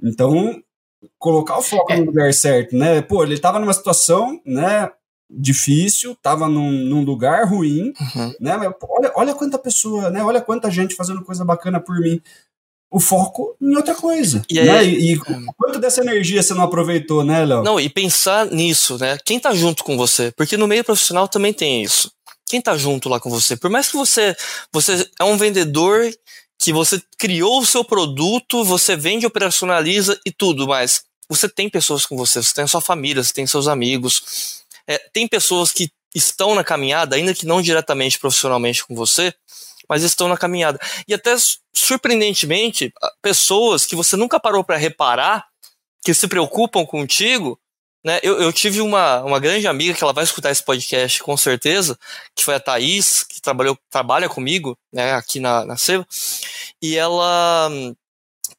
Então, 0.03 0.61
colocar 1.17 1.57
o 1.57 1.61
foco 1.61 1.91
é. 1.93 1.97
no 1.97 2.05
lugar 2.05 2.33
certo, 2.33 2.75
né? 2.75 3.01
Pô, 3.01 3.23
ele 3.23 3.35
estava 3.35 3.59
numa 3.59 3.73
situação, 3.73 4.41
né? 4.45 4.91
Difícil, 5.29 6.13
estava 6.13 6.47
num, 6.47 6.71
num, 6.71 7.03
lugar 7.03 7.47
ruim, 7.47 7.93
uhum. 7.99 8.33
né? 8.39 8.57
Olha, 8.81 9.11
olha 9.15 9.35
quanta 9.35 9.59
pessoa, 9.59 10.09
né? 10.09 10.23
Olha 10.23 10.41
quanta 10.41 10.71
gente 10.71 10.95
fazendo 10.95 11.23
coisa 11.23 11.45
bacana 11.45 11.79
por 11.79 11.99
mim. 11.99 12.19
O 12.91 12.99
foco 12.99 13.55
em 13.61 13.75
outra 13.75 13.93
coisa. 13.93 14.41
E, 14.49 14.59
né? 14.59 14.83
e, 14.83 15.11
e 15.11 15.13
é. 15.13 15.19
quanto 15.55 15.77
dessa 15.77 16.01
energia 16.01 16.41
você 16.41 16.55
não 16.55 16.63
aproveitou, 16.63 17.23
né, 17.23 17.45
Léo? 17.45 17.61
Não, 17.61 17.79
e 17.79 17.87
pensar 17.87 18.47
nisso, 18.47 18.97
né? 18.97 19.17
Quem 19.23 19.39
tá 19.39 19.53
junto 19.53 19.83
com 19.83 19.95
você? 19.95 20.31
Porque 20.35 20.57
no 20.57 20.67
meio 20.67 20.83
profissional 20.83 21.27
também 21.27 21.53
tem 21.53 21.83
isso 21.83 22.11
quem 22.49 22.59
tá 22.59 22.75
junto 22.75 23.07
lá 23.07 23.19
com 23.19 23.29
você. 23.29 23.55
Por 23.55 23.69
mais 23.69 23.87
que 23.89 23.95
você, 23.95 24.35
você 24.73 25.07
é 25.19 25.23
um 25.23 25.37
vendedor 25.37 26.11
que 26.57 26.73
você 26.73 27.01
criou 27.17 27.61
o 27.61 27.65
seu 27.65 27.85
produto, 27.85 28.65
você 28.65 28.95
vende, 28.95 29.25
operacionaliza 29.25 30.19
e 30.25 30.31
tudo, 30.31 30.67
mas 30.67 31.03
você 31.29 31.47
tem 31.47 31.69
pessoas 31.69 32.05
com 32.05 32.17
você, 32.17 32.41
você 32.41 32.53
tem 32.53 32.63
a 32.63 32.67
sua 32.67 32.81
família, 32.81 33.23
você 33.23 33.31
tem 33.31 33.45
seus 33.45 33.67
amigos, 33.67 34.63
é, 34.89 34.97
tem 35.13 35.27
pessoas 35.27 35.71
que 35.71 35.91
estão 36.15 36.55
na 36.55 36.63
caminhada, 36.63 37.15
ainda 37.15 37.35
que 37.35 37.45
não 37.45 37.61
diretamente 37.61 38.17
profissionalmente 38.17 38.85
com 38.85 38.95
você, 38.95 39.31
mas 39.87 40.01
estão 40.01 40.27
na 40.27 40.35
caminhada. 40.35 40.79
E 41.07 41.13
até 41.13 41.35
surpreendentemente, 41.73 42.91
pessoas 43.21 43.85
que 43.85 43.95
você 43.95 44.15
nunca 44.15 44.39
parou 44.39 44.63
para 44.63 44.77
reparar, 44.77 45.45
que 46.03 46.13
se 46.13 46.27
preocupam 46.27 46.85
contigo, 46.85 47.59
né, 48.03 48.19
eu, 48.23 48.41
eu, 48.41 48.53
tive 48.53 48.81
uma, 48.81 49.21
uma 49.23 49.39
grande 49.39 49.67
amiga 49.67 49.93
que 49.93 50.03
ela 50.03 50.13
vai 50.13 50.23
escutar 50.23 50.51
esse 50.51 50.63
podcast 50.63 51.21
com 51.21 51.35
certeza, 51.35 51.99
que 52.33 52.43
foi 52.43 52.55
a 52.55 52.59
Thaís, 52.59 53.23
que 53.23 53.41
trabalhou, 53.41 53.77
trabalha 53.89 54.29
comigo 54.29 54.77
né, 54.91 55.13
aqui 55.13 55.39
na, 55.39 55.65
na 55.65 55.75
Seva, 55.75 56.07
e 56.81 56.95
ela 56.95 57.69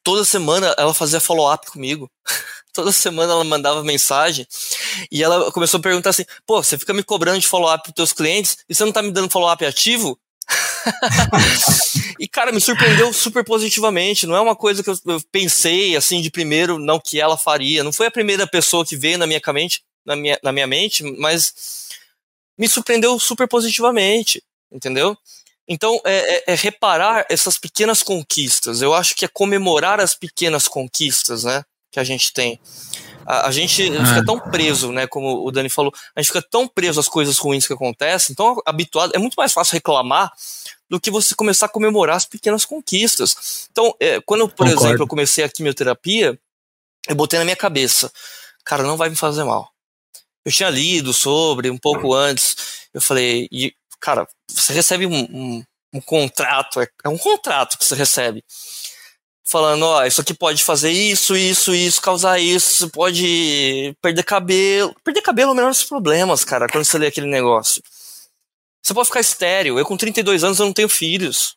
toda 0.03 0.23
semana 0.23 0.75
ela 0.77 0.93
fazia 0.93 1.19
follow-up 1.19 1.69
comigo. 1.71 2.09
toda 2.73 2.91
semana 2.91 3.33
ela 3.33 3.43
mandava 3.43 3.83
mensagem 3.83 4.47
e 5.11 5.23
ela 5.23 5.51
começou 5.51 5.79
a 5.79 5.83
perguntar 5.83 6.11
assim: 6.11 6.25
pô, 6.45 6.63
você 6.63 6.77
fica 6.77 6.93
me 6.93 7.03
cobrando 7.03 7.39
de 7.39 7.47
follow-up 7.47 7.83
para 7.83 7.93
teus 7.93 8.13
clientes 8.13 8.57
e 8.67 8.75
você 8.75 8.85
não 8.85 8.91
tá 8.91 9.01
me 9.01 9.11
dando 9.11 9.29
follow-up 9.29 9.65
ativo? 9.65 10.19
e, 12.19 12.27
cara, 12.27 12.51
me 12.51 12.59
surpreendeu 12.59 13.13
super 13.13 13.43
positivamente. 13.43 14.27
Não 14.27 14.35
é 14.35 14.41
uma 14.41 14.55
coisa 14.55 14.83
que 14.83 14.89
eu, 14.89 14.97
eu, 15.05 15.21
pensei, 15.31 15.95
assim, 15.95 16.21
de 16.21 16.29
primeiro, 16.31 16.79
não 16.79 16.99
que 16.99 17.19
ela 17.19 17.37
faria. 17.37 17.83
Não 17.83 17.93
foi 17.93 18.07
a 18.07 18.11
primeira 18.11 18.47
pessoa 18.47 18.85
que 18.85 18.97
veio 18.97 19.17
na 19.17 19.27
minha 19.27 19.41
mente, 19.53 19.83
na 20.05 20.15
minha, 20.15 20.39
na 20.43 20.51
minha 20.51 20.67
mente, 20.67 21.03
mas 21.03 21.89
me 22.57 22.67
surpreendeu 22.67 23.17
super 23.19 23.47
positivamente, 23.47 24.43
entendeu? 24.71 25.17
Então, 25.67 25.99
é, 26.03 26.35
é, 26.35 26.43
é 26.47 26.55
reparar 26.55 27.25
essas 27.29 27.57
pequenas 27.57 28.03
conquistas. 28.03 28.81
Eu 28.81 28.93
acho 28.93 29.15
que 29.15 29.25
é 29.25 29.27
comemorar 29.27 29.99
as 29.99 30.15
pequenas 30.15 30.67
conquistas, 30.67 31.43
né? 31.43 31.63
Que 31.91 31.99
a 31.99 32.03
gente 32.03 32.33
tem. 32.33 32.59
A, 33.25 33.47
a 33.47 33.51
gente 33.51 33.91
ah. 33.97 34.05
fica 34.05 34.25
tão 34.25 34.39
preso, 34.39 34.91
né? 34.91 35.07
Como 35.07 35.45
o 35.45 35.51
Dani 35.51 35.69
falou, 35.69 35.93
a 36.15 36.21
gente 36.21 36.27
fica 36.27 36.41
tão 36.41 36.67
preso 36.67 36.99
às 36.99 37.07
coisas 37.07 37.37
ruins 37.37 37.67
que 37.67 37.73
acontecem, 37.73 38.35
tão 38.35 38.61
habituado. 38.65 39.11
É 39.13 39.19
muito 39.19 39.35
mais 39.35 39.53
fácil 39.53 39.73
reclamar 39.73 40.31
do 40.89 40.99
que 40.99 41.09
você 41.09 41.33
começar 41.35 41.67
a 41.67 41.69
comemorar 41.69 42.17
as 42.17 42.25
pequenas 42.25 42.65
conquistas. 42.65 43.67
Então, 43.71 43.95
é, 43.99 44.19
quando, 44.21 44.47
por 44.47 44.65
Concordo. 44.65 44.85
exemplo, 44.85 45.03
eu 45.03 45.07
comecei 45.07 45.43
a 45.43 45.49
quimioterapia, 45.49 46.37
eu 47.07 47.15
botei 47.15 47.39
na 47.39 47.45
minha 47.45 47.55
cabeça, 47.55 48.11
cara, 48.65 48.83
não 48.83 48.97
vai 48.97 49.09
me 49.09 49.15
fazer 49.15 49.43
mal. 49.43 49.71
Eu 50.43 50.51
tinha 50.51 50.69
lido 50.69 51.13
sobre 51.13 51.69
um 51.69 51.77
pouco 51.77 52.13
antes, 52.13 52.89
eu 52.93 52.99
falei, 52.99 53.47
e, 53.51 53.73
cara, 53.99 54.27
você 54.49 54.73
recebe 54.73 55.05
um, 55.05 55.13
um, 55.13 55.63
um 55.93 56.01
contrato, 56.01 56.81
é, 56.81 56.87
é 57.05 57.09
um 57.09 57.17
contrato 57.17 57.77
que 57.77 57.85
você 57.85 57.95
recebe 57.95 58.43
falando, 59.43 59.83
ó, 59.83 60.05
isso 60.05 60.21
aqui 60.21 60.33
pode 60.33 60.63
fazer 60.63 60.91
isso, 60.91 61.35
isso, 61.35 61.73
isso, 61.73 62.01
causar 62.01 62.39
isso, 62.39 62.89
pode 62.89 63.95
perder 64.01 64.23
cabelo. 64.23 64.95
Perder 65.03 65.21
cabelo 65.21 65.51
é 65.51 65.53
o 65.53 65.55
menor 65.55 65.69
dos 65.69 65.83
problemas, 65.83 66.43
cara, 66.43 66.67
quando 66.67 66.85
você 66.85 66.97
lê 66.97 67.07
aquele 67.07 67.27
negócio. 67.27 67.81
Você 68.81 68.93
pode 68.93 69.07
ficar 69.07 69.19
estéreo. 69.19 69.77
Eu 69.77 69.85
com 69.85 69.97
32 69.97 70.43
anos 70.43 70.59
eu 70.59 70.65
não 70.65 70.73
tenho 70.73 70.89
filhos. 70.89 71.55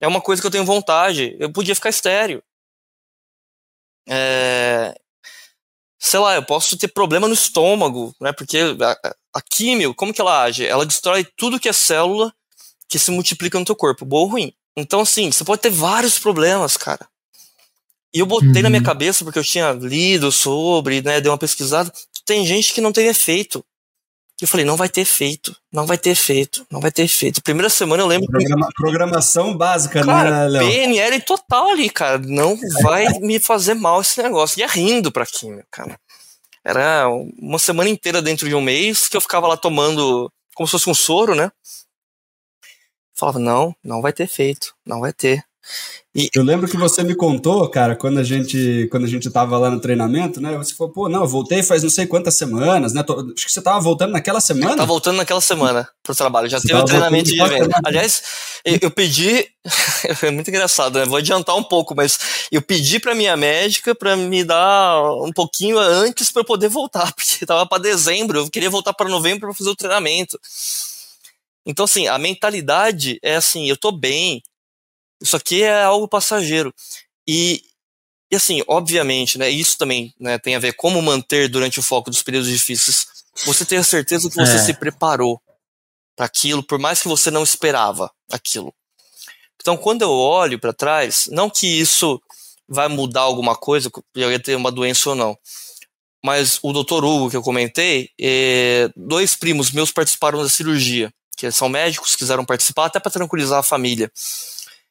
É 0.00 0.06
uma 0.06 0.20
coisa 0.20 0.40
que 0.42 0.46
eu 0.46 0.50
tenho 0.50 0.64
vontade. 0.64 1.36
Eu 1.38 1.52
podia 1.52 1.74
ficar 1.74 1.90
estéreo. 1.90 2.42
É... 4.08 4.94
Sei 5.98 6.18
lá, 6.18 6.34
eu 6.34 6.44
posso 6.44 6.76
ter 6.78 6.88
problema 6.88 7.28
no 7.28 7.34
estômago, 7.34 8.14
né? 8.20 8.32
Porque 8.32 8.58
a, 8.58 9.14
a 9.34 9.42
químio, 9.42 9.94
como 9.94 10.12
que 10.12 10.20
ela 10.20 10.42
age? 10.42 10.66
Ela 10.66 10.86
destrói 10.86 11.24
tudo 11.36 11.60
que 11.60 11.68
é 11.68 11.72
célula 11.72 12.32
que 12.88 12.98
se 12.98 13.10
multiplica 13.10 13.58
no 13.58 13.64
teu 13.64 13.76
corpo, 13.76 14.04
bom 14.04 14.20
ou 14.22 14.26
ruim. 14.26 14.52
Então, 14.80 15.00
assim, 15.00 15.30
você 15.30 15.44
pode 15.44 15.62
ter 15.62 15.70
vários 15.70 16.18
problemas, 16.18 16.76
cara. 16.76 17.06
E 18.12 18.18
eu 18.18 18.26
botei 18.26 18.48
uhum. 18.48 18.62
na 18.62 18.70
minha 18.70 18.80
uhum. 18.80 18.86
cabeça, 18.86 19.24
porque 19.24 19.38
eu 19.38 19.44
tinha 19.44 19.70
lido 19.72 20.32
sobre, 20.32 21.00
né, 21.02 21.20
dei 21.20 21.30
uma 21.30 21.38
pesquisada, 21.38 21.92
tem 22.26 22.44
gente 22.44 22.72
que 22.72 22.80
não 22.80 22.92
tem 22.92 23.06
efeito. 23.06 23.64
E 24.40 24.44
eu 24.44 24.48
falei, 24.48 24.64
não 24.64 24.76
vai 24.76 24.88
ter 24.88 25.02
efeito, 25.02 25.54
não 25.70 25.86
vai 25.86 25.98
ter 25.98 26.10
efeito, 26.10 26.66
não 26.70 26.80
vai 26.80 26.90
ter 26.90 27.02
efeito. 27.02 27.42
Primeira 27.42 27.68
semana 27.68 28.02
eu 28.02 28.06
lembro. 28.06 28.26
Programa, 28.26 28.66
que... 28.66 28.74
Programação 28.74 29.56
básica, 29.56 30.02
cara, 30.02 30.30
né, 30.30 30.48
Léo? 30.48 30.66
PNL 30.66 31.20
total 31.20 31.68
ali, 31.68 31.90
cara. 31.90 32.18
Não 32.18 32.58
vai 32.82 33.06
me 33.20 33.38
fazer 33.38 33.74
mal 33.74 34.00
esse 34.00 34.20
negócio. 34.22 34.58
E 34.58 34.62
é 34.62 34.66
rindo 34.66 35.12
pra 35.12 35.26
química, 35.26 35.66
cara. 35.70 36.00
Era 36.64 37.06
uma 37.38 37.58
semana 37.58 37.90
inteira 37.90 38.22
dentro 38.22 38.48
de 38.48 38.54
um 38.54 38.62
mês 38.62 39.08
que 39.08 39.16
eu 39.16 39.20
ficava 39.20 39.46
lá 39.46 39.56
tomando 39.56 40.32
como 40.54 40.66
se 40.66 40.72
fosse 40.72 40.90
um 40.90 40.94
soro, 40.94 41.34
né? 41.34 41.50
Falava, 43.20 43.38
não, 43.38 43.74
não 43.84 44.02
vai 44.02 44.12
ter 44.12 44.26
feito, 44.26 44.74
não 44.84 45.00
vai 45.00 45.12
ter. 45.12 45.44
E... 46.12 46.28
Eu 46.34 46.42
lembro 46.42 46.68
que 46.68 46.76
você 46.76 47.04
me 47.04 47.14
contou, 47.14 47.68
cara, 47.70 47.94
quando 47.94 48.18
a 48.18 48.24
gente 48.24 48.88
quando 48.90 49.04
a 49.04 49.08
gente 49.08 49.30
tava 49.30 49.56
lá 49.56 49.70
no 49.70 49.78
treinamento, 49.78 50.40
né? 50.40 50.56
Você 50.56 50.74
falou, 50.74 50.92
pô, 50.92 51.08
não, 51.08 51.20
eu 51.20 51.28
voltei 51.28 51.62
faz 51.62 51.84
não 51.84 51.90
sei 51.90 52.04
quantas 52.04 52.34
semanas, 52.34 52.92
né? 52.92 53.02
Tô, 53.04 53.20
acho 53.20 53.46
que 53.46 53.52
você 53.52 53.62
tava 53.62 53.78
voltando 53.80 54.12
naquela 54.12 54.40
semana. 54.40 54.76
Tava 54.76 54.86
voltando 54.86 55.18
naquela 55.18 55.40
semana 55.40 55.88
pro 56.02 56.14
trabalho, 56.14 56.48
já 56.48 56.58
você 56.58 56.66
teve 56.66 56.80
o 56.80 56.84
treinamento 56.84 57.30
de 57.30 57.40
evento. 57.40 57.70
Aliás, 57.84 58.22
eu, 58.64 58.78
eu 58.82 58.90
pedi, 58.90 59.46
é 60.22 60.30
muito 60.32 60.48
engraçado, 60.48 60.98
né? 60.98 61.04
Vou 61.04 61.18
adiantar 61.18 61.54
um 61.56 61.62
pouco, 61.62 61.94
mas 61.94 62.18
eu 62.50 62.60
pedi 62.60 62.98
pra 62.98 63.14
minha 63.14 63.36
médica 63.36 63.94
para 63.94 64.16
me 64.16 64.42
dar 64.42 65.00
um 65.22 65.32
pouquinho 65.32 65.78
antes 65.78 66.32
para 66.32 66.42
poder 66.42 66.68
voltar, 66.68 67.12
porque 67.14 67.46
tava 67.46 67.66
para 67.66 67.82
dezembro, 67.82 68.40
eu 68.40 68.50
queria 68.50 68.70
voltar 68.70 68.92
para 68.94 69.08
novembro 69.08 69.46
para 69.46 69.54
fazer 69.54 69.70
o 69.70 69.76
treinamento. 69.76 70.40
Então, 71.66 71.84
assim, 71.84 72.06
a 72.08 72.18
mentalidade 72.18 73.18
é 73.22 73.36
assim: 73.36 73.68
eu 73.68 73.76
tô 73.76 73.92
bem, 73.92 74.42
isso 75.20 75.36
aqui 75.36 75.62
é 75.62 75.82
algo 75.82 76.08
passageiro. 76.08 76.74
E 77.26 77.62
E 78.30 78.36
assim, 78.36 78.62
obviamente, 78.68 79.38
né, 79.38 79.50
isso 79.50 79.76
também 79.76 80.14
né, 80.18 80.38
tem 80.38 80.54
a 80.54 80.60
ver 80.60 80.74
como 80.74 81.02
manter 81.02 81.48
durante 81.48 81.80
o 81.80 81.82
foco 81.82 82.10
dos 82.10 82.22
períodos 82.22 82.48
difíceis. 82.48 83.06
Você 83.44 83.64
ter 83.64 83.76
a 83.76 83.82
certeza 83.82 84.28
que 84.28 84.36
você 84.36 84.56
é. 84.56 84.58
se 84.58 84.74
preparou 84.74 85.40
para 86.16 86.26
aquilo, 86.26 86.62
por 86.62 86.78
mais 86.78 87.00
que 87.02 87.08
você 87.08 87.30
não 87.30 87.42
esperava 87.42 88.10
aquilo. 88.30 88.72
Então, 89.60 89.76
quando 89.76 90.02
eu 90.02 90.10
olho 90.10 90.58
para 90.58 90.72
trás, 90.72 91.28
não 91.30 91.50
que 91.50 91.66
isso 91.66 92.20
vai 92.68 92.88
mudar 92.88 93.22
alguma 93.22 93.56
coisa, 93.56 93.90
eu 94.14 94.30
ia 94.30 94.38
ter 94.38 94.54
uma 94.54 94.70
doença 94.70 95.10
ou 95.10 95.14
não, 95.14 95.36
mas 96.24 96.58
o 96.62 96.72
doutor 96.72 97.04
Hugo, 97.04 97.30
que 97.30 97.36
eu 97.36 97.42
comentei, 97.42 98.10
é, 98.20 98.88
dois 98.94 99.34
primos 99.34 99.72
meus 99.72 99.90
participaram 99.90 100.42
da 100.42 100.48
cirurgia, 100.48 101.12
que 101.40 101.50
são 101.50 101.70
médicos, 101.70 102.14
quiseram 102.14 102.44
participar 102.44 102.86
até 102.86 103.00
para 103.00 103.10
tranquilizar 103.10 103.60
a 103.60 103.62
família. 103.62 104.12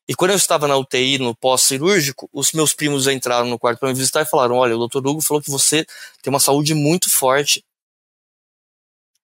E 0.08 0.16
quando 0.16 0.32
eu 0.32 0.38
estava 0.38 0.68
na 0.68 0.76
UTI, 0.76 1.20
no 1.20 1.36
pós-cirúrgico, 1.36 2.28
os 2.34 2.52
meus 2.54 2.74
primos 2.74 3.06
entraram 3.06 3.48
no 3.48 3.60
quarto 3.60 3.80
para 3.80 3.90
me 3.90 3.94
visitar 3.94 4.24
e 4.24 4.26
falaram: 4.26 4.56
Olha, 4.56 4.76
o 4.76 4.80
doutor 4.80 5.06
Hugo 5.06 5.22
falou 5.22 5.44
que 5.44 5.52
você 5.52 5.86
tem 6.24 6.34
uma 6.34 6.40
saúde 6.40 6.74
muito 6.74 7.08
forte, 7.08 7.64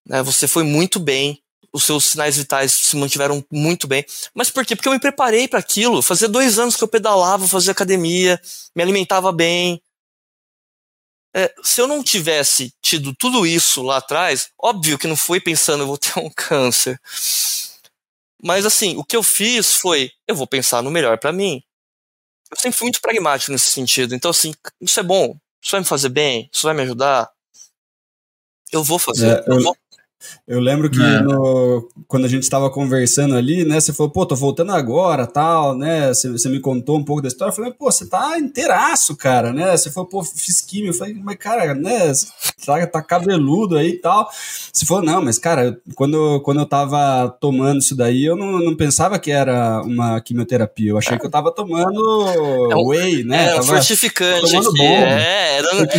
né, 0.08 0.22
você 0.22 0.48
foi 0.48 0.64
muito 0.64 1.00
bem, 1.00 1.42
os 1.74 1.84
seus 1.84 2.06
sinais 2.06 2.38
vitais 2.38 2.72
se 2.72 2.96
mantiveram 2.96 3.44
muito 3.52 3.88
bem. 3.88 4.06
Mas 4.32 4.52
por 4.52 4.64
quê? 4.64 4.76
Porque 4.76 4.88
eu 4.88 4.94
me 4.94 5.00
preparei 5.00 5.48
para 5.48 5.58
aquilo. 5.60 6.04
Fazia 6.04 6.30
dois 6.30 6.60
anos 6.60 6.76
que 6.76 6.84
eu 6.84 6.88
pedalava, 6.88 7.48
fazia 7.48 7.72
academia, 7.72 8.40
me 8.76 8.84
alimentava 8.84 9.32
bem, 9.32 9.82
é, 11.36 11.54
se 11.62 11.82
eu 11.82 11.88
não 11.88 12.02
tivesse 12.02 12.74
tido 12.82 13.14
tudo 13.14 13.46
isso 13.46 13.84
lá 13.84 13.98
atrás, 13.98 14.50
óbvio 14.58 14.98
que 14.98 15.06
não 15.06 15.18
foi 15.18 15.42
pensando 15.42 15.84
eu 15.84 15.88
vou 15.88 15.98
ter 15.98 16.18
um 16.18 16.30
câncer. 16.34 16.98
Mas 18.42 18.66
assim, 18.66 18.96
o 18.96 19.04
que 19.04 19.18
eu 19.18 19.22
fiz 19.22 19.74
foi, 19.76 20.12
eu 20.26 20.34
vou 20.34 20.48
pensar 20.48 20.82
no 20.82 20.90
melhor 20.90 21.18
para 21.18 21.34
mim. 21.34 21.62
Eu 22.50 22.58
sempre 22.58 22.78
fui 22.78 22.86
muito 22.86 23.02
pragmático 23.02 23.52
nesse 23.52 23.70
sentido. 23.70 24.16
Então 24.16 24.32
assim, 24.32 24.54
isso 24.80 24.98
é 24.98 25.04
bom, 25.04 25.38
isso 25.62 25.72
vai 25.72 25.82
me 25.82 25.86
fazer 25.86 26.10
bem, 26.10 26.50
isso 26.54 26.64
vai 26.64 26.74
me 26.74 26.84
ajudar. 26.84 27.30
Eu 28.72 28.82
vou 28.82 28.98
fazer. 28.98 29.40
É, 29.40 29.44
eu, 29.48 29.56
eu 29.56 29.62
vou 29.62 29.78
eu 30.48 30.60
lembro 30.60 30.92
que 30.92 31.02
é. 31.02 31.22
no, 31.22 31.90
quando 32.08 32.26
a 32.26 32.28
gente 32.28 32.44
estava 32.44 32.70
conversando 32.70 33.36
ali, 33.36 33.66
né, 33.66 33.80
você 33.80 33.92
falou, 33.92 34.12
pô, 34.12 34.26
tô 34.28 34.36
voltando 34.36 34.72
agora, 34.72 35.26
tal, 35.26 35.76
né, 35.76 36.14
você, 36.14 36.30
você, 36.30 36.48
me 36.48 36.60
contou 36.60 37.00
um 37.00 37.04
pouco 37.04 37.20
da 37.20 37.28
história, 37.28 37.52
eu 37.52 37.56
falei, 37.56 37.72
pô, 37.72 37.92
você 37.92 38.06
tá 38.06 38.38
inteiraço, 38.38 39.16
cara, 39.16 39.52
né, 39.52 39.76
você 39.76 39.90
falou, 39.90 40.08
pô, 40.08 40.24
fiz 40.24 40.62
químio, 40.62 40.92
eu 40.92 40.94
falei, 40.94 41.16
mas 41.16 41.38
cara, 41.38 41.74
né, 41.74 42.12
tá, 42.64 42.86
tá 42.86 43.02
cabeludo 43.02 43.76
aí 43.76 43.90
e 43.90 43.98
tal, 43.98 44.30
você 44.72 44.86
falou, 44.86 45.04
não, 45.04 45.20
mas 45.20 45.40
cara, 45.40 45.80
quando, 45.96 46.40
quando 46.42 46.60
eu 46.60 46.66
tava 46.68 47.28
tomando 47.40 47.80
isso 47.80 47.96
daí, 47.96 48.24
eu 48.24 48.36
não, 48.36 48.60
não 48.60 48.76
pensava 48.76 49.18
que 49.18 49.32
era 49.32 49.82
uma 49.82 50.22
quimioterapia, 50.22 50.92
eu 50.92 50.98
achei 51.00 51.18
que 51.18 51.26
eu 51.26 51.32
tava 51.32 51.52
tomando 51.52 52.30
é 52.72 52.76
um, 52.76 52.88
whey, 52.90 53.24
né, 53.24 53.56
é, 53.56 53.60
um 53.60 53.64
fortificante, 53.64 54.42
tomando 54.42 54.72
bom, 54.74 54.84
é, 54.84 55.58
era, 55.58 55.90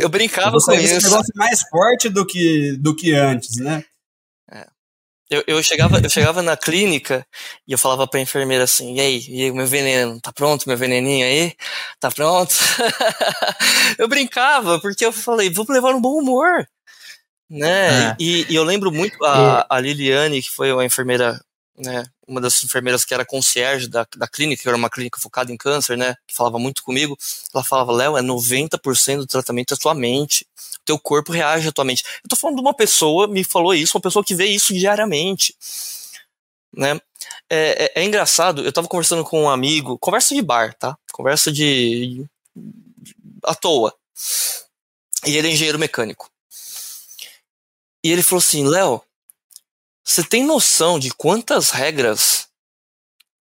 eu 0.00 0.08
brincava 0.08 0.58
com 0.58 0.72
isso. 0.72 1.06
um 1.06 1.10
negócio 1.10 1.32
mais 1.36 1.60
forte 1.70 2.08
do 2.08 2.26
que, 2.26 2.76
do 2.80 2.96
que 2.96 3.12
antes, 3.14 3.58
né, 3.58 3.71
eu, 5.32 5.44
eu, 5.46 5.62
chegava, 5.62 5.98
eu 5.98 6.10
chegava 6.10 6.42
na 6.42 6.56
clínica 6.56 7.26
e 7.66 7.72
eu 7.72 7.78
falava 7.78 8.06
pra 8.06 8.20
enfermeira 8.20 8.64
assim, 8.64 8.94
e 8.96 9.00
aí, 9.00 9.24
e 9.28 9.42
aí, 9.44 9.52
meu 9.52 9.66
veneno, 9.66 10.20
tá 10.20 10.32
pronto, 10.32 10.68
meu 10.68 10.76
veneninho 10.76 11.26
aí? 11.26 11.54
Tá 11.98 12.10
pronto? 12.10 12.54
eu 13.98 14.08
brincava, 14.08 14.80
porque 14.80 15.04
eu 15.04 15.12
falei, 15.12 15.50
vou 15.50 15.66
levar 15.68 15.94
um 15.94 16.00
bom 16.00 16.18
humor. 16.18 16.66
Né? 17.50 18.10
É. 18.10 18.16
E, 18.18 18.46
e, 18.50 18.54
eu 18.54 18.64
lembro 18.64 18.90
muito 18.90 19.22
a, 19.24 19.66
a 19.68 19.78
Liliane, 19.80 20.42
que 20.42 20.50
foi 20.50 20.72
uma 20.72 20.84
enfermeira 20.84 21.38
né, 21.82 22.04
uma 22.26 22.40
das 22.40 22.62
enfermeiras 22.62 23.04
que 23.04 23.12
era 23.12 23.24
concierge 23.24 23.88
da, 23.88 24.06
da 24.16 24.28
clínica, 24.28 24.62
que 24.62 24.68
era 24.68 24.76
uma 24.76 24.88
clínica 24.88 25.20
focada 25.20 25.52
em 25.52 25.56
câncer, 25.56 25.96
né, 25.96 26.14
que 26.26 26.34
falava 26.34 26.58
muito 26.58 26.82
comigo, 26.82 27.18
ela 27.52 27.64
falava, 27.64 27.92
Léo, 27.92 28.16
é 28.16 28.22
90% 28.22 29.18
do 29.18 29.26
tratamento 29.26 29.74
é 29.74 29.76
tua 29.76 29.94
mente, 29.94 30.46
o 30.76 30.84
teu 30.84 30.98
corpo 30.98 31.32
reage 31.32 31.68
à 31.68 31.72
tua 31.72 31.84
mente. 31.84 32.04
Eu 32.22 32.28
tô 32.28 32.36
falando 32.36 32.56
de 32.56 32.62
uma 32.62 32.74
pessoa, 32.74 33.26
me 33.26 33.44
falou 33.44 33.74
isso, 33.74 33.96
uma 33.96 34.02
pessoa 34.02 34.24
que 34.24 34.34
vê 34.34 34.46
isso 34.46 34.72
diariamente, 34.72 35.54
né, 36.74 36.98
é, 37.50 37.84
é, 37.84 37.92
é 38.00 38.04
engraçado, 38.04 38.64
eu 38.64 38.72
tava 38.72 38.88
conversando 38.88 39.24
com 39.24 39.42
um 39.42 39.50
amigo, 39.50 39.98
conversa 39.98 40.34
de 40.34 40.42
bar, 40.42 40.74
tá, 40.74 40.96
conversa 41.12 41.52
de 41.52 42.24
à 43.44 43.54
toa, 43.54 43.94
e 45.26 45.36
ele 45.36 45.48
é 45.48 45.52
engenheiro 45.52 45.78
mecânico. 45.78 46.30
E 48.04 48.10
ele 48.10 48.22
falou 48.22 48.38
assim, 48.38 48.66
Léo, 48.66 49.00
você 50.04 50.24
tem 50.24 50.44
noção 50.44 50.98
de 50.98 51.10
quantas 51.10 51.70
regras 51.70 52.48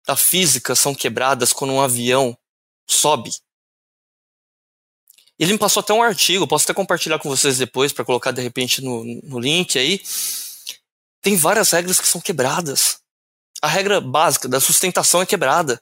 da 0.06 0.16
física 0.16 0.76
são 0.76 0.94
quebradas 0.94 1.54
quando 1.54 1.74
um 1.74 1.82
avião 1.82 2.38
sobe? 2.88 3.32
Ele 5.38 5.54
me 5.54 5.60
passou 5.60 5.80
até 5.80 5.94
um 5.94 6.04
artigo, 6.04 6.48
posso 6.48 6.66
até 6.66 6.74
compartilhar 6.74 7.18
com 7.18 7.30
vocês 7.30 7.58
depois 7.58 7.94
para 7.94 8.04
colocar 8.04 8.32
de 8.32 8.42
repente 8.42 8.82
no, 8.82 9.06
no 9.24 9.40
link 9.40 9.80
aí. 9.80 10.02
Tem 11.22 11.38
várias 11.38 11.72
regras 11.72 12.00
que 12.00 12.08
são 12.08 12.20
quebradas. 12.20 13.00
A 13.62 13.68
regra 13.68 14.02
básica 14.02 14.50
da 14.50 14.60
sustentação 14.60 15.22
é 15.22 15.26
quebrada. 15.26 15.82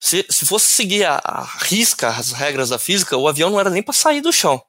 Se, 0.00 0.24
se 0.28 0.46
fosse 0.46 0.66
seguir 0.66 1.04
a, 1.04 1.20
a 1.24 1.44
risca 1.44 2.08
as 2.08 2.32
regras 2.32 2.70
da 2.70 2.78
física, 2.78 3.16
o 3.16 3.28
avião 3.28 3.50
não 3.50 3.60
era 3.60 3.70
nem 3.70 3.82
para 3.82 3.94
sair 3.94 4.20
do 4.20 4.32
chão. 4.32 4.62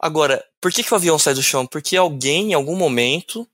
Agora, 0.00 0.42
por 0.60 0.72
que, 0.72 0.82
que 0.82 0.92
o 0.92 0.96
avião 0.96 1.18
sai 1.18 1.34
do 1.34 1.42
chão? 1.42 1.66
Porque 1.66 1.96
alguém, 1.96 2.52
em 2.52 2.54
algum 2.54 2.74
momento, 2.74 3.46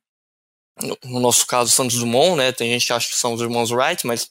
no 1.04 1.18
nosso 1.18 1.46
caso, 1.46 1.70
Santos 1.70 1.98
Dumont, 1.98 2.36
né? 2.36 2.52
Tem 2.52 2.70
gente 2.70 2.86
que 2.86 2.92
acha 2.92 3.08
que 3.08 3.16
são 3.16 3.32
os 3.32 3.40
irmãos 3.40 3.70
Wright, 3.70 4.06
mas 4.06 4.30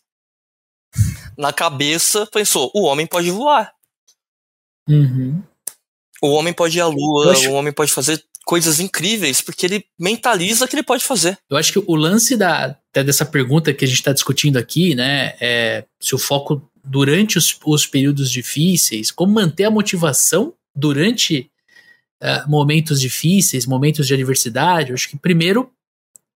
na 1.37 1.51
cabeça 1.51 2.25
pensou: 2.27 2.71
o 2.73 2.83
homem 2.83 3.05
pode 3.05 3.29
voar. 3.31 3.73
Uhum. 4.87 5.43
O 6.21 6.29
homem 6.29 6.53
pode 6.53 6.77
ir 6.77 6.81
à 6.81 6.87
lua, 6.87 7.31
acho... 7.31 7.49
o 7.49 7.53
homem 7.53 7.73
pode 7.73 7.91
fazer 7.91 8.23
coisas 8.45 8.79
incríveis, 8.79 9.41
porque 9.41 9.65
ele 9.65 9.85
mentaliza 9.99 10.67
que 10.67 10.75
ele 10.75 10.83
pode 10.83 11.03
fazer. 11.03 11.37
Eu 11.49 11.57
acho 11.57 11.73
que 11.73 11.79
o 11.79 11.95
lance 11.95 12.37
da, 12.37 12.77
dessa 12.93 13.25
pergunta 13.25 13.73
que 13.73 13.83
a 13.83 13.87
gente 13.87 13.97
está 13.97 14.13
discutindo 14.13 14.57
aqui, 14.57 14.93
né, 14.93 15.35
é 15.41 15.83
se 15.99 16.13
o 16.13 16.19
foco 16.19 16.61
durante 16.83 17.39
os, 17.39 17.57
os 17.65 17.87
períodos 17.87 18.31
difíceis, 18.31 19.11
como 19.11 19.33
manter 19.33 19.65
a 19.65 19.71
motivação 19.71 20.53
durante 20.75 21.49
uh, 22.25 22.49
momentos 22.49 22.99
difíceis, 22.99 23.65
momentos 23.65 24.07
de 24.07 24.13
adversidade, 24.13 24.89
eu 24.89 24.95
acho 24.95 25.09
que 25.09 25.17
primeiro 25.17 25.71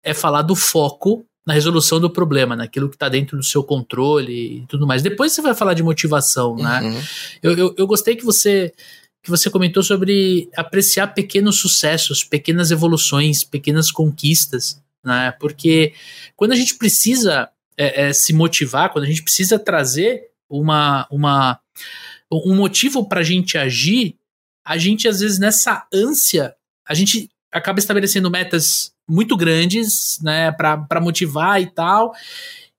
é 0.04 0.12
falar 0.12 0.42
do 0.42 0.54
foco 0.54 1.24
na 1.46 1.54
resolução 1.54 1.98
do 1.98 2.10
problema, 2.10 2.54
naquilo 2.54 2.90
que 2.90 2.96
está 2.96 3.08
dentro 3.08 3.36
do 3.36 3.42
seu 3.42 3.64
controle 3.64 4.58
e 4.58 4.66
tudo 4.66 4.86
mais. 4.86 5.02
Depois 5.02 5.32
você 5.32 5.40
vai 5.40 5.54
falar 5.54 5.72
de 5.72 5.82
motivação, 5.82 6.56
né? 6.56 6.80
uhum. 6.82 6.90
né? 6.90 7.02
Eu, 7.42 7.56
eu, 7.56 7.74
eu 7.78 7.86
gostei 7.86 8.14
que 8.14 8.24
você 8.24 8.72
que 9.20 9.30
você 9.30 9.50
comentou 9.50 9.82
sobre 9.82 10.48
apreciar 10.56 11.08
pequenos 11.08 11.58
sucessos, 11.58 12.22
pequenas 12.22 12.70
evoluções, 12.70 13.42
pequenas 13.42 13.90
conquistas, 13.90 14.80
né? 15.04 15.32
Porque 15.40 15.92
quando 16.36 16.52
a 16.52 16.56
gente 16.56 16.76
precisa 16.76 17.48
é, 17.76 18.08
é, 18.08 18.12
se 18.12 18.32
motivar, 18.32 18.90
quando 18.92 19.04
a 19.04 19.08
gente 19.08 19.22
precisa 19.22 19.58
trazer 19.58 20.28
uma, 20.48 21.06
uma 21.10 21.58
um 22.30 22.54
motivo 22.54 23.08
para 23.08 23.20
a 23.20 23.24
gente 23.24 23.56
agir, 23.56 24.17
a 24.68 24.76
gente, 24.76 25.08
às 25.08 25.20
vezes, 25.20 25.38
nessa 25.38 25.86
ânsia, 25.92 26.54
a 26.86 26.92
gente 26.92 27.30
acaba 27.50 27.78
estabelecendo 27.78 28.30
metas 28.30 28.92
muito 29.08 29.34
grandes, 29.34 30.18
né, 30.22 30.52
para 30.52 31.00
motivar 31.00 31.60
e 31.62 31.66
tal. 31.66 32.12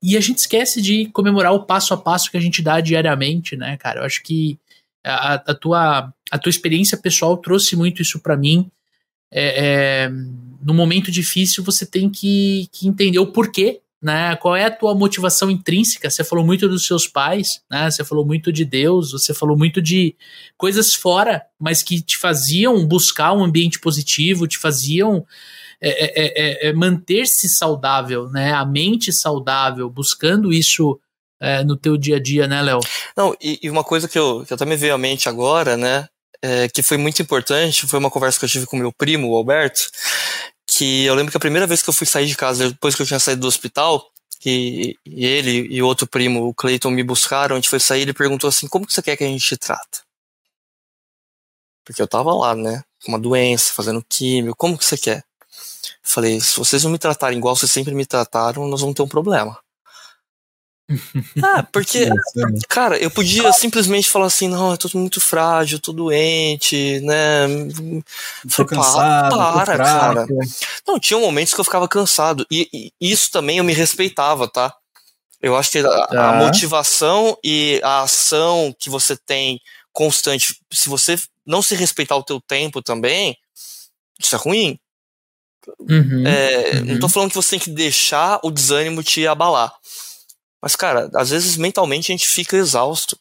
E 0.02 0.16
a 0.16 0.20
gente 0.20 0.38
esquece 0.38 0.84
de 0.84 1.08
comemorar 1.08 1.52
o 1.52 1.66
passo 1.66 1.92
a 1.96 1.98
passo 1.98 2.30
que 2.30 2.38
a 2.38 2.40
gente 2.40 2.62
dá 2.62 2.80
diariamente, 2.80 3.58
né, 3.58 3.76
cara? 3.76 4.02
Eu 4.02 4.06
acho 4.06 4.22
que 4.22 4.60
a, 5.04 5.34
a 5.34 5.56
tua, 5.56 6.14
a 6.30 6.38
tua 6.38 6.52
experiência 6.52 6.96
pessoal 6.96 7.36
trouxe 7.38 7.76
muito 7.76 8.04
isso 8.04 8.20
para 8.20 8.38
mim. 8.38 8.70
É, 9.32 10.06
é, 10.06 10.10
no 10.62 10.76
momento 10.76 11.10
difícil, 11.10 11.64
você 11.64 11.88
tem 11.88 12.08
que, 12.08 12.70
que 12.72 12.88
entender 12.88 13.18
o 13.18 13.32
porquê 13.32 13.82
né? 14.02 14.36
Qual 14.38 14.56
é 14.56 14.66
a 14.66 14.72
tua 14.72 14.96
motivação 14.96 15.50
intrínseca? 15.50 16.10
Você 16.10 16.24
falou 16.24 16.46
muito 16.46 16.68
dos 16.68 16.86
seus 16.86 17.08
pais, 17.08 17.62
né? 17.70 17.92
Você 17.92 18.04
falou 18.06 18.26
muito 18.26 18.52
de 18.52 18.64
Deus, 18.64 19.12
você 19.12 19.34
falou 19.34 19.58
muito 19.58 19.82
de 19.82 20.16
coisas 20.58 20.94
fora, 20.94 21.44
mas 21.60 21.84
que 21.84 22.02
te 22.02 22.18
faziam 22.18 22.86
buscar 22.88 23.34
um 23.34 23.44
ambiente 23.44 23.80
positivo, 23.80 24.48
te 24.48 24.58
faziam 24.58 25.26
é, 25.82 25.90
é, 25.90 26.06
é, 26.06 26.68
é, 26.68 26.70
é 26.70 26.74
manter-se 26.74 27.50
saudável, 27.50 28.30
né? 28.30 28.54
A 28.54 28.66
mente 28.66 29.12
saudável, 29.12 29.90
buscando 29.90 30.54
isso 30.54 31.00
é, 31.42 31.64
no 31.64 31.76
teu 31.76 31.98
dia 31.98 32.16
a 32.18 32.22
dia, 32.22 32.48
né, 32.48 32.62
Léo? 32.62 32.80
Não, 33.16 33.36
e, 33.42 33.60
e, 33.64 33.70
uma 33.70 33.84
coisa 33.84 34.08
que 34.08 34.18
eu, 34.18 34.46
que 34.46 34.54
eu 34.54 34.56
até 34.56 34.66
me 34.66 34.76
veio 34.76 34.94
à 34.94 34.98
mente 34.98 35.28
agora, 35.28 35.76
né? 35.76 36.08
que 36.74 36.82
foi 36.82 36.96
muito 36.96 37.22
importante, 37.22 37.86
foi 37.86 38.00
uma 38.00 38.10
conversa 38.10 38.40
que 38.40 38.46
eu 38.46 38.50
tive 38.50 38.66
com 38.66 38.78
meu 38.78 38.94
primo, 38.94 39.30
o 39.30 39.36
Alberto, 39.36 39.82
que 40.80 41.04
eu 41.04 41.14
lembro 41.14 41.30
que 41.30 41.36
a 41.36 41.42
primeira 41.42 41.68
vez 41.68 41.82
que 41.82 41.90
eu 41.90 41.94
fui 41.94 42.08
sair 42.08 42.26
de 42.26 42.38
casa, 42.38 42.70
depois 42.70 42.96
que 42.96 43.02
eu 43.02 43.06
tinha 43.06 43.20
saído 43.20 43.42
do 43.42 43.48
hospital, 43.48 44.10
que 44.40 44.98
ele 45.06 45.68
e 45.70 45.82
outro 45.82 46.08
primo, 46.08 46.48
o 46.48 46.54
Clayton, 46.54 46.90
me 46.90 47.04
buscaram, 47.04 47.58
a 47.58 47.60
gente 47.60 47.68
foi 47.68 47.82
sair, 47.82 48.04
ele 48.04 48.14
perguntou 48.14 48.48
assim, 48.48 48.66
como 48.66 48.88
que 48.88 48.94
você 48.94 49.02
quer 49.02 49.18
que 49.18 49.26
a 49.26 49.28
gente 49.28 49.46
te 49.46 49.58
trata? 49.58 50.00
Porque 51.84 52.02
eu 52.02 52.08
tava 52.08 52.34
lá, 52.34 52.56
né, 52.56 52.82
com 53.04 53.12
uma 53.12 53.20
doença, 53.20 53.74
fazendo 53.74 54.02
químio, 54.08 54.56
como 54.56 54.78
que 54.78 54.86
você 54.86 54.98
quer? 54.98 55.22
Falei, 56.02 56.40
se 56.40 56.56
vocês 56.56 56.82
não 56.86 56.92
me 56.92 56.98
tratarem 56.98 57.38
igual 57.38 57.58
vocês 57.58 57.70
sempre 57.70 57.94
me 57.94 58.06
trataram, 58.06 58.66
nós 58.66 58.80
vamos 58.80 58.96
ter 58.96 59.02
um 59.02 59.08
problema. 59.08 59.60
Ah, 61.42 61.64
porque, 61.72 62.00
é, 62.00 62.10
cara, 62.68 62.98
eu 62.98 63.12
podia 63.12 63.52
simplesmente 63.54 64.10
falar 64.10 64.26
assim, 64.26 64.48
não, 64.48 64.72
eu 64.72 64.78
tô 64.78 64.90
muito 64.96 65.22
frágil, 65.22 65.80
tô 65.80 65.92
doente, 65.92 67.00
né? 67.02 67.48
Tô 68.56 68.66
cansado, 68.66 69.36
para, 69.36 69.78
tô 69.78 69.84
cara. 69.84 70.28
Não, 70.88 71.00
tinha 71.00 71.20
momentos 71.20 71.54
que 71.54 71.60
eu 71.60 71.66
ficava 71.66 71.88
cansado. 71.88 72.46
E, 72.52 72.68
e, 72.74 73.12
isso 73.12 73.32
também 73.32 73.60
eu 73.60 73.64
me 73.64 73.74
respeitava, 73.74 74.48
tá? 74.48 74.74
Eu 75.42 75.56
acho 75.56 75.72
que 75.72 75.80
a, 75.80 76.06
a, 76.12 76.34
motivação 76.34 77.38
e 77.44 77.80
a 77.84 78.02
ação 78.02 78.76
que 78.78 78.90
você 78.90 79.16
tem 79.16 79.62
constante, 79.94 80.60
se 80.72 80.90
você 80.90 81.18
não 81.46 81.62
se 81.62 81.76
respeitar 81.76 82.16
o 82.18 82.24
teu 82.24 82.42
tempo 82.42 82.82
também, 82.82 83.38
isso 84.20 84.36
é 84.36 84.40
ruim. 84.40 84.80
Uhum, 85.80 86.26
é, 86.26 86.72
uhum. 86.76 86.86
Não 86.86 87.00
tô 87.00 87.08
falando 87.08 87.30
que 87.30 87.36
você 87.36 87.52
tem 87.52 87.60
que 87.60 87.70
deixar 87.70 88.40
o 88.44 88.52
desânimo 88.52 89.04
te 89.04 89.26
abalar. 89.26 89.74
Mas, 90.62 90.76
cara, 90.76 91.10
às 91.16 91.30
vezes 91.30 91.56
mentalmente 91.58 92.12
a 92.12 92.14
gente 92.16 92.28
fica 92.28 92.58
exausto. 92.58 93.18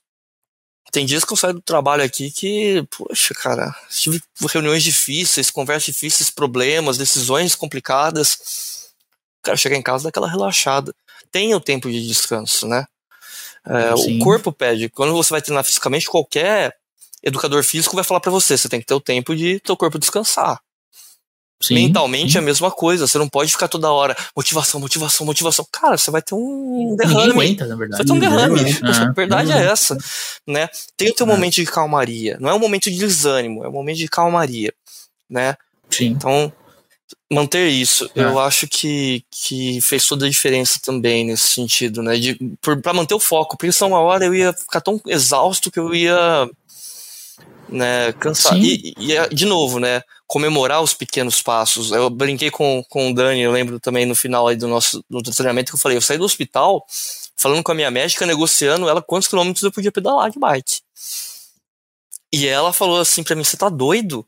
Tem 0.91 1.05
dias 1.05 1.24
que 1.24 1.32
eu 1.32 1.36
saio 1.36 1.55
do 1.55 1.61
trabalho 1.61 2.03
aqui 2.03 2.30
que, 2.30 2.82
poxa, 2.97 3.34
cara, 3.34 3.74
tive 3.91 4.20
reuniões 4.51 4.82
difíceis, 4.82 5.51
conversas 5.51 5.95
difíceis, 5.95 6.30
problemas, 6.30 6.97
decisões 6.97 7.55
complicadas. 7.55 8.89
Cara, 9.43 9.57
chegar 9.57 9.76
em 9.76 9.82
casa 9.82 10.05
daquela 10.05 10.28
relaxada. 10.28 10.95
Tenha 11.30 11.57
o 11.57 11.61
tempo 11.61 11.91
de 11.91 12.07
descanso, 12.07 12.66
né? 12.66 12.86
É, 13.66 13.95
o 13.95 14.18
corpo 14.20 14.51
pede. 14.51 14.89
Quando 14.89 15.12
você 15.12 15.30
vai 15.30 15.43
treinar 15.43 15.62
fisicamente, 15.62 16.07
qualquer 16.07 16.74
educador 17.22 17.62
físico 17.62 17.95
vai 17.95 18.05
falar 18.05 18.20
para 18.20 18.30
você, 18.30 18.57
você 18.57 18.68
tem 18.68 18.80
que 18.80 18.86
ter 18.86 18.95
o 18.95 19.01
tempo 19.01 19.36
de 19.36 19.61
teu 19.61 19.76
corpo 19.76 19.99
descansar. 19.99 20.59
Sim, 21.61 21.74
Mentalmente 21.74 22.32
sim. 22.32 22.38
é 22.38 22.40
a 22.40 22.44
mesma 22.44 22.70
coisa. 22.70 23.06
Você 23.06 23.18
não 23.18 23.28
pode 23.28 23.50
ficar 23.50 23.66
toda 23.66 23.90
hora 23.90 24.16
motivação, 24.36 24.78
motivação, 24.78 25.26
motivação. 25.26 25.66
Cara, 25.72 25.98
você 25.98 26.11
vai 26.11 26.22
ter 26.22 26.34
um 26.34 26.94
derrame. 26.96 27.16
Ninguém 27.16 27.32
aguenta, 27.32 27.66
na 27.66 27.76
verdade. 27.76 28.02
Você 28.02 28.09
vai 28.09 28.20
ter 28.20 28.26
um 28.26 28.30
derrame. 28.30 28.61
a 29.09 29.12
verdade 29.12 29.52
é 29.52 29.64
essa, 29.66 29.98
né? 30.46 30.68
Tem 30.96 31.11
o 31.11 31.14
teu 31.14 31.26
é. 31.26 31.28
momento 31.28 31.54
de 31.54 31.66
calmaria. 31.66 32.36
Não 32.40 32.48
é 32.48 32.54
um 32.54 32.61
momento 32.61 32.90
de 32.90 32.96
desânimo, 32.96 33.64
é 33.64 33.68
um 33.68 33.72
momento 33.72 33.96
de 33.98 34.06
calmaria, 34.06 34.72
né? 35.28 35.56
Sim. 35.90 36.06
Então, 36.06 36.52
manter 37.30 37.68
isso, 37.68 38.09
é. 38.14 38.22
eu 38.22 38.38
acho 38.38 38.68
que, 38.68 39.24
que 39.30 39.80
fez 39.80 40.06
toda 40.06 40.26
a 40.26 40.30
diferença 40.30 40.78
também 40.82 41.26
nesse 41.26 41.48
sentido, 41.48 42.02
né? 42.02 42.16
De, 42.16 42.36
por, 42.62 42.80
pra 42.80 42.94
manter 42.94 43.14
o 43.14 43.20
foco. 43.20 43.56
Porque 43.56 43.72
senão 43.72 43.90
uma 43.90 44.00
hora 44.00 44.24
eu 44.24 44.34
ia 44.34 44.52
ficar 44.52 44.80
tão 44.80 45.00
exausto 45.06 45.72
que 45.72 45.80
eu 45.80 45.92
ia 45.92 46.48
né, 47.68 48.12
cansar. 48.12 48.56
E, 48.56 48.94
e, 48.96 49.34
de 49.34 49.44
novo, 49.44 49.78
né, 49.78 50.02
comemorar 50.28 50.82
os 50.82 50.94
pequenos 50.94 51.42
passos. 51.42 51.90
Eu 51.90 52.08
brinquei 52.10 52.50
com, 52.50 52.84
com 52.88 53.10
o 53.10 53.14
Dani, 53.14 53.40
eu 53.40 53.50
lembro 53.50 53.80
também 53.80 54.06
no 54.06 54.14
final 54.14 54.46
aí 54.46 54.56
do 54.56 54.68
nosso 54.68 55.04
do 55.10 55.22
treinamento 55.22 55.72
que 55.72 55.76
eu 55.76 55.80
falei, 55.80 55.96
eu 55.96 56.02
saí 56.02 56.18
do 56.18 56.24
hospital 56.24 56.84
falando 57.36 57.62
com 57.62 57.72
a 57.72 57.74
minha 57.74 57.90
médica, 57.90 58.26
negociando 58.26 58.88
ela 58.88 59.02
quantos 59.02 59.28
quilômetros 59.28 59.64
eu 59.64 59.72
podia 59.72 59.90
pedalar 59.90 60.30
de 60.30 60.38
bike. 60.38 60.80
E 62.32 62.46
ela 62.46 62.72
falou 62.72 63.00
assim 63.00 63.24
para 63.24 63.34
mim, 63.34 63.42
você 63.42 63.56
tá 63.56 63.68
doido? 63.68 64.26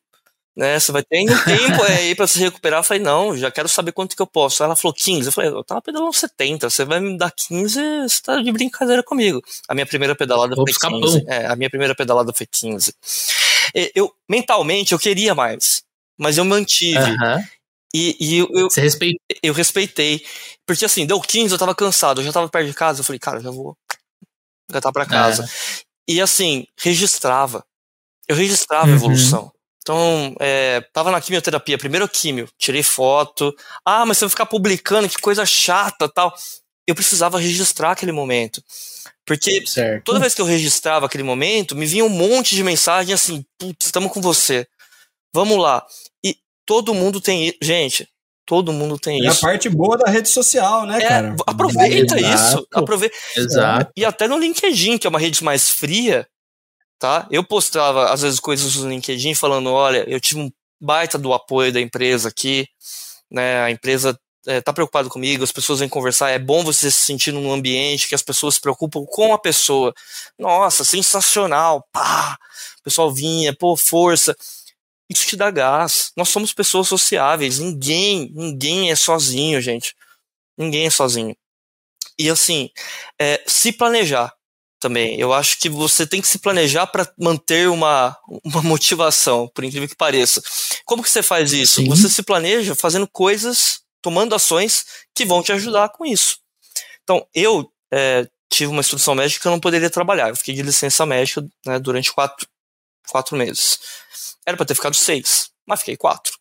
né? 0.57 0.78
Você 0.78 0.92
vai 0.92 1.03
ter 1.03 1.22
um 1.22 1.44
tempo 1.44 1.82
aí 1.88 2.14
para 2.14 2.26
se 2.26 2.38
recuperar. 2.38 2.80
Eu 2.80 2.84
falei, 2.84 3.03
não, 3.03 3.36
já 3.36 3.51
quero 3.51 3.68
saber 3.68 3.92
quanto 3.92 4.14
que 4.14 4.22
eu 4.22 4.26
posso. 4.26 4.62
Ela 4.62 4.76
falou 4.76 4.94
15. 4.94 5.26
Eu 5.26 5.32
falei, 5.32 5.51
eu 5.51 5.64
tava 5.64 5.80
pedalando 5.80 6.12
70. 6.12 6.68
Você 6.68 6.84
vai 6.84 7.01
me 7.01 7.16
dar 7.16 7.30
15, 7.30 7.80
você 8.03 8.22
tá 8.22 8.40
de 8.42 8.53
brincadeira 8.53 9.03
comigo. 9.03 9.42
A 9.68 9.74
minha 9.74 9.86
primeira 9.86 10.14
pedalada 10.14 10.55
Vou 10.55 10.66
foi 10.66 10.90
15. 10.90 11.24
É, 11.26 11.46
a 11.46 11.57
minha 11.57 11.70
primeira 11.70 11.94
pedalada 11.94 12.32
foi 12.34 12.46
15. 12.46 12.94
Eu, 13.94 14.12
mentalmente, 14.28 14.92
eu 14.92 14.98
queria 14.98 15.34
mais, 15.34 15.82
mas 16.21 16.37
eu 16.37 16.45
mantive. 16.45 16.99
Uhum. 16.99 17.45
E, 17.95 18.16
e 18.21 18.39
eu, 18.39 18.49
eu, 18.53 18.71
Você 18.71 18.83
respeita. 18.83 19.18
eu 19.43 19.55
respeitei. 19.55 20.25
Porque 20.66 20.85
assim, 20.85 21.07
deu 21.07 21.21
15, 21.21 21.53
eu 21.53 21.59
tava 21.59 21.75
cansado, 21.75 22.21
eu 22.21 22.25
já 22.25 22.33
tava 22.33 22.49
perto 22.49 22.66
de 22.66 22.75
casa. 22.75 23.01
Eu 23.01 23.05
falei, 23.05 23.18
cara, 23.18 23.41
já 23.41 23.51
vou 23.51 23.77
engatar 24.68 24.93
pra 24.93 25.07
casa. 25.07 25.45
É. 25.45 26.12
E 26.12 26.21
assim, 26.21 26.66
registrava. 26.79 27.64
Eu 28.29 28.37
registrava 28.37 28.87
uhum. 28.87 28.93
a 28.93 28.97
evolução. 28.97 29.53
Então, 29.83 30.37
é, 30.39 30.83
tava 30.93 31.11
na 31.11 31.21
quimioterapia, 31.23 31.79
primeiro 31.79 32.07
químio, 32.07 32.49
tirei 32.59 32.83
foto. 32.83 33.53
Ah, 33.85 34.05
mas 34.05 34.18
você 34.18 34.27
vai 34.27 34.31
ficar 34.31 34.47
publicando, 34.47 35.09
que 35.09 35.18
coisa 35.18 35.47
chata 35.47 36.09
tal. 36.09 36.33
Eu 36.87 36.95
precisava 36.95 37.39
registrar 37.39 37.93
aquele 37.93 38.12
momento. 38.12 38.62
Porque 39.25 39.66
certo. 39.66 40.05
toda 40.05 40.21
vez 40.21 40.35
que 40.35 40.41
eu 40.41 40.47
registrava 40.47 41.07
aquele 41.07 41.25
momento, 41.25 41.75
me 41.75 41.87
vinha 41.87 42.05
um 42.05 42.11
monte 42.11 42.55
de 42.55 42.62
mensagem 42.62 43.14
assim: 43.14 43.45
putz, 43.59 43.87
estamos 43.87 44.12
com 44.12 44.21
você. 44.21 44.66
Vamos 45.33 45.59
lá. 45.59 45.85
Todo 46.67 46.95
mundo 46.95 47.21
tem. 47.21 47.55
Gente, 47.63 48.09
todo 48.47 48.73
mundo 48.73 48.99
tem 48.99 49.25
é 49.25 49.29
isso. 49.29 49.47
É 49.47 49.49
a 49.49 49.53
parte 49.53 49.69
boa 49.69 49.97
da 49.97 50.11
rede 50.11 50.29
social, 50.29 50.85
né, 50.87 50.99
é, 50.99 51.09
cara? 51.09 51.37
Aproveita 51.47 52.17
é, 52.17 52.35
isso. 52.35 52.67
Aproveita. 52.73 53.17
Exato. 53.37 53.93
E 53.97 54.05
até 54.05 54.27
no 54.27 54.39
LinkedIn, 54.39 54.99
que 54.99 55.07
é 55.07 55.11
uma 55.11 55.19
rede 55.19 55.43
mais 55.45 55.71
fria, 55.71 56.27
tá? 56.99 57.27
Eu 57.31 57.45
postava, 57.45 58.13
às 58.13 58.23
vezes, 58.23 58.41
coisas 58.41 58.75
no 58.77 58.89
LinkedIn 58.89 59.35
falando, 59.35 59.71
olha, 59.71 60.05
eu 60.09 60.21
tive 60.21 60.41
um 60.41 60.51
baita 60.81 61.17
do 61.17 61.33
apoio 61.33 61.73
da 61.73 61.81
empresa 61.81 62.29
aqui, 62.29 62.67
né? 63.31 63.63
A 63.63 63.71
empresa 63.71 64.19
é, 64.47 64.61
tá 64.61 64.73
preocupada 64.73 65.09
comigo, 65.09 65.45
as 65.45 65.53
pessoas 65.53 65.81
vêm 65.81 65.89
conversar, 65.89 66.31
é 66.31 66.39
bom 66.39 66.65
você 66.65 66.91
se 66.91 67.05
sentir 67.05 67.33
num 67.33 67.53
ambiente 67.53 68.09
que 68.09 68.15
as 68.15 68.23
pessoas 68.23 68.55
se 68.55 68.61
preocupam 68.61 69.05
com 69.07 69.33
a 69.33 69.39
pessoa. 69.39 69.95
Nossa, 70.39 70.85
sensacional, 70.85 71.87
pá! 71.93 72.37
O 72.81 72.83
pessoal 72.83 73.13
vinha, 73.13 73.55
pô, 73.55 73.77
força. 73.77 74.37
Isso 75.11 75.27
te 75.27 75.37
dá 75.37 75.51
gás. 75.51 76.13
Nós 76.17 76.29
somos 76.29 76.53
pessoas 76.53 76.87
sociáveis. 76.87 77.59
Ninguém, 77.59 78.31
ninguém 78.33 78.93
é 78.93 78.97
sozinho, 78.97 79.61
gente. 79.61 79.95
Ninguém 80.57 80.87
é 80.87 80.91
sozinho. 80.91 81.37
E 82.17 82.31
assim, 82.31 82.71
é, 83.21 83.43
se 83.47 83.73
planejar 83.73 84.33
também. 84.81 85.21
Eu 85.21 85.33
acho 85.33 85.59
que 85.59 85.69
você 85.69 86.07
tem 86.07 86.21
que 86.21 86.29
se 86.29 86.39
planejar 86.39 86.87
para 86.87 87.13
manter 87.19 87.69
uma, 87.69 88.17
uma 88.43 88.63
motivação, 88.63 89.49
por 89.55 89.63
incrível 89.63 89.89
que 89.89 89.97
pareça. 89.97 90.43
Como 90.85 91.03
que 91.03 91.11
você 91.11 91.23
faz 91.23 91.53
isso? 91.53 91.83
Sim. 91.83 91.89
Você 91.89 92.09
se 92.09 92.23
planeja 92.23 92.75
fazendo 92.75 93.07
coisas, 93.07 93.83
tomando 94.01 94.35
ações 94.35 94.87
que 95.15 95.27
vão 95.27 95.43
te 95.43 95.53
ajudar 95.53 95.91
com 95.91 96.07
isso. 96.07 96.39
Então, 97.03 97.27
eu 97.35 97.71
é, 97.93 98.27
tive 98.51 98.71
uma 98.71 98.81
instrução 98.81 99.15
médica 99.15 99.43
que 99.43 99.49
eu 99.49 99.53
não 99.53 99.61
poderia 99.61 99.91
trabalhar. 99.91 100.31
Eu 100.31 100.37
fiquei 100.37 100.55
de 100.55 100.63
licença 100.63 101.05
médica 101.05 101.47
né, 101.67 101.79
durante 101.79 102.13
quatro, 102.13 102.47
quatro 103.09 103.37
meses. 103.37 103.79
Era 104.47 104.57
para 104.57 104.66
ter 104.66 104.74
ficado 104.74 104.95
seis, 104.95 105.51
mas 105.66 105.80
fiquei 105.80 105.97
quatro. 105.97 106.32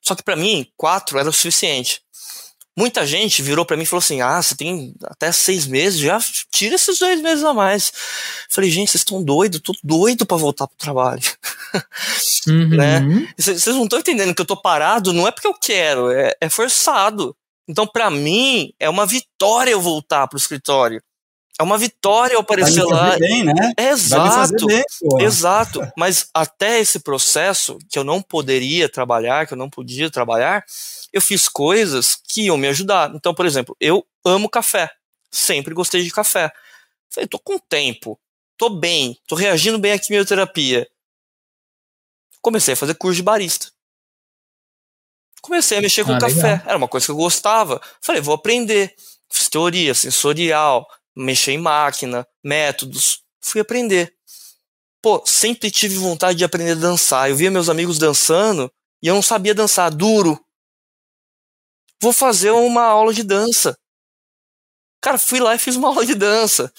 Só 0.00 0.14
que 0.14 0.22
para 0.22 0.36
mim, 0.36 0.66
quatro 0.76 1.18
era 1.18 1.28
o 1.28 1.32
suficiente. 1.32 2.00
Muita 2.78 3.06
gente 3.06 3.40
virou 3.40 3.64
para 3.64 3.76
mim 3.76 3.84
e 3.84 3.86
falou 3.86 4.00
assim: 4.00 4.20
ah, 4.20 4.40
você 4.40 4.54
tem 4.54 4.94
até 5.04 5.32
seis 5.32 5.66
meses, 5.66 5.98
já 5.98 6.18
tira 6.52 6.74
esses 6.74 6.98
dois 6.98 7.22
meses 7.22 7.42
a 7.42 7.54
mais. 7.54 7.90
Falei, 8.50 8.70
gente, 8.70 8.90
vocês 8.90 9.00
estão 9.00 9.24
doidos, 9.24 9.62
tô 9.62 9.72
doido 9.82 10.26
para 10.26 10.36
voltar 10.36 10.66
pro 10.66 10.76
trabalho. 10.76 11.22
Uhum. 12.48 12.68
né? 12.68 13.00
Vocês 13.36 13.66
não 13.66 13.84
estão 13.84 13.98
entendendo 13.98 14.32
que 14.32 14.40
eu 14.40 14.46
tô 14.46 14.56
parado, 14.56 15.12
não 15.12 15.26
é 15.26 15.32
porque 15.32 15.48
eu 15.48 15.52
quero, 15.52 16.12
é, 16.12 16.32
é 16.40 16.48
forçado. 16.48 17.36
Então, 17.68 17.86
para 17.86 18.08
mim, 18.08 18.72
é 18.78 18.88
uma 18.88 19.04
vitória 19.04 19.72
eu 19.72 19.80
voltar 19.80 20.28
pro 20.28 20.38
escritório. 20.38 21.02
É 21.58 21.62
uma 21.62 21.78
vitória 21.78 22.34
eu 22.34 22.40
aparecer 22.40 22.84
lá. 22.84 23.16
Bem, 23.16 23.44
né? 23.44 23.72
Exato. 23.78 24.66
Bem, 24.66 24.84
exato. 25.20 25.80
Mas 25.96 26.28
até 26.34 26.80
esse 26.80 27.00
processo 27.00 27.78
que 27.88 27.98
eu 27.98 28.04
não 28.04 28.20
poderia 28.20 28.88
trabalhar, 28.88 29.46
que 29.46 29.54
eu 29.54 29.58
não 29.58 29.70
podia 29.70 30.10
trabalhar, 30.10 30.64
eu 31.12 31.20
fiz 31.20 31.48
coisas 31.48 32.14
que 32.14 32.42
iam 32.42 32.58
me 32.58 32.68
ajudar. 32.68 33.10
Então, 33.14 33.34
por 33.34 33.46
exemplo, 33.46 33.74
eu 33.80 34.06
amo 34.24 34.50
café. 34.50 34.90
Sempre 35.30 35.72
gostei 35.72 36.02
de 36.02 36.10
café. 36.10 36.52
Falei, 37.10 37.26
tô 37.26 37.38
com 37.38 37.58
tempo, 37.58 38.20
tô 38.58 38.68
bem, 38.68 39.18
tô 39.26 39.34
reagindo 39.34 39.78
bem 39.78 39.92
à 39.92 39.98
quimioterapia. 39.98 40.86
Comecei 42.42 42.74
a 42.74 42.76
fazer 42.76 42.94
curso 42.94 43.16
de 43.16 43.22
barista. 43.22 43.68
Comecei 45.40 45.78
a 45.78 45.80
mexer 45.80 46.04
com 46.04 46.12
ah, 46.12 46.18
café. 46.18 46.52
Legal. 46.52 46.62
Era 46.66 46.76
uma 46.76 46.88
coisa 46.88 47.06
que 47.06 47.12
eu 47.12 47.16
gostava. 47.16 47.80
Falei, 48.00 48.20
vou 48.20 48.34
aprender. 48.34 48.94
Fiz 49.30 49.48
teoria 49.48 49.94
sensorial, 49.94 50.86
mexer 51.16 51.52
em 51.52 51.58
máquina, 51.58 52.26
métodos. 52.44 53.22
Fui 53.40 53.60
aprender. 53.60 54.14
Pô, 55.02 55.22
sempre 55.24 55.70
tive 55.70 55.96
vontade 55.96 56.38
de 56.38 56.44
aprender 56.44 56.72
a 56.72 56.74
dançar. 56.74 57.30
Eu 57.30 57.36
via 57.36 57.50
meus 57.50 57.68
amigos 57.68 57.98
dançando 57.98 58.70
e 59.02 59.08
eu 59.08 59.14
não 59.14 59.22
sabia 59.22 59.54
dançar 59.54 59.90
duro. 59.90 60.38
Vou 62.00 62.12
fazer 62.12 62.50
uma 62.50 62.82
aula 62.82 63.14
de 63.14 63.22
dança. 63.22 63.76
Cara, 65.00 65.18
fui 65.18 65.40
lá 65.40 65.54
e 65.54 65.58
fiz 65.58 65.76
uma 65.76 65.88
aula 65.88 66.04
de 66.04 66.14
dança. 66.14 66.72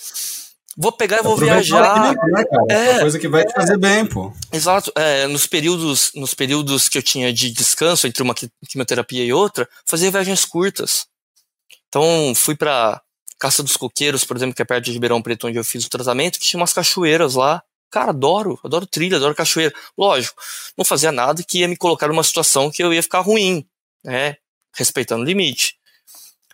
Vou 0.79 0.91
pegar 0.91 1.19
e 1.19 1.23
vou 1.23 1.35
viajar. 1.35 2.13
Né, 2.13 2.43
é, 2.69 2.91
uma 2.91 2.99
coisa 3.01 3.17
que 3.17 3.27
vai 3.27 3.43
te 3.43 3.53
fazer 3.53 3.77
bem, 3.79 4.05
pô. 4.05 4.31
Exato. 4.51 4.91
É, 4.95 5.25
nos, 5.25 5.47
períodos, 5.47 6.11
nos 6.13 6.35
períodos 6.35 6.87
que 6.87 6.99
eu 6.99 7.01
tinha 7.03 7.33
de 7.33 7.49
descanso 7.49 8.05
entre 8.05 8.21
uma 8.21 8.35
quimioterapia 8.35 9.23
e 9.25 9.33
outra, 9.33 9.67
fazia 9.85 10.11
viagens 10.11 10.45
curtas. 10.45 11.07
Então, 11.87 12.33
fui 12.35 12.55
para 12.55 13.01
Caça 13.39 13.61
dos 13.61 13.77
Coqueiros, 13.77 14.25
por 14.25 14.35
exemplo, 14.35 14.55
que 14.55 14.61
é 14.61 14.65
perto 14.65 14.85
de 14.85 14.91
Ribeirão 14.91 15.21
Preto, 15.21 15.47
onde 15.47 15.57
eu 15.57 15.63
fiz 15.63 15.85
o 15.85 15.89
tratamento, 15.89 16.39
que 16.39 16.45
tinha 16.45 16.59
umas 16.59 16.73
cachoeiras 16.73 17.35
lá. 17.35 17.61
Cara, 17.89 18.09
adoro, 18.09 18.59
adoro 18.63 18.85
trilha, 18.85 19.17
adoro 19.17 19.35
cachoeira. 19.35 19.73
Lógico, 19.97 20.41
não 20.77 20.83
fazia 20.83 21.11
nada 21.11 21.43
que 21.43 21.59
ia 21.59 21.67
me 21.67 21.77
colocar 21.77 22.07
numa 22.07 22.23
situação 22.23 22.69
que 22.71 22.83
eu 22.83 22.93
ia 22.93 23.03
ficar 23.03 23.21
ruim, 23.21 23.65
né? 24.03 24.35
Respeitando 24.75 25.21
o 25.23 25.25
limite. 25.25 25.75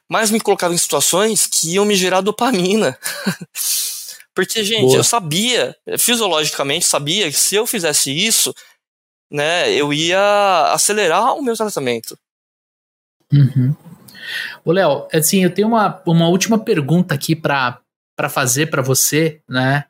mas 0.10 0.30
me 0.30 0.40
colocava 0.40 0.74
em 0.74 0.78
situações 0.78 1.48
que 1.48 1.72
iam 1.74 1.86
me 1.86 1.96
gerar 1.96 2.22
dopamina. 2.22 2.98
Porque, 4.36 4.64
gente, 4.64 4.82
Boa. 4.82 4.98
eu 4.98 5.04
sabia, 5.04 5.76
fisiologicamente 5.98 6.86
sabia 6.86 7.32
que 7.32 7.38
se 7.38 7.56
eu 7.56 7.66
fizesse 7.68 8.12
isso, 8.12 8.54
né, 9.32 9.72
eu 9.72 9.94
ia 9.94 10.72
acelerar 10.74 11.36
o 11.36 11.42
meu 11.42 11.56
tratamento. 11.56 12.18
Uhum. 13.32 13.76
Ô, 14.64 14.72
Léo, 14.72 15.08
assim, 15.14 15.44
eu 15.44 15.50
tenho 15.50 15.68
uma, 15.68 16.02
uma 16.06 16.28
última 16.28 16.58
pergunta 16.58 17.14
aqui 17.14 17.36
para 17.36 17.80
fazer 18.30 18.68
para 18.68 18.82
você, 18.82 19.42
né? 19.48 19.86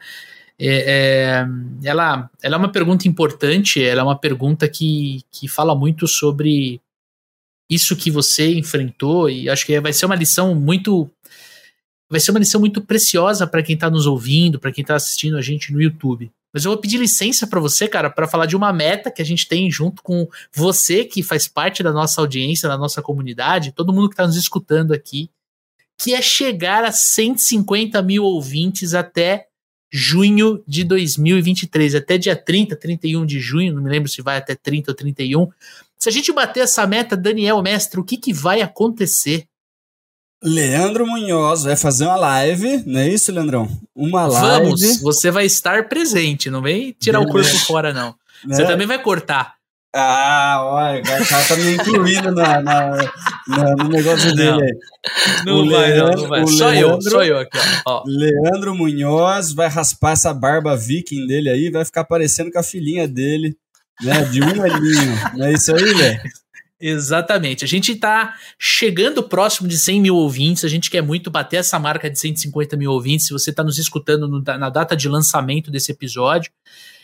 É, 0.60 1.44
é, 1.44 1.48
ela, 1.84 2.30
ela 2.42 2.56
é 2.56 2.58
uma 2.58 2.72
pergunta 2.72 3.08
importante, 3.08 3.84
ela 3.84 4.02
é 4.02 4.04
uma 4.04 4.18
pergunta 4.18 4.68
que, 4.70 5.22
que 5.32 5.48
fala 5.48 5.76
muito 5.76 6.08
sobre 6.08 6.80
isso 7.70 7.96
que 7.96 8.12
você 8.12 8.54
enfrentou 8.56 9.30
e 9.30 9.50
acho 9.50 9.66
que 9.66 9.80
vai 9.80 9.92
ser 9.92 10.06
uma 10.06 10.16
lição 10.16 10.54
muito 10.54 11.10
vai 12.14 12.20
ser 12.20 12.30
uma 12.30 12.40
lição 12.40 12.60
muito 12.62 12.80
preciosa 12.80 13.48
para 13.48 13.64
quem 13.64 13.74
está 13.74 13.90
nos 13.90 14.06
ouvindo, 14.06 14.60
para 14.60 14.72
quem 14.72 14.84
está 14.84 14.94
assistindo 14.94 15.36
a 15.36 15.42
gente 15.42 15.74
no 15.74 15.82
YouTube. 15.82 16.32
Mas 16.54 16.64
eu 16.64 16.70
vou 16.70 16.80
pedir 16.80 17.00
licença 17.00 17.48
para 17.48 17.60
você, 17.60 17.88
cara, 17.88 18.08
para 18.08 18.28
falar 18.28 18.46
de 18.46 18.56
uma 18.56 18.72
meta 18.72 19.10
que 19.10 19.20
a 19.20 19.26
gente 19.26 19.48
tem 19.48 19.72
junto 19.72 20.04
com 20.04 20.28
você, 20.54 21.06
que 21.06 21.24
faz 21.24 21.48
parte 21.48 21.82
da 21.82 21.92
nossa 21.92 22.22
audiência, 22.22 22.70
da 22.70 22.78
nossa 22.78 23.02
comunidade, 23.02 23.72
todo 23.72 23.92
mundo 23.92 24.10
que 24.10 24.14
está 24.14 24.28
nos 24.28 24.36
escutando 24.36 24.94
aqui, 24.94 25.28
que 25.98 26.14
é 26.14 26.22
chegar 26.22 26.84
a 26.84 26.92
150 26.92 28.00
mil 28.04 28.24
ouvintes 28.24 28.94
até 28.94 29.48
junho 29.92 30.64
de 30.68 30.84
2023, 30.84 31.96
até 31.96 32.20
dia 32.20 32.36
30, 32.36 32.76
31 32.76 33.26
de 33.26 33.40
junho, 33.40 33.74
não 33.74 33.82
me 33.82 33.90
lembro 33.90 34.08
se 34.08 34.22
vai 34.22 34.38
até 34.38 34.54
30 34.54 34.92
ou 34.92 34.96
31. 34.96 35.50
Se 35.98 36.10
a 36.10 36.12
gente 36.12 36.32
bater 36.32 36.60
essa 36.60 36.86
meta, 36.86 37.18
Daniel, 37.18 37.60
mestre, 37.64 38.00
o 38.00 38.04
que, 38.04 38.18
que 38.18 38.32
vai 38.32 38.62
acontecer? 38.62 39.48
Leandro 40.44 41.08
Munhoz 41.08 41.64
vai 41.64 41.76
fazer 41.76 42.06
uma 42.06 42.18
live, 42.18 42.84
não 42.86 43.00
é 43.00 43.08
isso, 43.08 43.32
Leandrão? 43.32 43.70
Uma 43.96 44.28
live. 44.28 44.66
Vamos, 44.66 45.02
você 45.02 45.32
vai 45.32 45.46
estar 45.46 45.88
presente, 45.88 46.50
não 46.50 46.62
vem 46.62 46.96
tirar 47.00 47.20
Beleza. 47.20 47.40
o 47.40 47.42
corpo 47.42 47.66
fora, 47.66 47.94
não. 47.94 48.14
Né? 48.46 48.56
Você 48.56 48.66
também 48.66 48.86
vai 48.86 49.02
cortar. 49.02 49.56
Ah, 49.96 50.60
olha, 50.64 51.02
o 51.02 51.28
cara 51.28 51.46
tá 51.46 51.56
me 51.56 51.76
incluindo 51.76 52.32
na, 52.32 52.60
na, 52.62 52.98
na, 53.48 53.76
no 53.76 53.90
negócio 53.90 54.30
não, 54.30 54.36
dele 54.36 54.64
aí. 54.64 55.44
Não 55.46 55.54
o 55.60 55.70
vai, 55.70 55.92
Leandro, 55.92 56.16
não, 56.16 56.22
não 56.24 56.30
vai. 56.30 56.48
Só 56.48 56.70
Leandro, 56.70 57.08
eu, 57.08 57.12
só 57.12 57.24
eu 57.24 57.38
aqui, 57.38 57.58
ó. 57.86 58.04
Leandro 58.08 58.76
Munhoz 58.76 59.54
vai 59.54 59.68
raspar 59.68 60.14
essa 60.14 60.34
barba 60.34 60.76
viking 60.76 61.28
dele 61.28 61.48
aí, 61.48 61.70
vai 61.70 61.86
ficar 61.86 62.04
parecendo 62.06 62.52
com 62.52 62.58
a 62.58 62.64
filhinha 62.64 63.08
dele, 63.08 63.56
né, 64.02 64.24
de 64.24 64.42
um 64.42 64.64
aninho. 64.64 65.38
Não 65.38 65.46
é 65.46 65.54
isso 65.54 65.74
aí, 65.76 65.94
velho? 65.94 66.22
Exatamente. 66.86 67.64
A 67.64 67.68
gente 67.68 67.94
está 67.94 68.36
chegando 68.60 69.24
próximo 69.24 69.70
de 69.70 69.78
100 69.78 70.02
mil 70.02 70.18
ouvintes. 70.18 70.66
A 70.66 70.68
gente 70.68 70.90
quer 70.90 71.02
muito 71.02 71.32
bater 71.32 71.56
essa 71.56 71.80
marca 71.80 72.10
de 72.10 72.20
150 72.20 72.76
mil 72.76 72.92
ouvintes. 72.92 73.28
Se 73.28 73.32
você 73.32 73.52
está 73.52 73.64
nos 73.64 73.78
escutando 73.78 74.28
no, 74.28 74.42
na 74.42 74.70
data 74.70 74.94
de 74.94 75.08
lançamento 75.08 75.72
desse 75.72 75.94
episódio, 75.94 76.52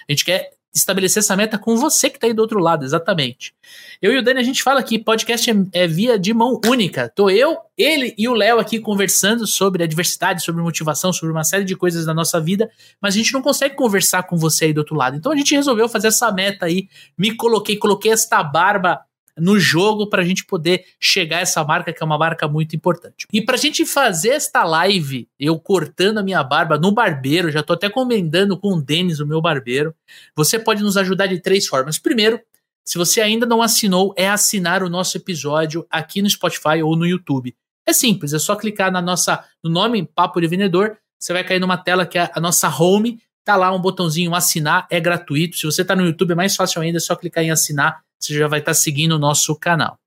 a 0.06 0.12
gente 0.12 0.26
quer 0.26 0.50
estabelecer 0.76 1.22
essa 1.22 1.34
meta 1.34 1.58
com 1.58 1.78
você 1.78 2.10
que 2.10 2.18
está 2.18 2.28
aí 2.28 2.34
do 2.34 2.42
outro 2.42 2.60
lado, 2.60 2.84
exatamente. 2.84 3.54
Eu 4.02 4.14
e 4.14 4.18
o 4.18 4.22
Dani, 4.22 4.42
a 4.42 4.44
gente 4.44 4.62
fala 4.62 4.84
que 4.84 5.00
podcast 5.00 5.50
é, 5.50 5.56
é 5.72 5.88
via 5.88 6.20
de 6.20 6.34
mão 6.34 6.60
única. 6.66 7.08
Tô 7.08 7.30
eu, 7.30 7.58
ele 7.78 8.14
e 8.18 8.28
o 8.28 8.34
Léo 8.34 8.60
aqui 8.60 8.80
conversando 8.80 9.48
sobre 9.48 9.82
a 9.82 9.88
diversidade, 9.88 10.44
sobre 10.44 10.62
motivação, 10.62 11.14
sobre 11.14 11.34
uma 11.34 11.46
série 11.46 11.64
de 11.64 11.76
coisas 11.76 12.06
da 12.06 12.14
nossa 12.14 12.40
vida, 12.40 12.70
mas 13.02 13.16
a 13.16 13.18
gente 13.18 13.34
não 13.34 13.42
consegue 13.42 13.76
conversar 13.76 14.24
com 14.24 14.36
você 14.36 14.66
aí 14.66 14.74
do 14.74 14.80
outro 14.80 14.96
lado. 14.96 15.16
Então 15.16 15.32
a 15.32 15.38
gente 15.38 15.56
resolveu 15.56 15.88
fazer 15.88 16.10
essa 16.10 16.30
meta 16.34 16.66
aí. 16.66 16.90
Me 17.18 17.34
coloquei, 17.34 17.78
coloquei 17.78 18.12
esta 18.12 18.44
barba 18.44 19.00
no 19.40 19.60
jogo 19.60 20.10
para 20.10 20.22
a 20.22 20.26
gente 20.26 20.46
poder 20.46 20.86
chegar 21.00 21.38
a 21.38 21.42
essa 21.42 21.64
marca, 21.64 21.94
que 21.94 22.02
é 22.02 22.06
uma 22.06 22.18
marca 22.18 22.48
muito 22.48 22.76
importante. 22.76 23.26
E 23.32 23.42
para 23.42 23.56
a 23.56 23.60
gente 23.60 23.86
fazer 23.86 24.30
esta 24.30 24.64
live, 24.64 25.28
eu 25.40 25.60
cortando 25.60 26.18
a 26.20 26.24
minha 26.24 26.44
barba 26.44 26.78
no 26.78 26.92
barbeiro, 26.92 27.52
já 27.52 27.62
estou 27.62 27.76
até 27.76 27.90
comentando 27.90 28.58
com 28.58 28.74
o 28.74 28.82
Denis, 28.82 29.20
o 29.20 29.26
meu 29.26 29.42
barbeiro, 29.42 29.94
você 30.36 30.60
pode 30.60 30.84
nos 30.84 30.98
ajudar 30.98 31.28
de 31.28 31.40
três 31.40 31.68
formas. 31.68 31.98
Primeiro, 31.98 32.40
se 32.84 32.98
você 32.98 33.22
ainda 33.22 33.46
não 33.46 33.62
assinou, 33.62 34.14
é 34.18 34.28
assinar 34.28 34.82
o 34.82 34.90
nosso 34.90 35.16
episódio 35.16 35.86
aqui 35.90 36.22
no 36.22 36.30
Spotify 36.30 36.82
ou 36.84 36.96
no 36.96 37.06
YouTube. 37.06 37.56
É 37.86 37.94
simples, 37.94 38.34
é 38.34 38.40
só 38.40 38.56
clicar 38.56 38.92
na 38.92 39.02
nossa, 39.02 39.44
no 39.64 39.70
nome 39.70 40.06
Papo 40.06 40.40
de 40.40 40.48
Vendedor, 40.48 40.98
você 41.20 41.34
vai 41.34 41.44
cair 41.44 41.60
numa 41.60 41.78
tela 41.78 42.06
que 42.06 42.18
é 42.18 42.32
a 42.34 42.40
nossa 42.40 42.70
home, 42.70 43.22
tá 43.44 43.56
lá 43.56 43.74
um 43.74 43.82
botãozinho 43.82 44.34
assinar, 44.34 44.88
é 44.90 45.00
gratuito. 45.00 45.58
Se 45.58 45.66
você 45.66 45.82
está 45.82 45.96
no 45.96 46.06
YouTube 46.06 46.32
é 46.32 46.36
mais 46.36 46.56
fácil 46.56 46.82
ainda, 46.82 46.98
é 46.98 47.02
só 47.02 47.16
clicar 47.16 47.44
em 47.44 47.52
assinar 47.52 48.02
você 48.20 48.38
já 48.38 48.47
vai 48.47 48.59
estar 48.59 48.74
seguindo 48.74 49.13
o 49.13 49.20
nosso 49.20 49.55
canal. 49.55 49.97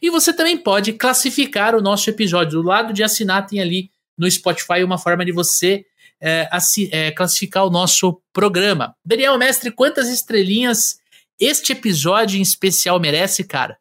E 0.00 0.10
você 0.10 0.32
também 0.32 0.56
pode 0.56 0.92
classificar 0.94 1.74
o 1.74 1.82
nosso 1.82 2.08
episódio. 2.08 2.60
Do 2.60 2.66
lado 2.66 2.92
de 2.92 3.02
assinar 3.02 3.46
tem 3.46 3.60
ali 3.60 3.90
no 4.16 4.30
Spotify 4.30 4.82
uma 4.84 4.98
forma 4.98 5.24
de 5.24 5.32
você 5.32 5.84
é, 6.20 6.48
é, 6.90 7.10
classificar 7.10 7.66
o 7.66 7.70
nosso 7.70 8.20
programa. 8.32 8.94
Daniel 9.04 9.38
Mestre, 9.38 9.70
quantas 9.70 10.08
estrelinhas 10.08 10.98
este 11.38 11.72
episódio 11.72 12.38
em 12.38 12.42
especial 12.42 13.00
merece, 13.00 13.44
cara? 13.44 13.78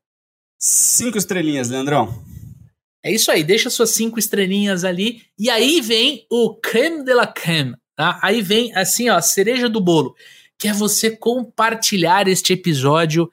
Cinco 0.58 1.18
estrelinhas, 1.18 1.70
Leandrão. 1.70 2.24
É 3.04 3.12
isso 3.12 3.32
aí, 3.32 3.44
deixa 3.44 3.70
suas 3.70 3.92
cinco 3.92 4.20
estrelinhas 4.20 4.84
ali. 4.84 5.22
E 5.38 5.50
aí 5.50 5.82
vem 5.82 6.26
o 6.30 6.56
creme 6.56 7.04
de 7.04 7.14
la 7.14 7.28
creme. 7.28 7.76
Tá? 7.96 8.20
Aí 8.22 8.42
vem, 8.42 8.74
assim, 8.76 9.10
ó, 9.10 9.16
a 9.16 9.22
cereja 9.22 9.68
do 9.70 9.82
bolo. 9.82 10.16
Que 10.58 10.70
é 10.70 10.74
você 10.74 11.12
compartilhar 11.12 12.28
este 12.28 12.54
episódio 12.54 13.30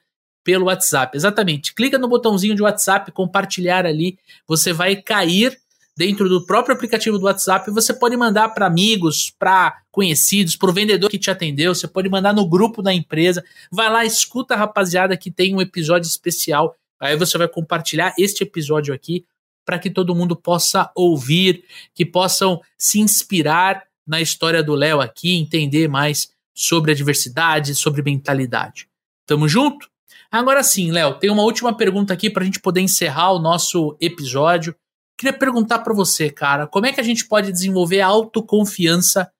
pelo 0.47 0.67
WhatsApp. 0.67 1.17
Exatamente. 1.17 1.73
Clica 1.75 1.97
no 1.97 2.07
botãozinho 2.07 2.55
de 2.55 2.61
WhatsApp, 2.61 3.11
compartilhar 3.11 3.85
ali, 3.85 4.17
você 4.47 4.71
vai 4.71 4.95
cair 4.95 5.59
dentro 5.93 6.29
do 6.29 6.45
próprio 6.45 6.73
aplicativo 6.73 7.19
do 7.19 7.25
WhatsApp. 7.25 7.69
Você 7.71 7.93
pode 7.93 8.15
mandar 8.15 8.47
para 8.49 8.65
amigos, 8.65 9.29
para 9.37 9.81
conhecidos, 9.91 10.55
para 10.55 10.69
o 10.69 10.73
vendedor 10.73 11.09
que 11.09 11.19
te 11.19 11.29
atendeu. 11.29 11.75
Você 11.75 11.85
pode 11.85 12.07
mandar 12.07 12.33
no 12.33 12.47
grupo 12.47 12.81
da 12.81 12.93
empresa. 12.93 13.43
Vai 13.69 13.89
lá, 13.89 14.05
escuta, 14.05 14.55
rapaziada, 14.55 15.17
que 15.17 15.29
tem 15.29 15.53
um 15.53 15.59
episódio 15.59 16.07
especial. 16.07 16.77
Aí 16.97 17.17
você 17.17 17.37
vai 17.37 17.49
compartilhar 17.49 18.13
este 18.17 18.43
episódio 18.43 18.93
aqui 18.93 19.25
para 19.65 19.77
que 19.77 19.89
todo 19.89 20.15
mundo 20.15 20.33
possa 20.33 20.89
ouvir, 20.95 21.65
que 21.93 22.05
possam 22.05 22.61
se 22.77 23.01
inspirar 23.01 23.83
na 24.07 24.21
história 24.21 24.63
do 24.63 24.75
Léo 24.75 25.01
aqui, 25.01 25.35
entender 25.35 25.89
mais 25.89 26.31
sobre 26.53 26.93
a 26.93 26.95
diversidade, 26.95 27.75
sobre 27.75 28.01
mentalidade. 28.01 28.87
Tamo 29.25 29.49
junto? 29.49 29.89
Agora 30.31 30.61
sim, 30.63 30.91
Léo, 30.91 31.15
tem 31.15 31.29
uma 31.29 31.43
última 31.43 31.75
pergunta 31.75 32.13
aqui 32.13 32.29
para 32.29 32.43
a 32.43 32.45
gente 32.45 32.59
poder 32.59 32.81
encerrar 32.81 33.31
o 33.31 33.39
nosso 33.39 33.95
episódio. 33.99 34.75
Queria 35.17 35.37
perguntar 35.37 35.79
para 35.79 35.93
você, 35.93 36.29
cara, 36.29 36.67
como 36.67 36.85
é 36.85 36.93
que 36.93 36.99
a 36.99 37.03
gente 37.03 37.27
pode 37.27 37.51
desenvolver 37.51 38.01
autoconfiança 38.01 39.31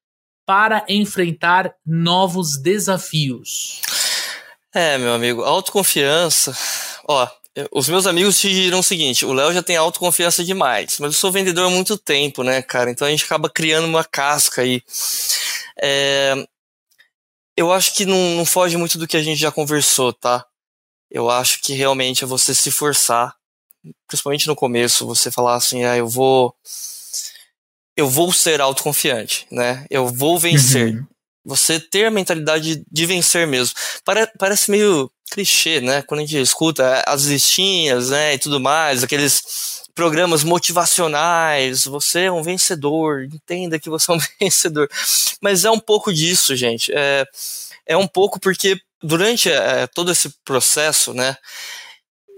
para 0.46 0.86
enfrentar 0.88 1.74
novos 1.86 2.58
desafios? 2.58 3.82
É, 4.74 4.98
meu 4.98 5.14
amigo, 5.14 5.44
autoconfiança. 5.44 6.56
Ó, 7.08 7.28
os 7.72 7.90
meus 7.90 8.06
amigos 8.06 8.40
te 8.40 8.50
dirão 8.50 8.80
o 8.80 8.84
seguinte: 8.84 9.26
o 9.26 9.34
Léo 9.34 9.54
já 9.54 9.62
tem 9.62 9.76
autoconfiança 9.76 10.44
demais, 10.44 10.98
mas 11.00 11.14
eu 11.14 11.18
sou 11.20 11.32
vendedor 11.32 11.66
há 11.66 11.70
muito 11.70 11.98
tempo, 11.98 12.44
né, 12.44 12.62
cara? 12.62 12.90
Então 12.90 13.08
a 13.08 13.12
gente 13.12 13.26
acaba 13.26 13.50
criando 13.50 13.88
uma 13.88 14.04
casca 14.04 14.62
aí. 14.62 14.82
É, 15.82 16.48
eu 17.56 17.72
acho 17.72 17.96
que 17.96 18.06
não, 18.06 18.36
não 18.36 18.46
foge 18.46 18.78
muito 18.78 18.98
do 18.98 19.08
que 19.08 19.18
a 19.18 19.24
gente 19.24 19.40
já 19.40 19.52
conversou, 19.52 20.14
tá? 20.14 20.46
Eu 21.10 21.30
acho 21.30 21.62
que 21.62 21.74
realmente 21.74 22.24
é 22.24 22.28
você 22.28 22.54
se 22.54 22.72
forçar, 22.72 23.34
principalmente 24.08 24.48
no 24.48 24.56
começo, 24.56 25.06
você 25.06 25.32
falar 25.32 25.56
assim, 25.56 25.84
ah, 25.84 25.98
eu 25.98 26.08
vou 26.08 26.54
eu 27.96 28.08
vou 28.08 28.32
ser 28.32 28.62
autoconfiante, 28.62 29.48
né? 29.52 29.86
Eu 29.90 30.08
vou 30.08 30.38
vencer. 30.38 30.94
Uhum. 30.94 31.06
Você 31.44 31.80
ter 31.80 32.06
a 32.06 32.12
mentalidade 32.12 32.84
de 32.92 33.06
vencer 33.08 33.48
mesmo. 33.48 33.74
Pare, 34.06 34.28
parece 34.38 34.70
meio 34.70 35.10
clichê, 35.32 35.82
né? 35.82 36.04
Quando 36.04 36.20
a 36.20 36.26
gente 36.26 36.40
escuta 36.40 37.04
as 37.08 37.24
listinhas, 37.24 38.10
né, 38.12 38.36
e 38.36 38.38
tudo 38.40 38.60
mais, 38.60 39.04
aqueles 39.04 39.42
programas 39.96 40.44
motivacionais, 40.44 41.86
você 41.86 42.26
é 42.26 42.32
um 42.32 42.44
vencedor, 42.44 43.24
entenda 43.24 43.80
que 43.80 43.90
você 43.90 44.12
é 44.12 44.14
um 44.14 44.20
vencedor. 44.40 44.88
Mas 45.42 45.66
é 45.66 45.72
um 45.72 45.80
pouco 45.80 46.14
disso, 46.14 46.56
gente. 46.56 46.92
É, 46.94 47.26
é 47.88 47.98
um 47.98 48.08
pouco 48.08 48.40
porque 48.40 48.80
durante 49.02 49.50
é, 49.50 49.88
todo 49.88 50.12
esse 50.12 50.30
processo, 50.44 51.14
né, 51.14 51.36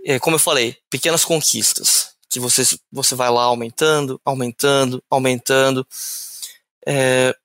é, 0.05 0.19
como 0.19 0.35
eu 0.35 0.39
falei, 0.39 0.77
pequenas 0.89 1.25
conquistas, 1.25 2.13
que 2.29 2.39
você, 2.39 2.63
você 2.91 3.15
vai 3.15 3.29
lá 3.29 3.43
aumentando, 3.43 4.21
aumentando, 4.23 5.03
aumentando. 5.09 5.85
É, 6.87 7.35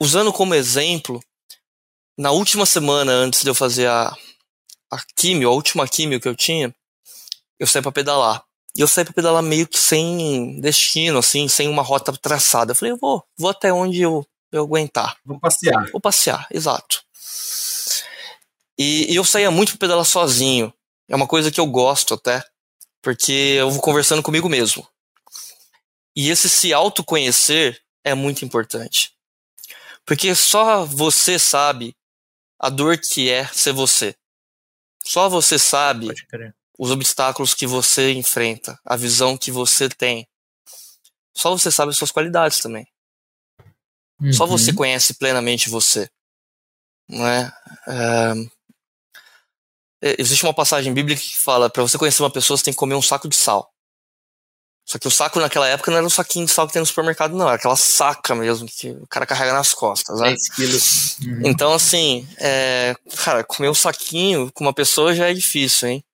usando 0.00 0.32
como 0.32 0.54
exemplo, 0.54 1.22
na 2.18 2.30
última 2.30 2.66
semana 2.66 3.12
antes 3.12 3.42
de 3.42 3.50
eu 3.50 3.54
fazer 3.54 3.88
a, 3.88 4.14
a 4.90 4.98
químio, 5.16 5.48
a 5.48 5.52
última 5.52 5.86
químio 5.86 6.20
que 6.20 6.28
eu 6.28 6.34
tinha, 6.34 6.74
eu 7.58 7.66
saí 7.66 7.82
para 7.82 7.92
pedalar. 7.92 8.42
E 8.74 8.80
eu 8.80 8.88
saí 8.88 9.04
para 9.04 9.12
pedalar 9.12 9.42
meio 9.42 9.68
que 9.68 9.78
sem 9.78 10.58
destino, 10.60 11.18
assim, 11.18 11.46
sem 11.46 11.68
uma 11.68 11.82
rota 11.82 12.12
traçada. 12.12 12.72
Eu 12.72 12.76
falei, 12.76 12.92
eu 12.92 12.98
vou, 12.98 13.22
vou 13.38 13.50
até 13.50 13.72
onde 13.72 14.00
eu, 14.00 14.26
eu 14.50 14.62
aguentar. 14.62 15.16
Vou 15.24 15.38
passear. 15.38 15.90
Vou 15.92 16.00
passear, 16.00 16.46
exato. 16.50 17.04
E, 18.78 19.12
e 19.12 19.16
eu 19.16 19.24
saía 19.24 19.50
muito 19.50 19.72
para 19.72 19.78
pedalar 19.78 20.04
sozinho. 20.04 20.72
É 21.08 21.16
uma 21.16 21.26
coisa 21.26 21.50
que 21.50 21.60
eu 21.60 21.66
gosto 21.66 22.14
até, 22.14 22.42
porque 23.02 23.32
eu 23.58 23.70
vou 23.70 23.80
conversando 23.80 24.22
comigo 24.22 24.48
mesmo. 24.48 24.86
E 26.14 26.30
esse 26.30 26.48
se 26.48 26.72
autoconhecer 26.72 27.80
é 28.04 28.14
muito 28.14 28.44
importante. 28.44 29.12
Porque 30.04 30.34
só 30.34 30.84
você 30.84 31.38
sabe 31.38 31.96
a 32.58 32.68
dor 32.68 32.98
que 32.98 33.30
é 33.30 33.46
ser 33.46 33.72
você. 33.72 34.14
Só 35.04 35.28
você 35.28 35.58
sabe 35.58 36.08
os 36.78 36.90
obstáculos 36.90 37.54
que 37.54 37.66
você 37.66 38.12
enfrenta, 38.12 38.78
a 38.84 38.96
visão 38.96 39.36
que 39.36 39.50
você 39.50 39.88
tem. 39.88 40.26
Só 41.34 41.50
você 41.50 41.70
sabe 41.70 41.90
as 41.90 41.96
suas 41.96 42.12
qualidades 42.12 42.60
também. 42.60 42.86
Uhum. 44.20 44.32
Só 44.32 44.46
você 44.46 44.70
uhum. 44.70 44.76
conhece 44.76 45.14
plenamente 45.14 45.68
você. 45.68 46.08
Não 47.08 47.26
é? 47.26 47.52
é? 47.88 48.32
Existe 50.02 50.44
uma 50.44 50.52
passagem 50.52 50.92
bíblica 50.92 51.20
que 51.20 51.38
fala: 51.38 51.70
para 51.70 51.82
você 51.82 51.96
conhecer 51.96 52.22
uma 52.22 52.30
pessoa, 52.30 52.56
você 52.56 52.64
tem 52.64 52.74
que 52.74 52.78
comer 52.78 52.94
um 52.94 53.02
saco 53.02 53.28
de 53.28 53.36
sal. 53.36 53.72
Só 54.84 54.98
que 54.98 55.06
o 55.06 55.10
saco 55.10 55.38
naquela 55.38 55.68
época 55.68 55.90
não 55.90 55.98
era 55.98 56.06
um 56.06 56.10
saquinho 56.10 56.44
de 56.44 56.50
sal 56.50 56.66
que 56.66 56.72
tem 56.72 56.80
no 56.80 56.86
supermercado, 56.86 57.36
não. 57.36 57.46
Era 57.46 57.54
aquela 57.54 57.76
saca 57.76 58.34
mesmo 58.34 58.66
que 58.68 58.90
o 58.90 59.06
cara 59.06 59.24
carrega 59.24 59.52
nas 59.52 59.72
costas, 59.72 60.18
né? 60.20 60.30
10 60.30 60.48
quilos. 60.50 61.16
Uhum. 61.20 61.40
Então, 61.44 61.72
assim, 61.72 62.26
é, 62.36 62.94
cara, 63.24 63.44
comer 63.44 63.70
um 63.70 63.74
saquinho 63.74 64.50
com 64.52 64.64
uma 64.64 64.74
pessoa 64.74 65.14
já 65.14 65.30
é 65.30 65.34
difícil, 65.34 65.88
hein? 65.88 66.04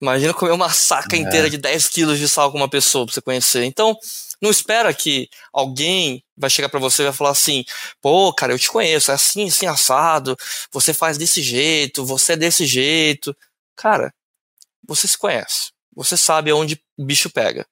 Imagina 0.00 0.32
comer 0.32 0.52
uma 0.52 0.70
saca 0.70 1.16
é. 1.16 1.18
inteira 1.18 1.50
de 1.50 1.56
10 1.56 1.88
quilos 1.88 2.18
de 2.18 2.28
sal 2.28 2.52
com 2.52 2.58
uma 2.58 2.68
pessoa 2.68 3.04
pra 3.04 3.14
você 3.14 3.20
conhecer. 3.20 3.64
Então, 3.64 3.96
não 4.44 4.50
espera 4.50 4.92
que 4.92 5.28
alguém 5.50 6.22
vai 6.36 6.50
chegar 6.50 6.68
para 6.68 6.78
você 6.78 7.02
e 7.02 7.06
vai 7.06 7.14
falar 7.14 7.30
assim: 7.30 7.64
pô, 8.00 8.32
cara, 8.32 8.52
eu 8.52 8.58
te 8.58 8.68
conheço, 8.68 9.10
é 9.10 9.14
assim, 9.14 9.48
assim, 9.48 9.66
assado, 9.66 10.36
você 10.70 10.92
faz 10.92 11.16
desse 11.16 11.42
jeito, 11.42 12.04
você 12.04 12.34
é 12.34 12.36
desse 12.36 12.66
jeito. 12.66 13.34
Cara, 13.74 14.14
você 14.86 15.08
se 15.08 15.16
conhece. 15.16 15.72
Você 15.96 16.16
sabe 16.16 16.50
aonde 16.50 16.78
o 16.98 17.04
bicho 17.04 17.30
pega. 17.30 17.66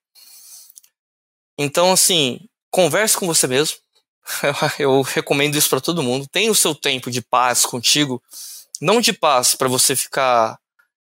Então, 1.58 1.92
assim, 1.92 2.40
converse 2.70 3.16
com 3.16 3.26
você 3.26 3.46
mesmo. 3.46 3.76
Eu 4.78 5.02
recomendo 5.02 5.56
isso 5.56 5.68
para 5.68 5.80
todo 5.80 6.02
mundo. 6.02 6.26
Tenha 6.32 6.50
o 6.50 6.54
seu 6.54 6.74
tempo 6.74 7.10
de 7.10 7.20
paz 7.20 7.66
contigo. 7.66 8.22
Não 8.80 9.00
de 9.00 9.12
paz 9.12 9.54
para 9.54 9.68
você 9.68 9.94
ficar 9.94 10.58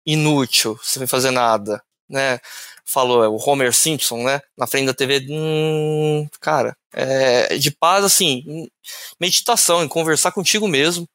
inútil, 0.05 0.77
sem 0.83 1.07
fazer 1.07 1.31
nada, 1.31 1.81
né? 2.13 2.39
Falou, 2.85 3.23
é 3.23 3.27
o 3.27 3.37
Homer 3.37 3.73
Simpson, 3.73 4.23
né? 4.23 4.39
Na 4.57 4.67
frente 4.67 4.85
da 4.85 4.93
TV, 4.93 5.25
hum, 5.29 6.27
cara, 6.39 6.77
é, 6.93 7.57
de 7.57 7.71
paz, 7.71 8.05
assim, 8.05 8.69
meditação, 9.19 9.83
em 9.83 9.87
conversar 9.87 10.31
contigo 10.31 10.67
mesmo, 10.67 11.07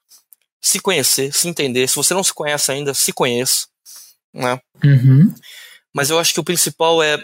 se 0.61 0.81
conhecer, 0.81 1.33
se 1.33 1.49
entender. 1.49 1.89
Se 1.89 1.97
você 1.97 2.13
não 2.13 2.25
se 2.25 2.35
conhece 2.35 2.73
ainda, 2.73 2.93
se 2.95 3.13
conheça, 3.13 3.67
né? 4.35 4.59
Uhum. 4.83 5.33
Mas 5.95 6.11
eu 6.11 6.19
acho 6.19 6.35
que 6.35 6.41
o 6.41 6.45
principal 6.45 7.03
é 7.03 7.19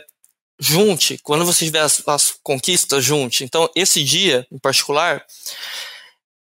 junte, 0.59 1.19
quando 1.23 1.45
você 1.45 1.65
tiver 1.65 1.81
as, 1.81 2.07
as, 2.07 2.35
conquistas, 2.43 3.05
junte. 3.05 3.43
Então, 3.43 3.69
esse 3.75 4.05
dia, 4.05 4.47
em 4.53 4.59
particular, 4.59 5.25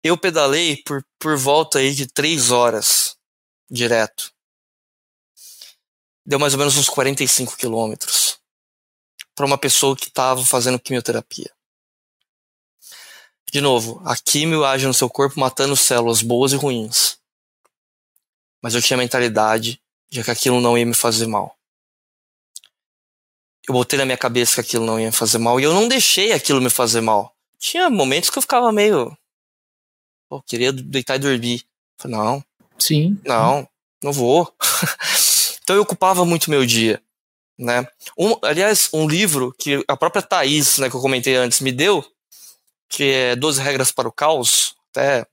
eu 0.02 0.16
pedalei 0.16 0.78
por, 0.84 1.04
por 1.18 1.36
volta 1.36 1.78
aí 1.78 1.94
de 1.94 2.06
três 2.06 2.50
horas 2.50 3.14
direto. 3.70 4.32
Deu 6.24 6.38
mais 6.38 6.52
ou 6.52 6.58
menos 6.58 6.76
uns 6.76 6.88
45 6.88 7.56
quilômetros 7.56 8.38
para 9.34 9.46
uma 9.46 9.58
pessoa 9.58 9.96
que 9.96 10.08
estava 10.08 10.44
fazendo 10.44 10.78
quimioterapia. 10.78 11.50
De 13.52 13.60
novo, 13.60 14.00
a 14.04 14.16
quimio 14.16 14.64
age 14.64 14.86
no 14.86 14.94
seu 14.94 15.08
corpo 15.08 15.40
matando 15.40 15.74
células 15.76 16.22
boas 16.22 16.52
e 16.52 16.56
ruins. 16.56 17.18
Mas 18.62 18.74
eu 18.74 18.82
tinha 18.82 18.96
a 18.96 19.00
mentalidade 19.00 19.80
de 20.10 20.22
que 20.22 20.30
aquilo 20.30 20.60
não 20.60 20.76
ia 20.76 20.86
me 20.86 20.94
fazer 20.94 21.26
mal 21.26 21.58
eu 23.70 23.74
botei 23.74 23.98
na 23.98 24.04
minha 24.04 24.18
cabeça 24.18 24.54
que 24.54 24.60
aquilo 24.60 24.84
não 24.84 24.98
ia 24.98 25.06
me 25.06 25.12
fazer 25.12 25.38
mal 25.38 25.60
e 25.60 25.62
eu 25.62 25.72
não 25.72 25.86
deixei 25.86 26.32
aquilo 26.32 26.60
me 26.60 26.68
fazer 26.68 27.00
mal. 27.00 27.34
Tinha 27.58 27.88
momentos 27.88 28.28
que 28.28 28.36
eu 28.36 28.42
ficava 28.42 28.72
meio. 28.72 29.16
Pô, 30.28 30.42
queria 30.42 30.72
deitar 30.72 31.16
e 31.16 31.18
dormir. 31.20 31.64
Falei, 31.96 32.16
não. 32.16 32.44
Sim. 32.78 33.18
Não, 33.24 33.68
não 34.02 34.12
vou. 34.12 34.52
então 35.70 35.76
eu 35.76 35.82
ocupava 35.82 36.24
muito 36.24 36.50
meu 36.50 36.66
dia. 36.66 37.00
Né? 37.56 37.86
Um, 38.18 38.34
aliás, 38.42 38.88
um 38.92 39.06
livro 39.06 39.54
que 39.56 39.84
a 39.86 39.96
própria 39.96 40.20
Thaís, 40.20 40.78
né, 40.78 40.90
que 40.90 40.96
eu 40.96 41.00
comentei 41.00 41.36
antes, 41.36 41.60
me 41.60 41.70
deu, 41.70 42.04
que 42.88 43.04
é 43.04 43.36
12 43.36 43.62
Regras 43.62 43.92
para 43.92 44.08
o 44.08 44.12
Caos, 44.12 44.74
até 44.90 45.24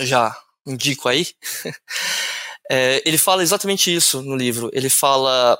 já 0.00 0.34
indico 0.66 1.10
aí. 1.10 1.26
é, 2.70 3.02
ele 3.04 3.18
fala 3.18 3.42
exatamente 3.42 3.94
isso 3.94 4.22
no 4.22 4.34
livro. 4.34 4.70
Ele 4.72 4.88
fala 4.88 5.58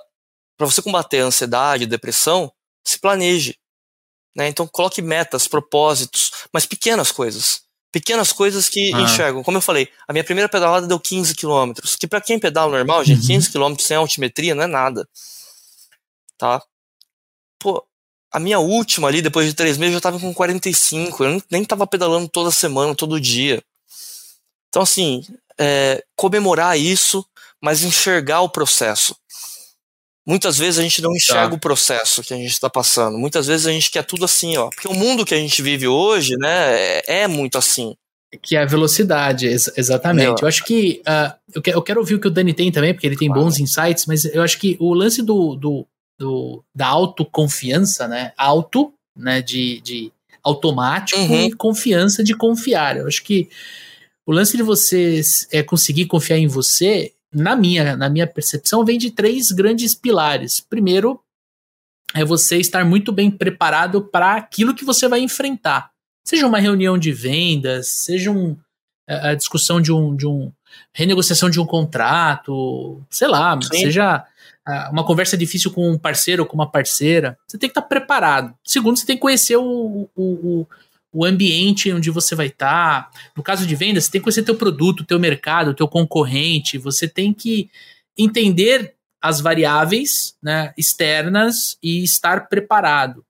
para 0.57 0.67
você 0.67 0.81
combater 0.81 1.21
a 1.21 1.27
ansiedade, 1.27 1.85
depressão, 1.85 2.51
se 2.83 2.99
planeje. 2.99 3.59
Né? 4.35 4.49
Então 4.49 4.67
coloque 4.67 5.03
metas, 5.03 5.47
propósitos, 5.47 6.31
mas 6.51 6.65
pequenas 6.65 7.13
coisas. 7.13 7.65
Pequenas 7.93 8.33
coisas 8.33 8.69
que 8.69 8.93
ah. 8.95 9.01
enxergam. 9.01 9.43
Como 9.43 9.59
eu 9.59 9.63
falei, 9.63 9.89
a 10.07 10.13
minha 10.13 10.25
primeira 10.25 10.49
pedalada 10.49 10.87
deu 10.87 10.99
15 10.99 11.35
km. 11.35 11.73
Que 11.99 12.07
para 12.07 12.21
quem 12.21 12.39
pedala 12.39 12.71
normal, 12.71 13.05
gente, 13.05 13.23
uhum. 13.23 13.27
15 13.27 13.51
km 13.51 13.75
sem 13.79 13.97
altimetria 13.97 14.55
não 14.55 14.63
é 14.63 14.67
nada. 14.67 15.09
Tá? 16.39 16.63
Pô, 17.59 17.85
a 18.33 18.39
minha 18.39 18.59
última 18.59 19.09
ali, 19.09 19.21
depois 19.21 19.47
de 19.47 19.55
três 19.55 19.77
meses, 19.77 19.93
eu 19.93 19.99
já 19.99 20.03
tava 20.03 20.21
com 20.21 20.33
45. 20.33 21.25
Eu 21.25 21.43
nem 21.51 21.65
tava 21.65 21.87
pedalando 21.87 22.29
toda 22.29 22.51
semana, 22.51 22.95
todo 22.95 23.21
dia. 23.21 23.63
Então, 24.69 24.83
assim, 24.83 25.25
é, 25.59 26.03
comemorar 26.15 26.79
isso, 26.79 27.27
mas 27.61 27.83
enxergar 27.83 28.41
o 28.41 28.49
processo. 28.49 29.17
Muitas 30.31 30.57
vezes 30.57 30.79
a 30.79 30.83
gente 30.83 31.03
não 31.03 31.13
enxerga 31.13 31.49
tá. 31.49 31.57
o 31.57 31.59
processo 31.59 32.23
que 32.23 32.33
a 32.33 32.37
gente 32.37 32.53
está 32.53 32.71
passando. 32.71 33.19
Muitas 33.19 33.49
vezes 33.49 33.67
a 33.67 33.73
gente 33.73 33.91
quer 33.91 34.05
tudo 34.05 34.25
assim, 34.25 34.57
ó. 34.57 34.69
Porque 34.71 34.87
o 34.87 34.95
mundo 34.95 35.27
que 35.27 35.35
a 35.35 35.37
gente 35.37 35.61
vive 35.61 35.89
hoje, 35.89 36.37
né, 36.39 36.77
é, 36.79 37.23
é 37.23 37.27
muito 37.27 37.59
assim. 37.59 37.97
Que 38.41 38.55
é 38.55 38.63
a 38.63 38.65
velocidade, 38.65 39.49
ex 39.49 39.73
exatamente. 39.77 40.27
Meu, 40.27 40.37
eu 40.41 40.47
acho 40.47 40.63
que. 40.63 41.03
Uh, 41.05 41.35
eu, 41.53 41.61
que, 41.61 41.71
eu 41.71 41.83
quero 41.83 41.99
ouvir 41.99 42.15
o 42.15 42.21
que 42.21 42.29
o 42.29 42.31
Dani 42.31 42.55
tem 42.55 42.71
também, 42.71 42.95
porque 42.95 43.09
ele 43.09 43.17
tem 43.17 43.27
claro. 43.27 43.43
bons 43.43 43.59
insights, 43.59 44.07
mas 44.07 44.25
eu 44.25 44.41
acho 44.41 44.57
que 44.57 44.77
o 44.79 44.95
lance 44.95 45.21
do, 45.21 45.57
do, 45.57 45.85
do 46.17 46.63
da 46.73 46.87
autoconfiança, 46.87 48.07
né? 48.07 48.33
Auto, 48.37 48.93
né? 49.17 49.43
De, 49.43 49.81
de 49.81 50.13
automático 50.45 51.21
uhum. 51.21 51.47
e 51.47 51.53
confiança 51.55 52.23
de 52.23 52.37
confiar. 52.37 52.99
Eu 52.99 53.09
acho 53.09 53.25
que 53.25 53.49
o 54.25 54.31
lance 54.31 54.57
de 54.57 54.63
você 54.63 55.21
é 55.51 55.61
conseguir 55.61 56.07
confiar 56.07 56.39
em 56.39 56.47
você 56.47 57.13
na 57.33 57.55
minha, 57.55 57.97
na 57.97 58.09
minha 58.09 58.27
percepção, 58.27 58.85
vem 58.85 58.99
de 58.99 59.11
três 59.11 59.51
grandes 59.51 59.95
pilares. 59.95 60.61
Primeiro, 60.61 61.21
é 62.15 62.25
você 62.25 62.59
estar 62.59 62.85
muito 62.85 63.13
bem 63.13 63.31
preparado 63.31 64.03
para 64.03 64.35
aquilo 64.35 64.75
que 64.75 64.85
você 64.85 65.09
vai 65.09 65.21
enfrentar. 65.21 65.91
Seja 66.25 66.47
uma 66.47 66.59
reunião 66.59 66.99
de 66.99 67.13
vendas, 67.13 67.89
seja 67.89 68.31
um, 68.31 68.57
a 69.09 69.35
discussão 69.35 69.81
de 69.81 69.93
um, 69.93 70.15
de 70.15 70.27
um 70.27 70.53
renegociação 70.93 71.49
de 71.49 71.61
um 71.61 71.67
contrato, 71.67 73.01
sei 73.09 73.29
lá, 73.29 73.61
Sim. 73.61 73.79
seja 73.79 74.25
uma 74.93 75.05
conversa 75.05 75.37
difícil 75.37 75.71
com 75.73 75.91
um 75.91 75.99
parceiro 75.99 76.43
ou 76.43 76.49
com 76.49 76.55
uma 76.55 76.71
parceira, 76.71 77.37
você 77.47 77.59
tem 77.59 77.69
que 77.69 77.73
estar 77.73 77.83
preparado. 77.83 78.55
Segundo, 78.65 78.97
você 78.97 79.07
tem 79.07 79.17
que 79.17 79.23
conhecer 79.23 79.57
o, 79.57 80.09
o, 80.15 80.23
o 80.23 80.67
ambiente 81.25 81.93
onde 81.93 82.11
você 82.11 82.35
vai 82.35 82.47
estar. 82.47 83.11
Tá. 83.11 83.21
No 83.37 83.43
caso 83.43 83.67
de 83.67 83.75
vendas, 83.75 84.05
você 84.05 84.13
tem 84.13 84.21
que 84.21 84.25
conhecer 84.25 84.43
teu 84.43 84.55
produto, 84.55 85.05
teu 85.05 85.19
mercado, 85.19 85.75
teu 85.75 85.89
concorrente. 85.89 86.79
Você 86.79 87.09
tem 87.09 87.33
que 87.33 87.71
entender 88.17 88.95
as 89.21 89.41
variáveis 89.41 90.37
né, 90.43 90.73
externas 90.79 91.77
e 91.83 92.03
estar 92.03 92.49
preparado. 92.49 93.25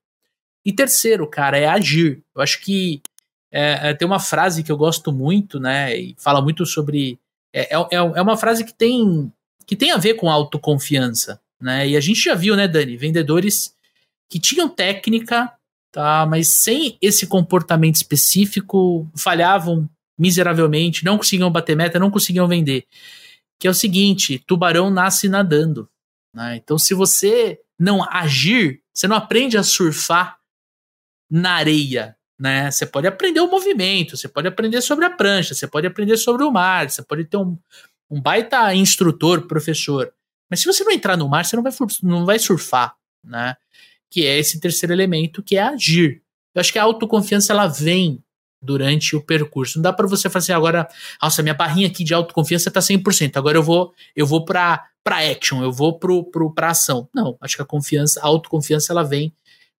E 0.65 0.73
terceiro, 0.73 1.27
cara, 1.27 1.59
é 1.59 1.67
agir. 1.67 2.23
Eu 2.35 2.43
acho 2.43 2.61
que 2.61 3.03
é, 3.51 3.91
é, 3.91 3.95
tem 3.95 4.07
uma 4.07 4.21
frase 4.21 4.63
que 4.63 4.71
eu 4.71 4.77
gosto 4.77 5.11
muito, 5.11 5.59
né? 5.59 5.97
E 5.97 6.15
fala 6.19 6.41
muito 6.41 6.65
sobre. 6.65 7.19
É, 7.53 7.75
é, 7.75 7.97
é 7.97 8.23
uma 8.23 8.37
frase 8.37 8.65
que 8.65 8.73
tem, 8.73 9.33
que 9.67 9.75
tem 9.75 9.91
a 9.91 9.97
ver 9.97 10.15
com 10.15 10.31
autoconfiança. 10.31 11.41
Né? 11.61 11.89
E 11.89 11.97
a 11.97 12.01
gente 12.01 12.23
já 12.23 12.35
viu, 12.35 12.55
né, 12.55 12.69
Dani? 12.69 12.97
Vendedores 12.97 13.75
que 14.29 14.39
tinham 14.39 14.69
técnica, 14.69 15.53
tá? 15.91 16.27
Mas 16.27 16.49
sem 16.49 16.97
esse 17.01 17.27
comportamento 17.27 17.97
específico, 17.97 19.11
falhavam 19.17 19.89
miseravelmente, 20.19 21.05
não 21.05 21.17
conseguiam 21.17 21.51
bater 21.51 21.77
meta, 21.77 21.99
não 21.99 22.11
conseguiam 22.11 22.47
vender. 22.47 22.87
Que 23.59 23.67
é 23.67 23.71
o 23.71 23.75
seguinte: 23.75 24.39
tubarão 24.47 24.91
nasce 24.91 25.29
nadando. 25.29 25.89
Né? 26.35 26.57
Então, 26.57 26.79
se 26.79 26.95
você 26.95 27.59
não 27.79 28.03
agir, 28.05 28.83
você 28.93 29.09
não 29.09 29.17
aprende 29.17 29.57
a 29.57 29.63
surfar 29.63 30.39
na 31.31 31.53
areia. 31.53 32.17
Né? 32.39 32.71
Você 32.71 32.87
pode 32.87 33.07
aprender 33.07 33.41
o 33.41 33.51
movimento, 33.51 34.17
você 34.17 34.29
pode 34.29 34.49
aprender 34.49 34.81
sobre 34.81 35.05
a 35.05 35.11
prancha, 35.11 35.55
você 35.55 35.67
pode 35.67 35.87
aprender 35.87 36.17
sobre 36.17 36.43
o 36.43 36.51
mar, 36.51 36.91
você 36.91 37.03
pode 37.03 37.25
ter 37.25 37.37
um, 37.37 37.59
um 38.11 38.21
baita 38.21 38.75
instrutor, 38.75 39.47
professor. 39.47 40.13
Mas 40.51 40.61
se 40.61 40.67
você 40.67 40.83
não 40.83 40.91
entrar 40.91 41.17
no 41.17 41.29
mar, 41.29 41.45
você 41.45 41.55
não 41.55 41.63
vai, 41.63 41.73
não 42.03 42.25
vai 42.25 42.39
surfar. 42.39 42.97
Né? 43.23 43.55
Que 44.11 44.27
é 44.27 44.39
esse 44.39 44.59
terceiro 44.59 44.93
elemento, 44.93 45.43
que 45.43 45.57
é 45.57 45.63
agir. 45.63 46.21
Eu 46.55 46.61
acho 46.61 46.73
que 46.73 46.79
a 46.79 46.83
autoconfiança 46.83 47.53
ela 47.53 47.69
vem 47.69 48.23
durante 48.63 49.17
o 49.17 49.23
percurso. 49.23 49.79
Não 49.79 49.83
dá 49.83 49.93
para 49.93 50.07
você 50.07 50.29
fazer 50.29 50.53
assim, 50.53 50.57
agora, 50.57 50.89
nossa, 51.23 51.43
minha 51.43 51.55
barrinha 51.55 51.87
aqui 51.87 52.05
de 52.05 52.13
autoconfiança 52.13 52.71
tá 52.71 52.81
100%, 52.81 53.37
agora 53.37 53.57
eu 53.57 53.63
vou 53.63 53.95
eu 54.15 54.27
vou 54.27 54.45
para 54.45 54.87
para 55.03 55.31
action, 55.31 55.63
eu 55.63 55.73
vou 55.73 55.99
pro, 55.99 56.25
pro 56.25 56.53
pra 56.53 56.71
ação. 56.71 57.09
Não, 57.15 57.39
acho 57.41 57.57
que 57.57 57.63
a 57.63 57.65
confiança, 57.65 58.21
a 58.21 58.27
autoconfiança 58.27 58.93
ela 58.93 59.03
vem 59.03 59.33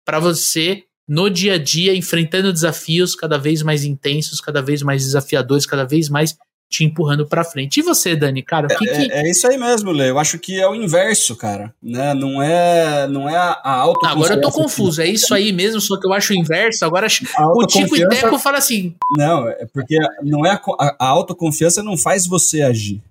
para 0.03 0.19
você 0.19 0.83
no 1.07 1.29
dia 1.29 1.55
a 1.55 1.57
dia, 1.57 1.95
enfrentando 1.95 2.51
desafios 2.51 3.13
cada 3.15 3.37
vez 3.37 3.61
mais 3.61 3.83
intensos, 3.83 4.41
cada 4.41 4.61
vez 4.61 4.81
mais 4.81 5.03
desafiadores, 5.03 5.65
cada 5.65 5.85
vez 5.85 6.09
mais 6.09 6.35
te 6.71 6.85
empurrando 6.85 7.27
para 7.27 7.43
frente. 7.43 7.81
E 7.81 7.83
você, 7.83 8.15
Dani, 8.15 8.41
cara, 8.41 8.65
o 8.65 8.77
que, 8.77 8.89
é, 8.89 8.93
que... 8.93 9.11
É, 9.11 9.27
é, 9.27 9.29
isso 9.29 9.45
aí 9.45 9.57
mesmo, 9.57 9.91
Lê. 9.91 10.09
Eu 10.09 10.17
acho 10.17 10.39
que 10.39 10.57
é 10.57 10.65
o 10.65 10.73
inverso, 10.73 11.35
cara. 11.35 11.75
Né? 11.83 12.13
Não 12.13 12.41
é, 12.41 13.07
não 13.07 13.29
é 13.29 13.35
a 13.35 13.75
auto. 13.75 14.05
Agora 14.05 14.35
eu 14.35 14.41
tô 14.41 14.49
confuso. 14.49 15.01
É 15.01 15.07
isso 15.07 15.33
aí 15.33 15.51
mesmo, 15.51 15.81
só 15.81 15.99
que 15.99 16.07
eu 16.07 16.13
acho 16.13 16.31
o 16.31 16.35
inverso. 16.35 16.85
Agora 16.85 17.07
o 17.55 17.67
Tico 17.67 17.97
e 17.97 18.07
Teco 18.07 18.39
fala 18.39 18.57
assim. 18.57 18.95
Não, 19.17 19.49
é 19.49 19.65
porque 19.65 19.97
não 20.23 20.45
é 20.45 20.51
a, 20.51 20.61
a, 20.79 20.95
a 20.97 21.07
autoconfiança 21.09 21.83
não 21.83 21.97
faz 21.97 22.25
você 22.25 22.61
agir. 22.61 23.03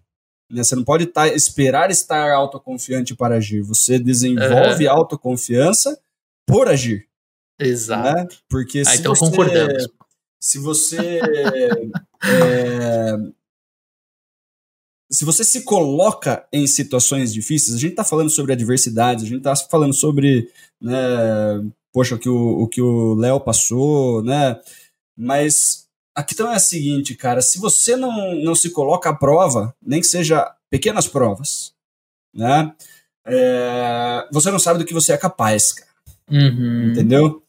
Né? 0.50 0.64
Você 0.64 0.74
não 0.74 0.82
pode 0.82 1.04
tá, 1.04 1.28
esperar 1.28 1.90
estar 1.90 2.32
autoconfiante 2.32 3.14
para 3.14 3.36
agir. 3.36 3.60
Você 3.60 3.98
desenvolve 3.98 4.86
uhum. 4.86 4.92
autoconfiança 4.92 6.00
por 6.46 6.66
agir. 6.66 7.06
Exato. 7.58 8.16
Né? 8.16 8.28
Porque 8.48 8.80
ah, 8.80 8.84
se 8.86 8.96
então 9.00 9.14
você, 9.14 9.24
concordamos. 9.26 9.88
Se 10.40 10.58
você 10.58 11.20
é, 12.24 13.16
se 15.10 15.24
você 15.24 15.42
se 15.42 15.62
coloca 15.62 16.46
em 16.52 16.66
situações 16.66 17.32
difíceis, 17.32 17.76
a 17.76 17.80
gente 17.80 17.90
está 17.92 18.04
falando 18.04 18.30
sobre 18.30 18.52
adversidades, 18.52 19.24
a 19.24 19.26
gente 19.26 19.38
está 19.38 19.56
falando 19.56 19.92
sobre, 19.92 20.48
né, 20.80 20.96
poxa, 21.92 22.14
o 22.14 22.18
que 22.18 22.28
o, 22.28 22.62
o 22.62 22.68
que 22.68 22.80
o 22.80 23.14
Léo 23.14 23.40
passou, 23.40 24.22
né? 24.22 24.56
Mas 25.16 25.88
a 26.14 26.22
questão 26.22 26.50
é 26.52 26.56
a 26.56 26.60
seguinte, 26.60 27.16
cara, 27.16 27.42
se 27.42 27.58
você 27.58 27.96
não, 27.96 28.34
não 28.36 28.54
se 28.54 28.70
coloca 28.70 29.10
à 29.10 29.14
prova, 29.14 29.74
nem 29.84 30.00
que 30.00 30.06
seja 30.06 30.48
pequenas 30.70 31.08
provas, 31.08 31.72
né? 32.32 32.72
É, 33.26 34.28
você 34.32 34.50
não 34.50 34.58
sabe 34.58 34.78
do 34.78 34.84
que 34.84 34.94
você 34.94 35.12
é 35.12 35.16
capaz, 35.16 35.72
cara. 35.72 35.90
Uhum. 36.30 36.90
Entendeu? 36.90 37.42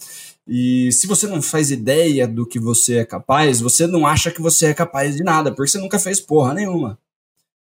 E 0.47 0.91
se 0.91 1.05
você 1.05 1.27
não 1.27 1.41
faz 1.41 1.69
ideia 1.69 2.27
do 2.27 2.45
que 2.45 2.59
você 2.59 2.97
é 2.97 3.05
capaz, 3.05 3.61
você 3.61 3.85
não 3.85 4.07
acha 4.07 4.31
que 4.31 4.41
você 4.41 4.67
é 4.67 4.73
capaz 4.73 5.15
de 5.15 5.23
nada, 5.23 5.51
porque 5.53 5.69
você 5.69 5.77
nunca 5.77 5.99
fez 5.99 6.19
porra 6.19 6.55
nenhuma. 6.55 6.97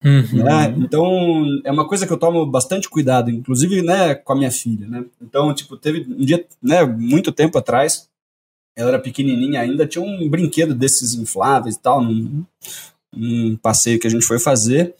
Uhum. 0.03 0.43
Né? 0.43 0.75
Então, 0.77 1.45
é 1.63 1.71
uma 1.71 1.87
coisa 1.87 2.05
que 2.05 2.13
eu 2.13 2.17
tomo 2.17 2.45
bastante 2.45 2.89
cuidado, 2.89 3.31
inclusive 3.31 3.81
né, 3.81 4.15
com 4.15 4.33
a 4.33 4.35
minha 4.35 4.51
filha. 4.51 4.87
Né? 4.87 5.05
Então, 5.21 5.53
tipo, 5.53 5.75
teve 5.75 6.05
um 6.07 6.23
dia, 6.23 6.45
né, 6.61 6.85
muito 6.85 7.31
tempo 7.31 7.57
atrás, 7.57 8.07
ela 8.75 8.89
era 8.89 8.99
pequenininha 8.99 9.61
ainda, 9.61 9.87
tinha 9.87 10.03
um 10.03 10.29
brinquedo 10.29 10.75
desses 10.75 11.15
infláveis 11.15 11.75
e 11.75 11.81
tal, 11.81 12.01
num, 12.01 12.45
num 13.11 13.55
passeio 13.57 13.99
que 13.99 14.05
a 14.05 14.09
gente 14.09 14.25
foi 14.25 14.37
fazer. 14.37 14.93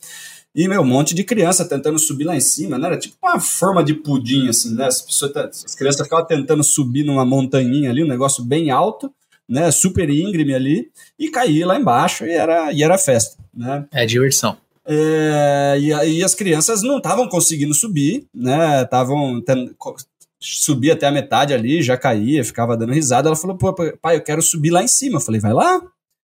E, 0.52 0.66
meu, 0.66 0.82
um 0.82 0.86
monte 0.86 1.14
de 1.14 1.22
criança 1.22 1.64
tentando 1.64 1.98
subir 1.98 2.24
lá 2.24 2.34
em 2.34 2.40
cima, 2.40 2.76
né? 2.76 2.88
Era 2.88 2.98
tipo 2.98 3.16
uma 3.22 3.38
forma 3.38 3.84
de 3.84 3.94
pudim, 3.94 4.48
assim, 4.48 4.74
né? 4.74 4.86
As, 4.86 5.00
pessoas, 5.00 5.32
as 5.36 5.74
crianças 5.76 6.02
ficavam 6.02 6.26
tentando 6.26 6.64
subir 6.64 7.04
numa 7.04 7.24
montanha 7.24 7.88
ali, 7.88 8.02
um 8.02 8.08
negócio 8.08 8.42
bem 8.44 8.70
alto, 8.70 9.12
né? 9.48 9.70
Super 9.70 10.10
íngreme 10.10 10.54
ali, 10.54 10.90
e 11.16 11.30
cair 11.30 11.64
lá 11.64 11.78
embaixo 11.78 12.26
e 12.26 12.32
era, 12.32 12.72
e 12.72 12.82
era 12.82 12.98
festa, 12.98 13.36
né? 13.54 13.86
É 13.92 14.04
diversão. 14.04 14.56
É, 14.90 15.76
e 15.78 15.92
aí 15.92 16.24
as 16.24 16.34
crianças 16.34 16.82
não 16.82 16.96
estavam 16.96 17.28
conseguindo 17.28 17.74
subir, 17.74 18.26
né? 18.34 18.82
Estavam 18.82 19.42
subir 20.40 20.92
até 20.92 21.06
a 21.06 21.12
metade 21.12 21.52
ali, 21.52 21.82
já 21.82 21.96
caía, 21.96 22.42
ficava 22.44 22.74
dando 22.76 22.92
risada. 22.94 23.28
Ela 23.28 23.36
falou: 23.36 23.56
"Pô, 23.58 23.74
pai, 24.00 24.16
eu 24.16 24.22
quero 24.22 24.40
subir 24.40 24.70
lá 24.70 24.82
em 24.82 24.88
cima". 24.88 25.18
Eu 25.18 25.20
falei: 25.20 25.40
"Vai 25.40 25.52
lá". 25.52 25.82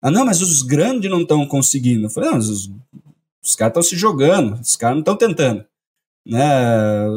Ah, 0.01 0.09
não, 0.11 0.25
mas 0.25 0.41
os 0.41 0.61
grandes 0.61 1.11
não 1.11 1.21
estão 1.21 1.45
conseguindo. 1.47 2.05
Eu 2.05 2.09
falei: 2.09 2.29
"Não, 2.31 2.37
os, 2.37 2.71
os 3.43 3.55
caras 3.55 3.71
estão 3.71 3.83
se 3.83 3.95
jogando, 3.97 4.59
os 4.61 4.75
caras 4.77 4.95
não 4.95 5.01
estão 5.01 5.17
tentando, 5.17 5.65
né? 6.25 7.07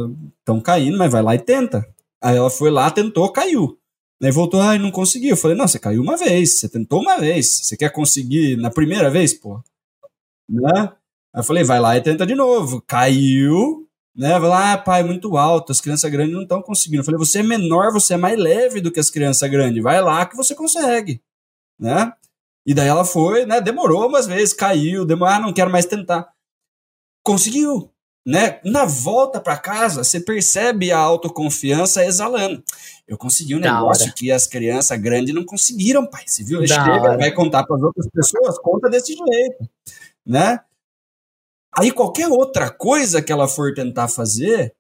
Estão 0.41 0.61
caindo, 0.61 0.99
mas 0.99 1.13
vai 1.13 1.23
lá 1.23 1.35
e 1.35 1.39
tenta". 1.41 1.87
Aí 2.23 2.37
ela 2.37 2.51
foi 2.51 2.71
lá, 2.71 2.91
tentou, 2.91 3.31
caiu. 3.33 3.79
Aí 4.23 4.33
voltou, 4.33 4.61
ai, 4.61 4.79
não 4.79 4.91
conseguiu. 4.91 5.31
Eu 5.31 5.37
falei: 5.37 5.57
"Não, 5.57 5.69
você 5.69 5.79
caiu 5.79 6.03
uma 6.03 6.17
vez, 6.17 6.61
você 6.61 6.69
tentou 6.69 7.01
uma 7.03 7.19
vez. 7.19 7.61
Você 7.65 7.77
quer 7.77 7.91
conseguir 7.93 8.57
na 8.57 8.71
primeira 8.71 9.11
vez, 9.11 9.35
pô?" 9.35 9.63
Né? 10.49 10.93
Aí 11.35 11.41
eu 11.41 11.45
falei, 11.45 11.65
vai 11.65 11.81
lá 11.81 11.97
e 11.97 12.03
tenta 12.03 12.27
de 12.27 12.35
novo. 12.35 12.83
Caiu, 12.87 13.89
né? 14.19 14.39
Vai 14.39 14.49
lá, 14.49 14.73
ah, 14.73 14.79
pai, 14.79 15.03
muito 15.05 15.37
alto, 15.37 15.71
as 15.71 15.81
crianças 15.81 16.11
grandes 16.11 16.35
não 16.35 16.43
estão 16.43 16.61
conseguindo. 16.61 17.01
Eu 17.01 17.05
falei, 17.05 17.19
você 17.19 17.39
é 17.39 17.43
menor, 17.43 17.93
você 17.93 18.15
é 18.15 18.17
mais 18.17 18.37
leve 18.37 18.81
do 18.81 18.91
que 18.91 18.99
as 18.99 19.11
crianças 19.11 19.49
grandes. 19.49 19.83
Vai 19.83 20.01
lá 20.03 20.27
que 20.27 20.37
você 20.37 20.55
consegue, 20.55 21.23
né? 21.79 22.13
E 22.67 22.75
daí 22.75 22.89
ela 22.89 23.05
foi, 23.05 23.47
né? 23.47 23.61
Demorou 23.61 24.09
umas 24.09 24.27
vezes, 24.27 24.53
caiu, 24.53 25.05
demorou, 25.05 25.35
ah, 25.35 25.39
não 25.39 25.53
quero 25.53 25.71
mais 25.71 25.87
tentar. 25.87 26.29
Conseguiu, 27.23 27.91
né? 28.27 28.61
Na 28.65 28.85
volta 28.85 29.41
para 29.41 29.57
casa, 29.57 30.03
você 30.03 30.21
percebe 30.21 30.91
a 30.91 30.99
autoconfiança 30.99 32.05
exalando. 32.05 32.63
Eu 33.07 33.17
consegui 33.17 33.55
um 33.55 33.61
da 33.61 33.73
negócio 33.73 34.05
hora. 34.05 34.15
que 34.15 34.33
as 34.33 34.47
crianças 34.47 34.99
grandes 35.01 35.35
não 35.35 35.45
conseguiram, 35.45 36.05
pai. 36.05 36.25
Você 36.27 36.43
viu? 36.43 36.61
Da 36.61 36.67
Chega, 36.67 36.91
hora. 36.91 37.17
vai 37.17 37.31
contar 37.33 37.65
para 37.65 37.77
as 37.77 37.83
outras 37.83 38.07
pessoas, 38.13 38.59
conta 38.59 38.91
desse 38.91 39.15
jeito, 39.15 39.71
né? 40.27 40.61
Aí 41.79 41.93
qualquer 41.93 42.27
outra 42.27 42.71
coisa 42.71 43.23
que 43.23 43.31
ela 43.31 43.47
for 43.47 43.73
tentar 43.73 44.09
fazer, 44.09 44.75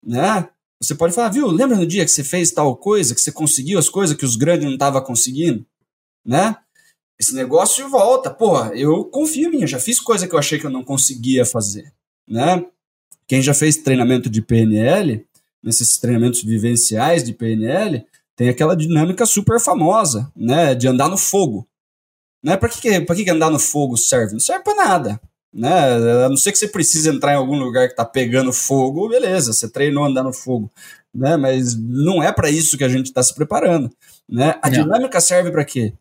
né? 0.00 0.48
Você 0.80 0.94
pode 0.94 1.12
falar, 1.12 1.30
viu? 1.30 1.48
Lembra 1.48 1.76
no 1.76 1.84
dia 1.84 2.04
que 2.04 2.12
você 2.12 2.22
fez 2.22 2.52
tal 2.52 2.76
coisa, 2.76 3.12
que 3.12 3.20
você 3.20 3.32
conseguiu 3.32 3.76
as 3.76 3.88
coisas 3.88 4.16
que 4.16 4.24
os 4.24 4.36
grandes 4.36 4.64
não 4.64 4.74
estavam 4.74 5.02
conseguindo, 5.02 5.66
né? 6.24 6.56
Esse 7.18 7.34
negócio 7.34 7.88
volta. 7.88 8.30
Porra, 8.30 8.70
eu 8.76 9.04
confio 9.06 9.48
em 9.48 9.50
mim, 9.50 9.62
eu 9.62 9.66
já 9.66 9.80
fiz 9.80 9.98
coisa 9.98 10.28
que 10.28 10.34
eu 10.34 10.38
achei 10.38 10.60
que 10.60 10.64
eu 10.64 10.70
não 10.70 10.84
conseguia 10.84 11.44
fazer, 11.44 11.92
né? 12.28 12.64
Quem 13.26 13.42
já 13.42 13.52
fez 13.52 13.76
treinamento 13.76 14.30
de 14.30 14.40
PNL, 14.40 15.26
nesses 15.60 15.98
treinamentos 15.98 16.44
vivenciais 16.44 17.24
de 17.24 17.32
PNL, 17.32 18.06
tem 18.36 18.48
aquela 18.48 18.76
dinâmica 18.76 19.26
super 19.26 19.58
famosa, 19.58 20.30
né? 20.36 20.72
De 20.72 20.86
andar 20.86 21.08
no 21.08 21.16
fogo. 21.16 21.66
Né? 22.40 22.56
Para 22.56 22.68
que, 22.68 23.00
pra 23.00 23.16
que 23.16 23.28
andar 23.28 23.50
no 23.50 23.58
fogo 23.58 23.96
serve? 23.96 24.34
Não 24.34 24.40
serve 24.40 24.62
para 24.62 24.76
nada 24.76 25.20
né? 25.58 26.24
A 26.24 26.28
não 26.28 26.36
ser 26.36 26.52
que 26.52 26.58
você 26.58 26.68
precise 26.68 27.08
entrar 27.08 27.32
em 27.32 27.36
algum 27.36 27.58
lugar 27.58 27.88
que 27.88 27.92
está 27.92 28.04
pegando 28.04 28.52
fogo, 28.52 29.08
beleza, 29.08 29.52
você 29.52 29.68
treinou 29.68 30.04
andar 30.04 30.22
no 30.22 30.32
fogo, 30.32 30.70
né? 31.12 31.36
Mas 31.36 31.76
não 31.76 32.22
é 32.22 32.32
para 32.32 32.48
isso 32.48 32.78
que 32.78 32.84
a 32.84 32.88
gente 32.88 33.06
está 33.06 33.22
se 33.22 33.34
preparando, 33.34 33.90
né? 34.28 34.58
A 34.62 34.70
não. 34.70 34.82
dinâmica 34.84 35.20
serve 35.20 35.50
para 35.50 35.64
quê? 35.64 35.92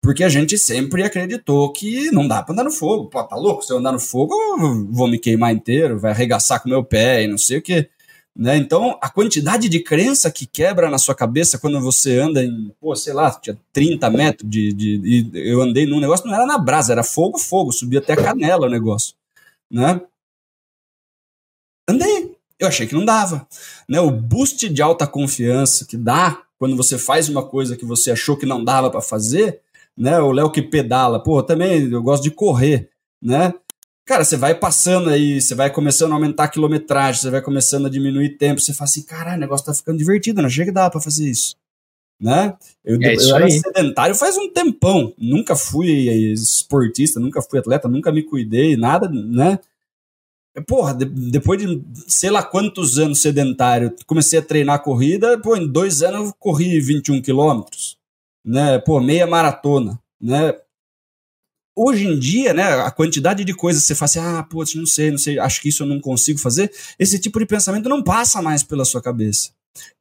Porque 0.00 0.22
a 0.22 0.28
gente 0.28 0.56
sempre 0.56 1.02
acreditou 1.02 1.72
que 1.72 2.10
não 2.10 2.26
dá 2.26 2.42
para 2.42 2.52
andar 2.52 2.64
no 2.64 2.70
fogo. 2.70 3.08
Pô, 3.08 3.22
tá 3.22 3.36
louco? 3.36 3.62
Se 3.62 3.72
eu 3.72 3.78
andar 3.78 3.92
no 3.92 4.00
fogo, 4.00 4.34
eu 4.34 4.86
vou 4.90 5.08
me 5.08 5.18
queimar 5.18 5.52
inteiro, 5.52 5.98
vai 5.98 6.12
arregaçar 6.12 6.62
com 6.62 6.68
meu 6.68 6.84
pé 6.84 7.24
e 7.24 7.28
não 7.28 7.38
sei 7.38 7.58
o 7.58 7.62
quê. 7.62 7.88
Né? 8.34 8.56
Então, 8.56 8.98
a 9.00 9.10
quantidade 9.10 9.68
de 9.68 9.80
crença 9.80 10.30
que 10.30 10.46
quebra 10.46 10.88
na 10.88 10.96
sua 10.98 11.14
cabeça 11.14 11.58
quando 11.58 11.78
você 11.80 12.18
anda 12.18 12.42
em, 12.42 12.72
pô, 12.80 12.96
sei 12.96 13.12
lá, 13.12 13.30
tinha 13.30 13.58
30 13.72 14.10
metros 14.10 14.50
de, 14.50 14.72
de, 14.72 14.98
de, 14.98 15.30
Eu 15.34 15.60
andei 15.60 15.86
num 15.86 16.00
negócio, 16.00 16.26
não 16.26 16.34
era 16.34 16.46
na 16.46 16.56
brasa, 16.56 16.92
era 16.92 17.04
fogo, 17.04 17.38
fogo, 17.38 17.72
subia 17.72 17.98
até 17.98 18.14
a 18.14 18.22
canela 18.22 18.66
o 18.66 18.70
negócio. 18.70 19.14
Né? 19.70 20.00
Andei. 21.88 22.36
Eu 22.58 22.68
achei 22.68 22.86
que 22.86 22.94
não 22.94 23.04
dava. 23.04 23.46
Né? 23.88 24.00
O 24.00 24.10
boost 24.10 24.68
de 24.68 24.80
alta 24.80 25.06
confiança 25.06 25.84
que 25.84 25.96
dá 25.96 26.42
quando 26.58 26.76
você 26.76 26.96
faz 26.96 27.28
uma 27.28 27.44
coisa 27.44 27.76
que 27.76 27.84
você 27.84 28.12
achou 28.12 28.36
que 28.36 28.46
não 28.46 28.64
dava 28.64 28.88
para 28.88 29.00
fazer, 29.00 29.60
né? 29.96 30.20
O 30.20 30.30
Léo 30.30 30.48
que 30.48 30.62
pedala, 30.62 31.20
pô, 31.20 31.42
também 31.42 31.90
eu 31.90 32.00
gosto 32.00 32.22
de 32.22 32.30
correr, 32.30 32.88
né? 33.20 33.52
Cara, 34.04 34.24
você 34.24 34.36
vai 34.36 34.54
passando 34.54 35.10
aí, 35.10 35.40
você 35.40 35.54
vai 35.54 35.70
começando 35.70 36.10
a 36.10 36.14
aumentar 36.16 36.44
a 36.44 36.48
quilometragem, 36.48 37.20
você 37.20 37.30
vai 37.30 37.40
começando 37.40 37.86
a 37.86 37.90
diminuir 37.90 38.36
tempo, 38.36 38.60
você 38.60 38.74
fala 38.74 38.88
assim, 38.88 39.02
caralho, 39.02 39.36
o 39.36 39.40
negócio 39.40 39.66
tá 39.66 39.72
ficando 39.72 39.98
divertido, 39.98 40.42
não 40.42 40.50
chega 40.50 40.66
que 40.66 40.72
dá 40.72 40.90
pra 40.90 41.00
fazer 41.00 41.30
isso. 41.30 41.54
Né? 42.20 42.56
Eu, 42.84 43.00
é 43.00 43.14
eu 43.14 43.36
era 43.36 43.50
sedentário 43.50 44.14
faz 44.14 44.36
um 44.36 44.48
tempão, 44.48 45.12
nunca 45.18 45.56
fui 45.56 45.90
esportista, 46.32 47.18
nunca 47.18 47.42
fui 47.42 47.58
atleta, 47.58 47.88
nunca 47.88 48.12
me 48.12 48.22
cuidei, 48.22 48.76
nada, 48.76 49.08
né? 49.08 49.58
Porra, 50.66 50.94
de, 50.94 51.04
depois 51.04 51.60
de 51.60 51.82
sei 52.06 52.30
lá 52.30 52.42
quantos 52.42 52.98
anos 52.98 53.22
sedentário, 53.22 53.94
comecei 54.06 54.38
a 54.38 54.42
treinar 54.42 54.82
corrida, 54.82 55.38
pô, 55.38 55.56
em 55.56 55.66
dois 55.66 56.02
anos 56.02 56.28
eu 56.28 56.34
corri 56.38 56.78
21 56.78 57.22
quilômetros, 57.22 57.96
né? 58.44 58.78
Pô, 58.78 59.00
meia 59.00 59.26
maratona, 59.26 59.98
né? 60.20 60.54
Hoje 61.74 62.06
em 62.06 62.18
dia, 62.18 62.52
né, 62.52 62.62
a 62.62 62.90
quantidade 62.90 63.44
de 63.44 63.54
coisas 63.54 63.82
que 63.82 63.88
você 63.88 63.94
fala 63.94 64.04
assim, 64.06 64.18
ah, 64.18 64.42
putz, 64.42 64.74
não 64.74 64.86
sei, 64.86 65.10
não 65.10 65.18
sei, 65.18 65.38
acho 65.38 65.60
que 65.60 65.68
isso 65.68 65.82
eu 65.82 65.86
não 65.86 66.00
consigo 66.00 66.38
fazer, 66.38 66.70
esse 66.98 67.18
tipo 67.18 67.38
de 67.38 67.46
pensamento 67.46 67.88
não 67.88 68.02
passa 68.02 68.42
mais 68.42 68.62
pela 68.62 68.84
sua 68.84 69.02
cabeça. 69.02 69.50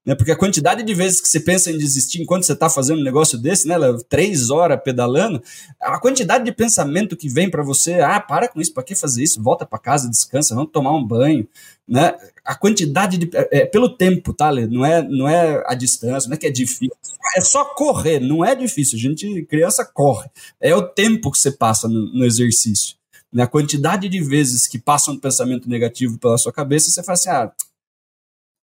Né, 0.04 0.16
porque 0.16 0.32
a 0.32 0.36
quantidade 0.36 0.82
de 0.82 0.94
vezes 0.96 1.22
que 1.22 1.28
você 1.28 1.40
pensa 1.40 1.70
em 1.70 1.78
desistir 1.78 2.20
enquanto 2.22 2.44
você 2.44 2.54
está 2.54 2.68
fazendo 2.68 3.00
um 3.00 3.04
negócio 3.04 3.38
desse, 3.38 3.68
né, 3.68 3.76
três 4.10 4.50
horas 4.50 4.82
pedalando, 4.84 5.44
a 5.80 6.00
quantidade 6.00 6.44
de 6.44 6.52
pensamento 6.52 7.16
que 7.16 7.30
vem 7.30 7.52
para 7.52 7.62
você, 7.62 8.00
ah, 8.02 8.20
para 8.20 8.48
com 8.48 8.60
isso, 8.60 8.74
para 8.74 8.82
que 8.82 8.96
fazer 8.96 9.22
isso? 9.22 9.42
Volta 9.42 9.64
para 9.64 9.78
casa, 9.78 10.10
descansa, 10.10 10.56
vamos 10.56 10.72
tomar 10.72 10.96
um 10.96 11.06
banho, 11.06 11.48
né? 11.88 12.16
A 12.44 12.56
quantidade 12.56 13.18
de 13.18 13.38
é, 13.38 13.60
é, 13.60 13.66
pelo 13.66 13.96
tempo, 13.96 14.34
tá? 14.34 14.52
Não 14.52 14.84
é, 14.84 15.04
não 15.04 15.30
é 15.30 15.64
a 15.68 15.76
distância, 15.76 16.28
não 16.28 16.36
é 16.36 16.38
que 16.38 16.48
é 16.48 16.52
difícil, 16.52 16.98
é 17.38 17.42
só 17.42 17.64
correr, 17.64 18.20
não 18.20 18.44
é 18.44 18.56
difícil. 18.56 18.98
A 18.98 19.02
gente 19.02 19.44
criança 19.44 19.86
corre, 19.86 20.30
é 20.60 20.76
o 20.76 20.82
tempo 20.82 21.30
que 21.32 21.38
você 21.38 21.52
passa 21.52 21.88
no, 21.88 22.12
no 22.12 22.26
exercício. 22.26 22.96
Né? 23.32 23.44
A 23.44 23.48
quantidade 23.48 24.10
de 24.10 24.20
vezes 24.20 24.68
que 24.68 24.80
passa 24.80 25.12
um 25.12 25.20
pensamento 25.20 25.70
negativo 25.70 26.18
pela 26.18 26.40
sua 26.40 26.52
cabeça, 26.52 26.90
você 26.90 27.04
fala 27.04 27.14
assim, 27.14 27.30
ah, 27.30 27.52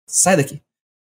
sai 0.06 0.36
daqui 0.36 0.62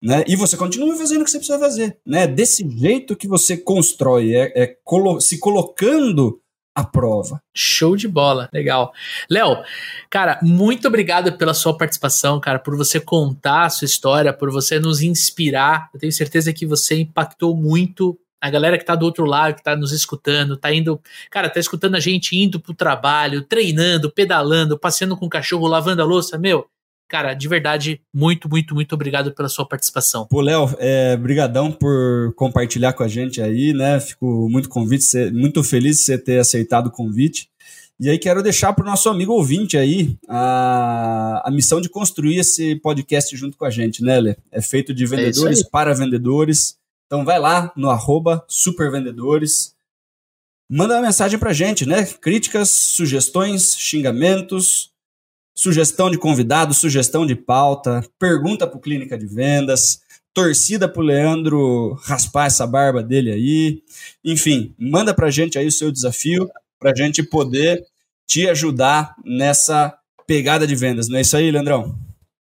Né? 0.02 0.24
E 0.26 0.36
você 0.36 0.56
continua 0.56 0.94
fazendo 0.96 1.22
o 1.22 1.24
que 1.24 1.30
você 1.30 1.38
precisa 1.38 1.58
fazer. 1.58 1.98
Né? 2.06 2.26
Desse 2.26 2.68
jeito 2.68 3.16
que 3.16 3.26
você 3.26 3.56
constrói, 3.56 4.34
é, 4.34 4.52
é 4.54 4.76
colo 4.84 5.20
se 5.20 5.38
colocando 5.38 6.40
à 6.74 6.84
prova. 6.84 7.42
Show 7.54 7.96
de 7.96 8.06
bola, 8.06 8.50
legal. 8.52 8.92
Léo, 9.30 9.62
cara, 10.10 10.38
muito 10.42 10.86
obrigado 10.86 11.32
pela 11.38 11.54
sua 11.54 11.76
participação, 11.76 12.38
cara, 12.38 12.58
por 12.58 12.76
você 12.76 13.00
contar 13.00 13.64
a 13.64 13.70
sua 13.70 13.86
história, 13.86 14.32
por 14.32 14.50
você 14.52 14.78
nos 14.78 15.00
inspirar. 15.00 15.88
Eu 15.94 15.98
tenho 15.98 16.12
certeza 16.12 16.52
que 16.52 16.66
você 16.66 17.00
impactou 17.00 17.56
muito 17.56 18.18
a 18.38 18.50
galera 18.50 18.76
que 18.76 18.84
tá 18.84 18.94
do 18.94 19.06
outro 19.06 19.24
lado, 19.24 19.54
que 19.54 19.62
tá 19.62 19.74
nos 19.74 19.92
escutando, 19.92 20.56
tá 20.58 20.72
indo, 20.72 21.00
cara, 21.30 21.48
tá 21.48 21.58
escutando 21.58 21.94
a 21.94 22.00
gente 22.00 22.36
indo 22.36 22.60
pro 22.60 22.74
trabalho, 22.74 23.42
treinando, 23.42 24.10
pedalando, 24.10 24.78
passeando 24.78 25.16
com 25.16 25.24
o 25.24 25.30
cachorro, 25.30 25.66
lavando 25.66 26.02
a 26.02 26.04
louça, 26.04 26.36
meu, 26.36 26.68
Cara, 27.08 27.34
de 27.34 27.46
verdade, 27.46 28.00
muito, 28.12 28.48
muito, 28.48 28.74
muito 28.74 28.92
obrigado 28.94 29.32
pela 29.32 29.48
sua 29.48 29.66
participação. 29.66 30.26
Pô, 30.26 30.40
Léo, 30.40 30.74
é, 30.78 31.16
brigadão 31.16 31.70
por 31.70 32.34
compartilhar 32.34 32.92
com 32.94 33.04
a 33.04 33.08
gente 33.08 33.40
aí, 33.40 33.72
né? 33.72 34.00
Fico 34.00 34.48
muito 34.50 34.68
convite, 34.68 35.30
muito 35.30 35.62
feliz 35.62 35.98
de 35.98 36.02
você 36.02 36.18
ter 36.18 36.40
aceitado 36.40 36.88
o 36.88 36.90
convite. 36.90 37.48
E 37.98 38.10
aí 38.10 38.18
quero 38.18 38.42
deixar 38.42 38.72
para 38.72 38.82
o 38.82 38.86
nosso 38.86 39.08
amigo 39.08 39.32
ouvinte 39.32 39.78
aí 39.78 40.18
a, 40.28 41.42
a 41.48 41.50
missão 41.50 41.80
de 41.80 41.88
construir 41.88 42.38
esse 42.38 42.76
podcast 42.76 43.34
junto 43.36 43.56
com 43.56 43.64
a 43.64 43.70
gente, 43.70 44.02
né, 44.02 44.20
Lê? 44.20 44.36
É 44.50 44.60
feito 44.60 44.92
de 44.92 45.04
é 45.04 45.06
vendedores 45.06 45.60
é 45.60 45.68
para 45.70 45.94
vendedores. 45.94 46.76
Então 47.06 47.24
vai 47.24 47.38
lá 47.38 47.72
no 47.76 47.88
arroba 47.88 48.44
supervendedores, 48.48 49.74
manda 50.68 50.94
uma 50.94 51.02
mensagem 51.02 51.38
para 51.38 51.50
a 51.50 51.54
gente, 51.54 51.86
né? 51.86 52.04
Críticas, 52.04 52.68
sugestões, 52.68 53.76
xingamentos, 53.76 54.92
sugestão 55.56 56.10
de 56.10 56.18
convidado, 56.18 56.74
sugestão 56.74 57.26
de 57.26 57.34
pauta, 57.34 58.04
pergunta 58.18 58.66
para 58.66 58.76
o 58.76 58.80
Clínica 58.80 59.16
de 59.16 59.26
Vendas, 59.26 60.02
torcida 60.34 60.86
para 60.86 61.00
o 61.00 61.04
Leandro 61.04 61.94
raspar 62.04 62.46
essa 62.46 62.66
barba 62.66 63.02
dele 63.02 63.32
aí. 63.32 63.82
Enfim, 64.22 64.74
manda 64.78 65.14
para 65.14 65.28
a 65.28 65.30
gente 65.30 65.58
aí 65.58 65.66
o 65.66 65.72
seu 65.72 65.90
desafio 65.90 66.46
para 66.78 66.90
a 66.90 66.94
gente 66.94 67.22
poder 67.22 67.82
te 68.26 68.46
ajudar 68.48 69.14
nessa 69.24 69.96
pegada 70.26 70.66
de 70.66 70.76
vendas. 70.76 71.08
Não 71.08 71.16
é 71.16 71.22
isso 71.22 71.36
aí, 71.36 71.50
Leandrão? 71.50 72.05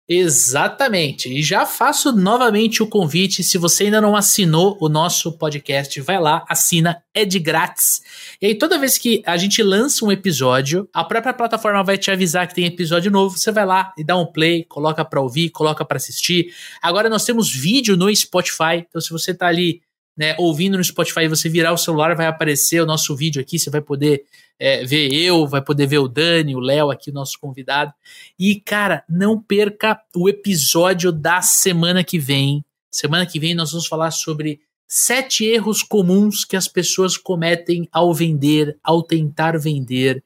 Exatamente. 0.08 1.28
E 1.28 1.42
já 1.42 1.66
faço 1.66 2.12
novamente 2.12 2.80
o 2.80 2.86
convite. 2.86 3.42
Se 3.42 3.58
você 3.58 3.84
ainda 3.84 4.00
não 4.00 4.14
assinou 4.14 4.78
o 4.80 4.88
nosso 4.88 5.36
podcast, 5.36 6.00
vai 6.00 6.20
lá, 6.20 6.44
assina, 6.48 7.02
é 7.12 7.24
de 7.24 7.40
grátis. 7.40 8.02
E 8.40 8.46
aí, 8.46 8.54
toda 8.54 8.78
vez 8.78 8.98
que 8.98 9.20
a 9.26 9.36
gente 9.36 9.60
lança 9.64 10.04
um 10.04 10.12
episódio, 10.12 10.88
a 10.94 11.02
própria 11.02 11.34
plataforma 11.34 11.82
vai 11.82 11.98
te 11.98 12.10
avisar 12.10 12.46
que 12.46 12.54
tem 12.54 12.66
episódio 12.66 13.10
novo. 13.10 13.36
Você 13.36 13.50
vai 13.50 13.66
lá 13.66 13.92
e 13.98 14.04
dá 14.04 14.16
um 14.16 14.26
play, 14.26 14.64
coloca 14.64 15.04
para 15.04 15.20
ouvir, 15.20 15.50
coloca 15.50 15.84
para 15.84 15.96
assistir. 15.96 16.54
Agora 16.80 17.08
nós 17.08 17.24
temos 17.24 17.52
vídeo 17.52 17.96
no 17.96 18.14
Spotify. 18.14 18.84
Então, 18.88 19.00
se 19.00 19.10
você 19.10 19.34
tá 19.34 19.48
ali 19.48 19.82
né, 20.16 20.34
ouvindo 20.38 20.78
no 20.78 20.84
Spotify, 20.84 21.28
você 21.28 21.48
virar 21.48 21.72
o 21.72 21.78
celular, 21.78 22.16
vai 22.16 22.26
aparecer 22.26 22.80
o 22.80 22.86
nosso 22.86 23.14
vídeo 23.14 23.40
aqui, 23.40 23.58
você 23.58 23.68
vai 23.68 23.80
poder 23.80 24.24
é, 24.58 24.84
ver 24.84 25.12
eu, 25.12 25.46
vai 25.46 25.60
poder 25.60 25.86
ver 25.86 25.98
o 25.98 26.08
Dani, 26.08 26.56
o 26.56 26.60
Léo 26.60 26.90
aqui, 26.90 27.10
o 27.10 27.14
nosso 27.14 27.38
convidado. 27.38 27.92
E, 28.38 28.60
cara, 28.60 29.04
não 29.08 29.40
perca 29.40 30.00
o 30.14 30.28
episódio 30.28 31.12
da 31.12 31.42
semana 31.42 32.02
que 32.02 32.18
vem. 32.18 32.64
Semana 32.90 33.26
que 33.26 33.38
vem 33.38 33.54
nós 33.54 33.72
vamos 33.72 33.86
falar 33.86 34.10
sobre 34.10 34.60
sete 34.88 35.44
erros 35.44 35.82
comuns 35.82 36.44
que 36.44 36.56
as 36.56 36.68
pessoas 36.68 37.16
cometem 37.16 37.88
ao 37.92 38.14
vender, 38.14 38.78
ao 38.82 39.02
tentar 39.02 39.58
vender. 39.58 40.22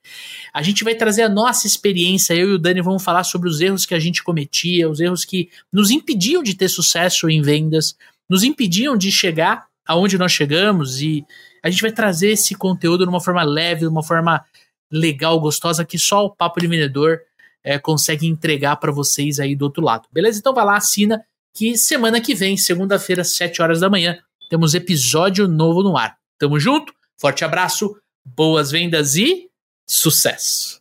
A 0.53 0.63
gente 0.63 0.85
vai 0.85 0.95
trazer 0.95 1.23
a 1.23 1.29
nossa 1.29 1.67
experiência, 1.67 2.35
eu 2.35 2.51
e 2.51 2.55
o 2.55 2.59
Dani 2.59 2.83
vamos 2.83 3.03
falar 3.03 3.25
sobre 3.25 3.49
os 3.49 3.61
erros 3.61 3.87
que 3.87 3.95
a 3.95 3.99
gente 3.99 4.23
cometia, 4.23 4.89
os 4.89 5.01
erros 5.01 5.25
que 5.25 5.49
nos 5.73 5.91
impediam 5.91 6.43
de 6.43 6.55
ter 6.55 6.69
sucesso 6.69 7.29
em 7.29 7.41
vendas, 7.41 7.97
nos 8.29 8.45
impediam 8.45 8.97
de 8.97 9.11
chegar 9.11 9.70
aonde 9.91 10.17
nós 10.17 10.31
chegamos 10.31 11.01
e 11.01 11.27
a 11.65 11.69
gente 11.69 11.83
vai 11.83 11.91
trazer 11.91 12.31
esse 12.31 12.55
conteúdo 12.55 13.03
de 13.05 13.11
uma 13.11 13.21
forma 13.21 13.43
leve, 13.43 13.81
de 13.81 13.89
uma 13.89 14.05
forma 14.05 14.45
legal, 14.89 15.41
gostosa, 15.41 15.85
que 15.85 15.99
só 15.99 16.27
o 16.27 16.31
Papo 16.31 16.61
de 16.61 16.69
Vendedor 16.69 17.19
é, 17.65 17.77
consegue 17.77 18.25
entregar 18.25 18.77
para 18.77 18.93
vocês 18.93 19.41
aí 19.41 19.57
do 19.57 19.65
outro 19.65 19.83
lado. 19.83 20.07
Beleza? 20.13 20.39
Então 20.39 20.55
vai 20.55 20.65
lá, 20.65 20.77
assina, 20.77 21.25
que 21.53 21.77
semana 21.77 22.21
que 22.21 22.37
vem, 22.37 22.57
segunda-feira, 22.57 23.23
às 23.23 23.35
7 23.35 23.61
horas 23.61 23.81
da 23.81 23.91
manhã, 23.91 24.17
temos 24.49 24.75
episódio 24.75 25.49
novo 25.49 25.83
no 25.83 25.97
ar. 25.97 26.17
Tamo 26.39 26.61
junto, 26.61 26.93
forte 27.21 27.45
abraço, 27.45 27.97
boas 28.25 28.71
vendas 28.71 29.17
e 29.17 29.51
sucesso! 29.89 30.80